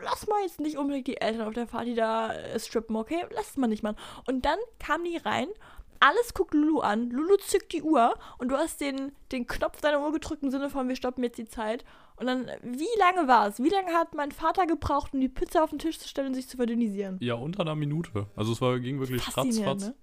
[0.02, 3.26] lass mal jetzt nicht unbedingt die Eltern auf der Party da äh, strippen, okay?
[3.32, 3.98] Lass es mal nicht machen.
[4.28, 5.48] Und dann kam die rein
[6.00, 7.10] alles guckt Lulu an.
[7.10, 10.70] Lulu zückt die Uhr und du hast den, den Knopf deiner Uhr gedrückt im Sinne
[10.70, 11.84] von, wir stoppen jetzt die Zeit.
[12.16, 13.62] Und dann, wie lange war es?
[13.62, 16.34] Wie lange hat mein Vater gebraucht, um die Pizza auf den Tisch zu stellen und
[16.36, 17.18] sich zu verdünnisieren?
[17.22, 18.28] Ja, unter einer Minute.
[18.36, 19.88] Also es war, ging wirklich ratzfatz.
[19.88, 19.96] Ne?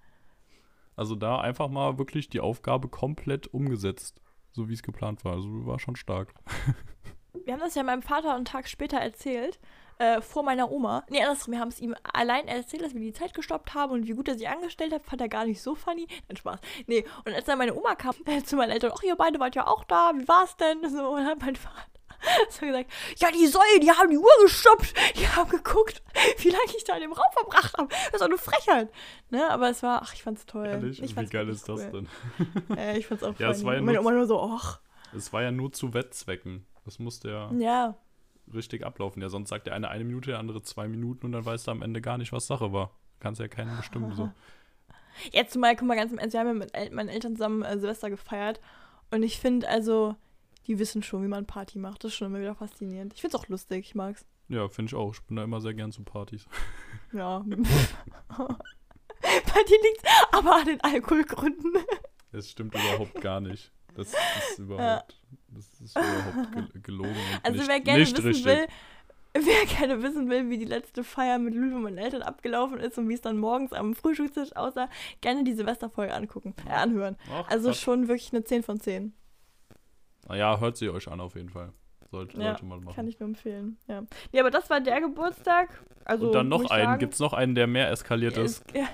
[0.97, 4.21] Also da einfach mal wirklich die Aufgabe komplett umgesetzt,
[4.51, 5.35] so wie es geplant war.
[5.35, 6.35] Also war schon stark.
[7.45, 9.61] Wir haben das ja meinem Vater einen Tag später erzählt
[9.99, 11.05] äh, vor meiner Oma.
[11.11, 14.07] Nee, andersrum, wir haben es ihm allein erzählt, dass wir die Zeit gestoppt haben und
[14.07, 16.07] wie gut er sich angestellt hat, fand er gar nicht so funny.
[16.29, 16.61] Nein, Spaß.
[16.87, 19.55] Nee, und als dann meine Oma kam äh, zu meinen Eltern, ach, ihr beide wart
[19.55, 20.89] ja auch da, wie war's denn?
[20.89, 21.96] So, und dann hat mein Vater
[22.51, 24.95] so gesagt, ja, die Säue, die haben die Uhr gestoppt.
[25.17, 26.03] Die haben geguckt,
[26.39, 27.89] wie lange ich da in dem Raum verbracht habe.
[27.89, 28.91] Das ist doch eine Frechheit.
[29.31, 30.67] Ne, aber es war, ach, ich fand's toll.
[30.67, 31.03] Ehrlich?
[31.03, 32.07] Ich fand's wie geil ist das cool.
[32.69, 32.77] denn?
[32.77, 34.81] äh, ich fand's auch ja, es war ja Meine Oma nur so, ach.
[35.17, 36.67] Es war ja nur zu Wettzwecken.
[36.85, 37.51] Das musste ja.
[37.53, 37.97] Ja
[38.55, 39.23] richtig ablaufen.
[39.23, 41.71] Ja, sonst sagt der eine eine Minute, der andere zwei Minuten und dann weißt du
[41.71, 42.93] am Ende gar nicht, was Sache war.
[43.21, 44.13] Kannst ja keinen bestimmen.
[44.15, 44.31] So.
[45.33, 47.63] Jetzt mal, guck mal ganz im Ernst, wir haben ja mit El meinen Eltern zusammen
[47.63, 48.61] äh, Silvester gefeiert
[49.11, 50.17] und ich finde also,
[50.67, 52.05] die wissen schon, wie man Party macht.
[52.05, 53.13] Das ist schon immer wieder faszinierend.
[53.15, 54.25] Ich finde es auch lustig, ich mag's.
[54.49, 55.13] Ja, finde ich auch.
[55.15, 56.47] Ich bin da immer sehr gern zu Partys.
[57.13, 57.39] Ja.
[57.49, 57.55] Bei
[59.63, 60.03] dir liegt
[60.33, 61.73] aber an den Alkoholgründen.
[62.33, 63.73] Das stimmt überhaupt gar nicht.
[63.95, 65.17] Das ist überhaupt,
[65.49, 67.15] das ist überhaupt gelogen.
[67.43, 68.45] also nicht, wer gerne wissen richtig.
[68.45, 68.67] will,
[69.33, 72.99] wer gerne wissen will, wie die letzte Feier mit Lulu und meinen Eltern abgelaufen ist
[72.99, 74.91] und wie es dann morgens am Frühstückstisch aussah,
[75.23, 77.17] gerne die Silvesterfolge angucken, äh, anhören.
[77.33, 79.15] Ach, also schon wirklich eine 10 von 10.
[80.29, 81.73] Naja, hört sie euch an auf jeden Fall.
[82.11, 82.95] Sollte, ja, sollte man machen.
[82.95, 83.79] Kann ich nur empfehlen.
[83.89, 84.03] Ja.
[84.33, 85.83] Nee, aber das war der Geburtstag.
[86.05, 86.99] Also, und dann noch einen.
[86.99, 88.65] Gibt es noch einen, der mehr eskaliert ja, ist?
[88.75, 88.87] Ja.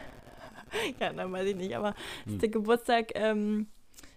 [1.00, 1.76] ja, dann weiß ich nicht.
[1.76, 1.94] Aber
[2.24, 2.34] hm.
[2.34, 3.66] ist der Geburtstag ähm,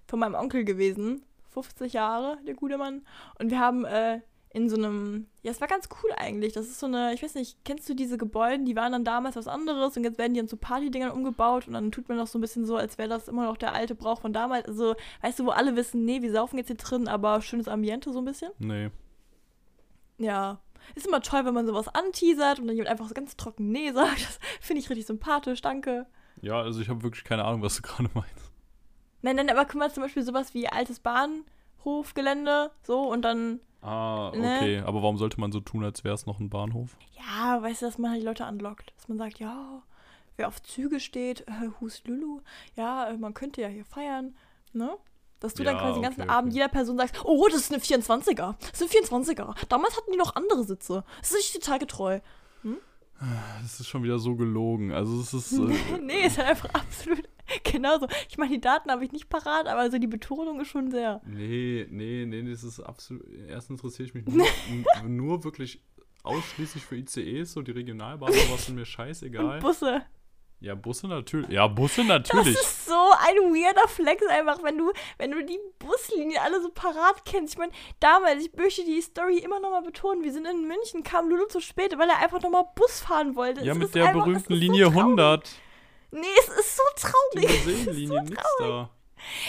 [0.07, 1.23] von meinem Onkel gewesen.
[1.49, 3.05] 50 Jahre, der gute Mann.
[3.39, 4.19] Und wir haben äh,
[4.56, 6.53] in so einem, ja, es war ganz cool eigentlich.
[6.53, 8.64] Das ist so eine, ich weiß nicht, kennst du diese Gebäude?
[8.64, 11.73] Die waren dann damals was anderes und jetzt werden die dann zu Partydingern umgebaut und
[11.73, 13.95] dann tut man noch so ein bisschen so, als wäre das immer noch der alte
[13.95, 14.65] Brauch von damals.
[14.65, 18.14] Also, weißt du, wo alle wissen, nee, wir saufen jetzt hier drin, aber schönes Ambiente
[18.14, 18.52] so ein bisschen?
[18.60, 18.91] Nee.
[20.19, 20.61] Ja.
[20.95, 23.91] Ist immer toll, wenn man sowas anteasert und dann jemand einfach so ganz trocken Nee
[23.91, 24.22] sagt.
[24.23, 26.06] Das finde ich richtig sympathisch, danke.
[26.41, 28.52] Ja, also ich habe wirklich keine Ahnung, was du gerade meinst.
[29.22, 33.60] Nein, nein, aber guck mal, zum Beispiel sowas wie altes Bahnhofgelände, so und dann.
[33.86, 34.57] Ah, ne?
[34.57, 34.80] okay.
[34.80, 36.98] Aber warum sollte man so tun, als wäre es noch ein Bahnhof?
[37.14, 38.94] Ja, weißt du, dass man halt die Leute anlockt.
[38.98, 39.84] Dass man sagt, ja,
[40.38, 42.41] wer auf Züge steht, äh, Hus Lulu,
[42.76, 44.36] ja, äh, man könnte ja hier feiern,
[44.74, 44.98] ne?
[45.40, 46.57] Dass du ja, dann quasi den ganzen okay, Abend okay.
[46.57, 48.56] jeder Person sagst, oh, das ist eine 24er.
[48.72, 49.53] Das ist eine 24er.
[49.70, 51.03] Damals hatten die noch andere Sitze.
[51.20, 52.20] Das ist nicht total getreu.
[53.61, 54.91] Das ist schon wieder so gelogen.
[54.91, 55.53] Also es ist.
[55.59, 57.27] Äh, nee, ist halt einfach absolut
[57.63, 58.07] genauso.
[58.29, 61.21] Ich meine, die Daten habe ich nicht parat, aber also die Betonung ist schon sehr.
[61.25, 63.25] Nee, nee, nee, das ist absolut.
[63.47, 64.45] Erstens interessiere ich mich nur,
[65.07, 65.81] nur wirklich
[66.23, 69.55] ausschließlich für ICEs, so die Regionalbahn, was sind mir scheißegal.
[69.55, 70.01] Und Busse.
[70.65, 71.51] Ja, Busse natürlich.
[71.51, 72.55] Ja, Busse natürlich.
[72.55, 76.69] Das ist so ein weirder Flex einfach, wenn du, wenn du die Buslinien alle so
[76.71, 77.53] parat kennst.
[77.53, 81.29] Ich meine, damals, ich möchte die Story immer nochmal betonen, wir sind in München, kam
[81.29, 83.63] Lulu zu spät, weil er einfach nochmal Bus fahren wollte.
[83.63, 85.51] Ja, es mit der einfach, berühmten Linie so 100.
[86.09, 87.63] Nee, es ist so traurig.
[87.63, 88.89] Die Seenlinie, so nix da.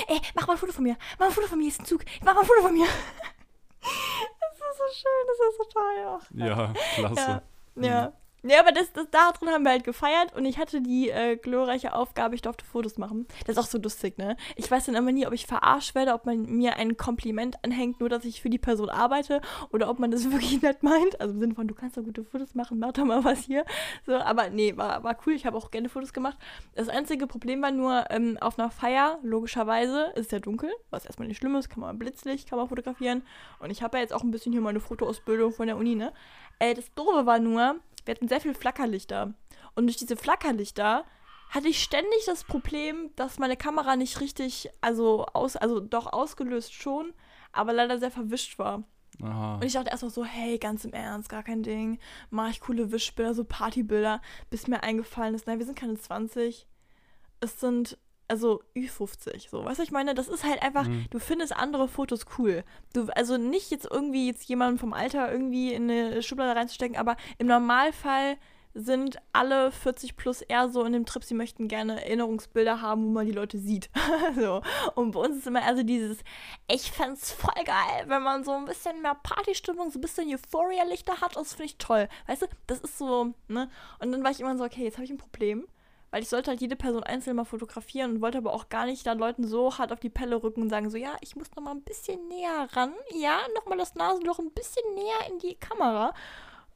[0.08, 0.98] Ey, mach mal ein Foto von mir.
[1.12, 2.04] Mach mal ein Foto von mir, ist ein Zug.
[2.26, 2.86] Mach mal ein Foto von mir.
[3.80, 6.18] das ist so schön, das ist so toll.
[6.20, 7.42] Ach, ja, klasse.
[7.76, 8.12] Ja, ja.
[8.42, 11.36] Ja, aber das, das, da drin haben wir halt gefeiert und ich hatte die äh,
[11.36, 13.26] glorreiche Aufgabe, ich durfte Fotos machen.
[13.46, 14.36] Das ist auch so lustig, ne?
[14.54, 17.98] Ich weiß dann immer nie, ob ich verarscht werde, ob man mir ein Kompliment anhängt,
[17.98, 19.40] nur dass ich für die Person arbeite
[19.72, 21.20] oder ob man das wirklich nett meint.
[21.20, 23.64] Also im Sinne von, du kannst doch gute Fotos machen, mach doch mal was hier.
[24.04, 25.32] So, aber nee, war, war cool.
[25.32, 26.38] Ich habe auch gerne Fotos gemacht.
[26.74, 31.06] Das einzige Problem war nur, ähm, auf einer Feier, logischerweise, ist es ja dunkel, was
[31.06, 33.22] erstmal nicht schlimm ist, kann man Blitzlicht, kann man fotografieren.
[33.58, 36.12] Und ich habe ja jetzt auch ein bisschen hier meine Fotoausbildung von der Uni, ne?
[36.58, 37.76] Äh, das Doofe war nur,
[38.06, 39.34] wir hatten sehr viel Flackerlichter.
[39.74, 41.04] Und durch diese Flackerlichter
[41.50, 46.72] hatte ich ständig das Problem, dass meine Kamera nicht richtig, also aus, also doch ausgelöst
[46.72, 47.12] schon,
[47.52, 48.84] aber leider sehr verwischt war.
[49.22, 49.54] Aha.
[49.56, 51.98] Und ich dachte erstmal so, hey, ganz im Ernst, gar kein Ding.
[52.30, 54.20] Mache ich coole Wischbilder, so Partybilder,
[54.50, 56.66] bis mir eingefallen ist, nein, wir sind keine 20.
[57.40, 59.64] Es sind also Ü50, so.
[59.64, 61.06] Weißt du, ich meine, das ist halt einfach, mhm.
[61.10, 62.64] du findest andere Fotos cool.
[62.92, 67.16] Du, also nicht jetzt irgendwie jetzt jemanden vom Alter irgendwie in eine Schublade reinzustecken, aber
[67.38, 68.36] im Normalfall
[68.78, 73.10] sind alle 40 plus eher so in dem Trip, sie möchten gerne Erinnerungsbilder haben, wo
[73.10, 73.88] man die Leute sieht.
[74.38, 74.60] so.
[74.94, 76.18] Und bei uns ist immer eher so dieses,
[76.68, 81.22] ich fände voll geil, wenn man so ein bisschen mehr Partystimmung, so ein bisschen Euphoria-Lichter
[81.22, 81.36] hat.
[81.36, 82.06] Das finde ich toll.
[82.26, 83.70] Weißt du, das ist so, ne?
[83.98, 85.66] Und dann war ich immer so, okay, jetzt habe ich ein Problem
[86.10, 89.06] weil ich sollte halt jede Person einzeln mal fotografieren und wollte aber auch gar nicht
[89.06, 91.62] dann Leuten so hart auf die Pelle rücken und sagen so, ja, ich muss noch
[91.62, 95.54] mal ein bisschen näher ran, ja, noch mal das Nasenloch ein bisschen näher in die
[95.56, 96.14] Kamera.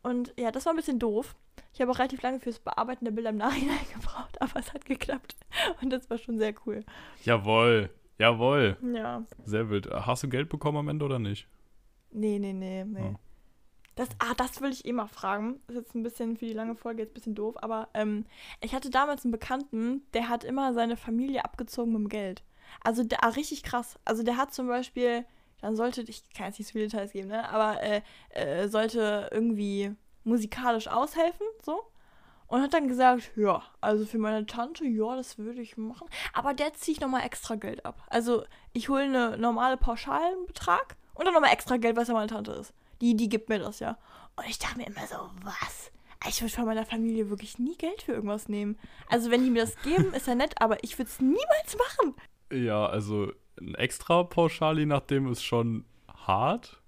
[0.02, 1.35] Und ja, das war ein bisschen doof.
[1.73, 4.85] Ich habe auch relativ lange fürs Bearbeiten der Bilder im Nachhinein gebraucht, aber es hat
[4.85, 5.36] geklappt.
[5.81, 6.85] Und das war schon sehr cool.
[7.24, 8.77] Jawohl, jawohl.
[8.94, 9.24] Ja.
[9.44, 9.89] Sehr wild.
[9.90, 11.47] Hast du Geld bekommen am Ende oder nicht?
[12.11, 13.01] Nee, nee, nee, nee.
[13.01, 13.15] Ja.
[14.01, 15.60] Das, ah, das will ich eh mal fragen.
[15.66, 18.24] Das ist jetzt ein bisschen für die lange Folge jetzt ein bisschen doof, aber ähm,
[18.62, 22.43] ich hatte damals einen Bekannten, der hat immer seine Familie abgezogen mit dem Geld.
[22.82, 23.98] Also der, ah, richtig krass.
[24.06, 25.27] Also der hat zum Beispiel,
[25.60, 27.47] dann sollte, ich kann jetzt nicht so viele Details geben, ne?
[27.51, 28.01] Aber äh,
[28.31, 29.94] äh, sollte irgendwie
[30.24, 31.82] musikalisch aushelfen, so.
[32.47, 36.09] Und hat dann gesagt, ja, also für meine Tante, ja, das würde ich machen.
[36.32, 38.02] Aber der ziehe ich nochmal extra Geld ab.
[38.09, 42.52] Also ich hole eine normale Pauschalbetrag und dann nochmal extra Geld, was ja meine Tante
[42.52, 42.72] ist.
[43.01, 43.98] Die, die gibt mir das ja.
[44.36, 45.90] Und ich dachte mir immer so, was?
[46.28, 48.78] Ich würde von meiner Familie wirklich nie Geld für irgendwas nehmen.
[49.09, 52.14] Also wenn die mir das geben, ist ja nett, aber ich würde es niemals machen.
[52.52, 55.85] Ja, also ein extra Pauschali nach dem ist schon
[56.27, 56.82] hart,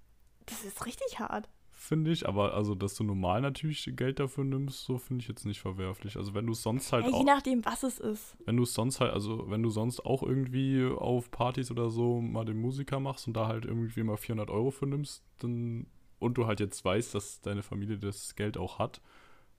[0.45, 1.49] Das ist richtig hart.
[1.71, 2.27] finde ich.
[2.27, 6.15] Aber also, dass du normal natürlich Geld dafür nimmst, so finde ich jetzt nicht verwerflich.
[6.17, 8.37] Also wenn du es sonst halt Ja, je auch, nachdem, was es ist.
[8.45, 12.21] wenn du es sonst halt, also wenn du sonst auch irgendwie auf Partys oder so
[12.21, 15.87] mal den Musiker machst und da halt irgendwie mal 400 Euro für nimmst, dann
[16.23, 19.01] und du halt jetzt weißt, dass deine Familie das Geld auch hat,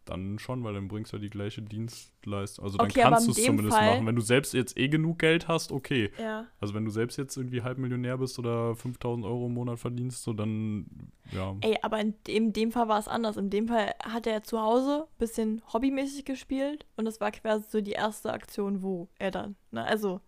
[0.07, 2.63] dann schon, weil dann bringst du ja die gleiche Dienstleistung.
[2.65, 4.07] Also dann Okay, kannst in du es zumindest Fall- machen.
[4.07, 6.11] Wenn du selbst jetzt eh genug Geld hast, okay.
[6.19, 6.47] Ja.
[6.61, 10.35] Also wenn du selbst jetzt irgendwie Halbmillionär bist oder 5000 Euro im Monat verdienst, so
[10.35, 11.57] dann, ja.
[11.63, 13.39] Ey, aber in dem, dem Fall war es anders.
[13.39, 17.65] In dem Fall hat er zu Hause ein bisschen hobbymäßig gespielt und das war quasi
[17.71, 20.21] so die erste Aktion, wo er dann, ne, also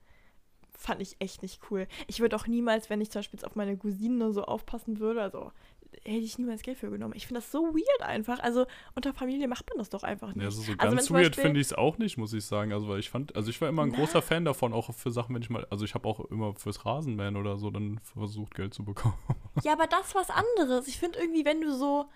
[0.79, 1.87] fand ich echt nicht cool.
[2.07, 5.23] Ich würde auch niemals, wenn ich zum Beispiel jetzt auf meine Cousine so aufpassen würde,
[5.23, 5.51] also
[6.05, 7.14] hätte ich niemals Geld für genommen.
[7.16, 8.39] Ich finde das so weird einfach.
[8.40, 10.43] Also unter Familie macht man das doch einfach nicht.
[10.43, 12.73] Ja, also so Also ganz zum weird finde ich es auch nicht, muss ich sagen.
[12.73, 13.98] Also weil ich fand, also ich war immer ein Na.
[13.98, 16.85] großer Fan davon, auch für Sachen, wenn ich mal, also ich habe auch immer fürs
[16.85, 19.14] Rasenmähen oder so dann versucht, Geld zu bekommen.
[19.62, 20.86] Ja, aber das ist was anderes.
[20.89, 22.06] Ich finde irgendwie, wenn du so,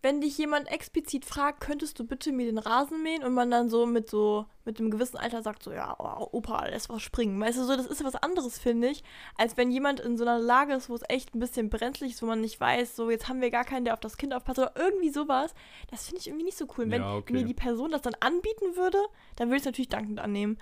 [0.00, 3.68] wenn dich jemand explizit fragt, könntest du bitte mir den Rasen mähen und man dann
[3.68, 7.40] so mit so, mit einem gewissen Alter sagt so, ja, oh, Opa, lass was springen.
[7.40, 9.02] Weißt du, so, das ist was anderes, finde ich,
[9.36, 12.22] als wenn jemand in so einer Lage ist, wo es echt ein bisschen brenzlig ist,
[12.22, 14.60] wo man nicht weiß, so, jetzt haben wir gar keinen, der auf das Kind aufpasst
[14.60, 15.52] oder irgendwie sowas.
[15.90, 16.88] Das finde ich irgendwie nicht so cool.
[16.90, 17.32] Wenn Ja, okay.
[17.32, 18.98] mir die Person das dann anbieten würde,
[19.34, 20.58] dann würde ich es natürlich dankend annehmen.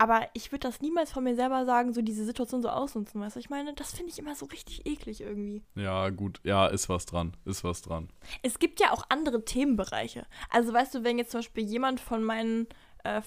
[0.00, 3.36] Aber ich würde das niemals von mir selber sagen, so diese Situation so ausnutzen, weißt
[3.36, 3.40] du?
[3.40, 5.62] Ich meine, das finde ich immer so richtig eklig irgendwie.
[5.74, 8.08] ja, gut, ja, ist was dran, ist was dran.
[8.42, 10.24] Es gibt ja auch andere Themenbereiche.
[10.48, 12.66] Also weißt du, wenn jetzt zum Beispiel jemand von meinen,
[13.04, 13.20] äh,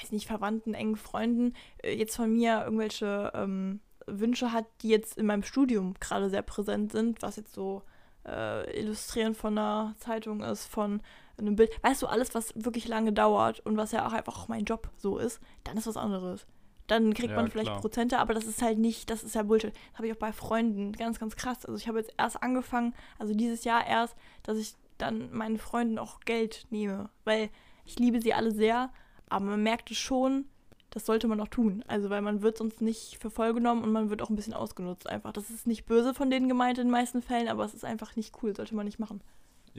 [0.00, 5.18] weiß nicht, Verwandten, engen Freunden äh, jetzt von mir irgendwelche ähm, Wünsche hat, die jetzt
[5.18, 7.82] in meinem Studium gerade sehr präsent sind, was jetzt so
[8.24, 11.02] äh, Illustrieren von einer Zeitung ist, von
[11.46, 14.48] einem Bild, weißt du, alles, was wirklich lange dauert und was ja auch einfach auch
[14.48, 16.46] mein Job so ist, dann ist was anderes.
[16.86, 17.80] Dann kriegt Ja, man vielleicht klar.
[17.80, 19.72] Prozente, aber das ist halt nicht, das ist ja Bullshit.
[19.72, 21.64] Das habe ich auch bei Freunden ganz, ganz krass.
[21.64, 25.98] Also ich habe jetzt erst angefangen, also dieses Jahr erst, dass ich dann meinen Freunden
[25.98, 27.48] auch Geld nehme, weil
[27.84, 28.90] ich liebe sie alle sehr,
[29.28, 30.46] aber man merkt es schon,
[30.90, 31.84] das sollte man auch tun.
[31.86, 34.54] Also weil man wird sonst nicht für voll genommen und man wird auch ein bisschen
[34.54, 35.32] ausgenutzt einfach.
[35.32, 38.16] Das ist nicht böse von denen gemeint in den meisten Fällen, aber es ist einfach
[38.16, 39.20] nicht cool, sollte man nicht machen.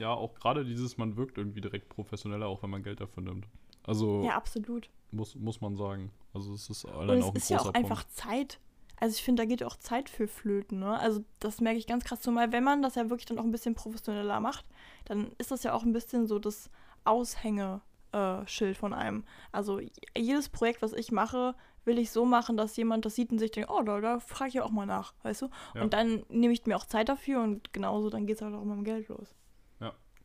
[0.01, 3.45] Ja, auch gerade dieses, man wirkt irgendwie direkt professioneller, auch wenn man Geld dafür nimmt.
[3.83, 4.89] Also Ja, absolut.
[5.11, 6.11] muss, muss man sagen.
[6.33, 8.59] Also es ist Und allein es auch ein ist ja auch einfach Zeit.
[8.99, 10.99] Also ich finde, da geht ja auch Zeit für Flöten, ne?
[10.99, 12.21] Also das merke ich ganz krass.
[12.21, 14.65] Zumal wenn man das ja wirklich dann auch ein bisschen professioneller macht,
[15.05, 16.71] dann ist das ja auch ein bisschen so das
[17.03, 19.23] Aushängeschild von einem.
[19.51, 19.79] Also
[20.17, 21.53] jedes Projekt, was ich mache,
[21.85, 24.49] will ich so machen, dass jemand das sieht und sich denkt, oh, da, da frage
[24.49, 25.49] ich ja auch mal nach, weißt du?
[25.75, 25.83] Ja.
[25.83, 28.63] Und dann nehme ich mir auch Zeit dafür und genauso, dann geht es halt auch
[28.63, 29.35] mit dem Geld los.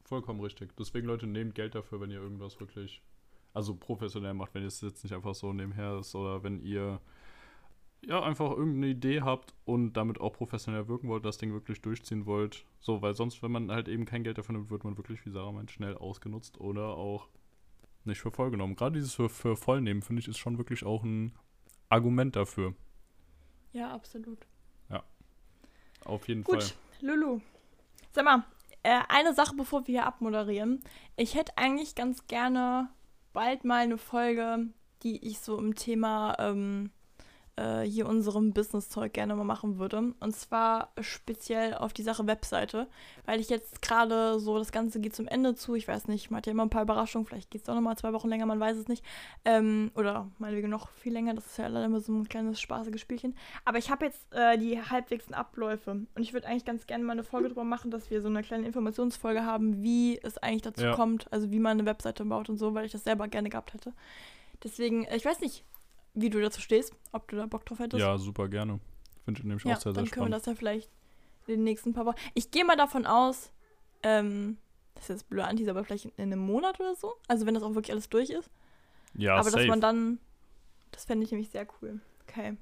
[0.07, 0.77] Vollkommen richtig.
[0.77, 3.03] Deswegen, Leute, nehmt Geld dafür, wenn ihr irgendwas wirklich,
[3.53, 7.01] also professionell macht, wenn ihr es jetzt nicht einfach so nebenher ist oder wenn ihr
[8.03, 12.27] ja einfach irgendeine Idee habt und damit auch professionell wirken wollt, das Ding wirklich durchziehen
[12.27, 12.65] wollt.
[12.79, 15.31] So, weil sonst, wenn man halt eben kein Geld dafür nimmt, wird man wirklich, wie
[15.31, 17.29] Sarah meint, schnell ausgenutzt oder auch
[18.05, 18.77] nicht für voll genommen.
[18.77, 21.33] Gerade dieses für, für voll nehmen, finde ich, ist schon wirklich auch ein
[21.89, 22.75] Argument dafür.
[23.73, 24.47] Ja, absolut.
[26.07, 26.77] Auf jeden Gut, Fall.
[27.01, 27.41] Lulu.
[28.13, 28.45] Sag mal,
[28.87, 30.81] äh, eine Sache, bevor wir hier abmoderieren.
[31.17, 32.89] Ich hätte eigentlich ganz gerne
[33.33, 34.69] bald mal eine Folge,
[35.03, 36.91] die ich so im Thema ähm,
[37.57, 40.15] äh, hier unserem Business-Zeug gerne mal machen würde.
[40.21, 42.87] Und zwar speziell auf die Sache Webseite,
[43.25, 45.75] weil ich jetzt gerade so, das Ganze geht zum Ende zu.
[45.75, 47.27] Ich weiß nicht, man hat ja immer ein paar Überraschungen.
[47.27, 49.05] Vielleicht geht es doch nochmal zwei Wochen länger, man weiß es nicht.
[49.45, 51.35] Ähm, oder meinetwegen noch viel länger.
[51.35, 53.35] Das ist ja leider immer so ein kleines spaßiges Spielchen.
[53.65, 55.91] Aber ich habe jetzt äh, die halbwegs Abläufe.
[55.91, 58.43] Und ich würde eigentlich ganz gerne mal eine Folge drüber machen, dass wir so eine
[58.43, 60.95] kleine Informationsfolge haben, wie es eigentlich dazu Ja.
[60.95, 63.75] kommt, also wie man eine Webseite baut und so, weil ich das selber gerne gehabt
[63.75, 63.93] hätte.
[64.63, 65.65] Deswegen, äh, ich weiß nicht,
[66.17, 68.01] wie du dazu stehst, ob du da Bock drauf hättest.
[68.01, 68.81] Ja, super gerne.
[69.25, 70.35] Finde ich nämlich Ja, auch sehr, sehr dann können wir spannend.
[70.35, 70.91] das ja vielleicht
[71.47, 72.17] in den nächsten paar Wochen.
[72.35, 73.53] Ich gehe mal davon aus,
[74.03, 74.57] ähm,
[74.95, 77.15] das ist jetzt blöd Antis, aber vielleicht in einem Monat oder so.
[77.29, 78.51] Also wenn das auch wirklich alles durch ist.
[79.15, 79.59] Ja, aber safe.
[79.59, 80.19] dass man dann,
[80.91, 82.01] das fände ich nämlich sehr cool.
[82.23, 82.57] Okay.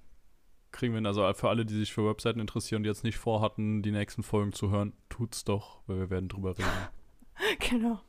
[0.72, 1.06] Kriegen wir hin.
[1.06, 4.52] Also für alle, die sich für Webseiten interessieren und jetzt nicht vorhatten, die nächsten Folgen
[4.52, 6.68] zu hören, tut's doch, weil wir werden drüber reden.
[7.60, 8.00] genau.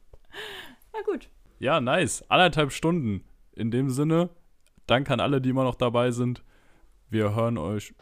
[0.94, 1.30] Na gut.
[1.60, 2.24] Ja, nice.
[2.30, 3.24] Anderthalb Stunden.
[3.54, 4.30] In dem Sinne,
[4.88, 6.44] danke an alle, die immer noch dabei sind.
[7.10, 7.94] Wir hören euch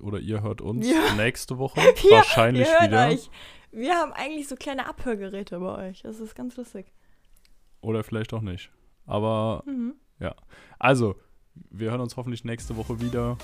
[0.00, 1.14] oder ihr hört uns Ja.
[1.14, 1.80] nächste Woche.
[2.02, 3.08] Wir- wahrscheinlich wieder.
[3.08, 3.30] euch.
[3.72, 6.02] Wir haben eigentlich so kleine Abhörgeräte bei euch.
[6.02, 6.92] Das ist ganz lustig.
[7.80, 8.70] Oder vielleicht auch nicht.
[9.06, 9.94] Aber Mhm.
[10.78, 11.14] also,
[11.70, 13.36] wir hören uns hoffentlich nächste Woche wieder.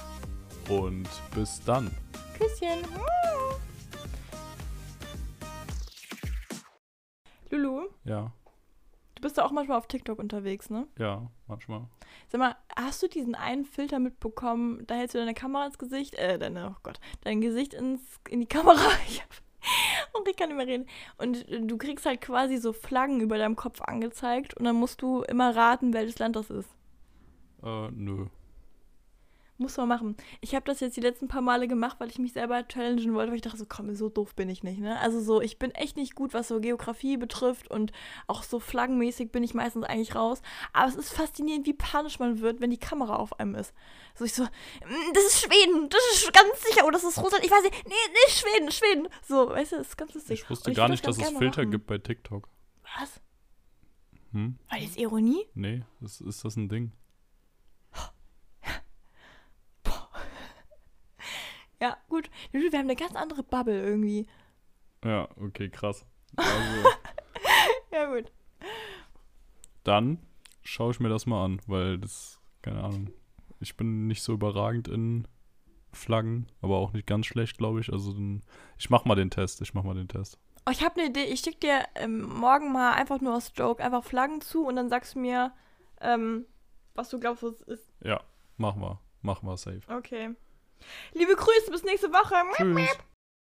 [0.68, 1.90] Und bis dann.
[2.38, 2.78] Küsschen.
[7.50, 8.32] Lulu, Ja,
[9.22, 10.86] du bist ja auch manchmal auf TikTok unterwegs, ne?
[10.98, 11.86] ja, manchmal.
[12.28, 14.84] Sag mal, hast du diesen einen Filter mitbekommen?
[14.86, 18.40] Da hältst du deine Kamera ins Gesicht, äh, deine, oh Gott, dein Gesicht ins, in
[18.40, 18.80] die Kamera.
[19.08, 19.28] Ich hab,
[20.12, 20.86] und ich kann nicht mehr reden.
[21.18, 25.22] Und du kriegst halt quasi so Flaggen über deinem Kopf angezeigt und dann musst du
[25.22, 26.68] immer raten, welches Land das ist.
[27.62, 28.26] Äh, nö.
[29.62, 30.16] Muss man machen.
[30.40, 33.30] Ich habe das jetzt die letzten paar Male gemacht, weil ich mich selber challengen wollte,
[33.30, 34.98] weil ich dachte so, komm, so doof bin ich nicht, ne?
[34.98, 37.92] Also so, ich bin echt nicht gut, was so Geografie betrifft und
[38.26, 40.42] auch so flaggenmäßig bin ich meistens eigentlich raus.
[40.72, 43.72] Aber es ist faszinierend, wie panisch man wird, wenn die Kamera auf einem ist.
[44.16, 47.44] So ich so, "Mm, das ist Schweden, das ist ganz sicher, oder das ist Russland,
[47.44, 49.08] ich weiß nicht, nee, nee, Schweden, Schweden.
[49.26, 50.40] So, weißt du, das ist ganz lustig.
[50.42, 51.70] Ich wusste Und gar nicht, dass es Filter machen.
[51.70, 52.48] gibt bei TikTok.
[52.98, 53.20] Was?
[54.32, 54.58] Hm?
[54.70, 55.46] War das Ironie?
[55.54, 56.92] Nee, ist, ist das ein Ding?
[61.82, 62.30] Ja, gut.
[62.52, 64.28] Wir haben eine ganz andere Bubble irgendwie.
[65.04, 66.06] Ja, okay, krass.
[66.36, 66.52] Also,
[67.92, 68.30] Ja, gut.
[69.82, 70.18] dann
[70.62, 73.10] schaue ich mir das mal an, weil das, keine Ahnung.
[73.58, 75.26] Ich bin nicht so überragend in
[75.90, 77.92] Flaggen, aber auch nicht ganz schlecht, glaube ich.
[77.92, 78.42] Also, dann,
[78.78, 79.60] ich mach mal den Test.
[79.60, 80.38] Ich mach mal den Test.
[80.64, 81.24] Oh, ich habe eine Idee.
[81.24, 84.88] Ich schicke dir ähm, morgen mal einfach nur aus Joke einfach Flaggen zu und dann
[84.88, 85.52] sagst du mir,
[86.00, 86.46] ähm,
[86.94, 87.92] was du glaubst, was es ist.
[88.04, 88.20] Ja,
[88.56, 89.00] machen wir.
[89.20, 89.80] Machen wir safe.
[89.88, 90.36] Okay.
[91.12, 92.34] Liebe Grüße, bis nächste Woche.
[92.56, 92.96] Tschüss.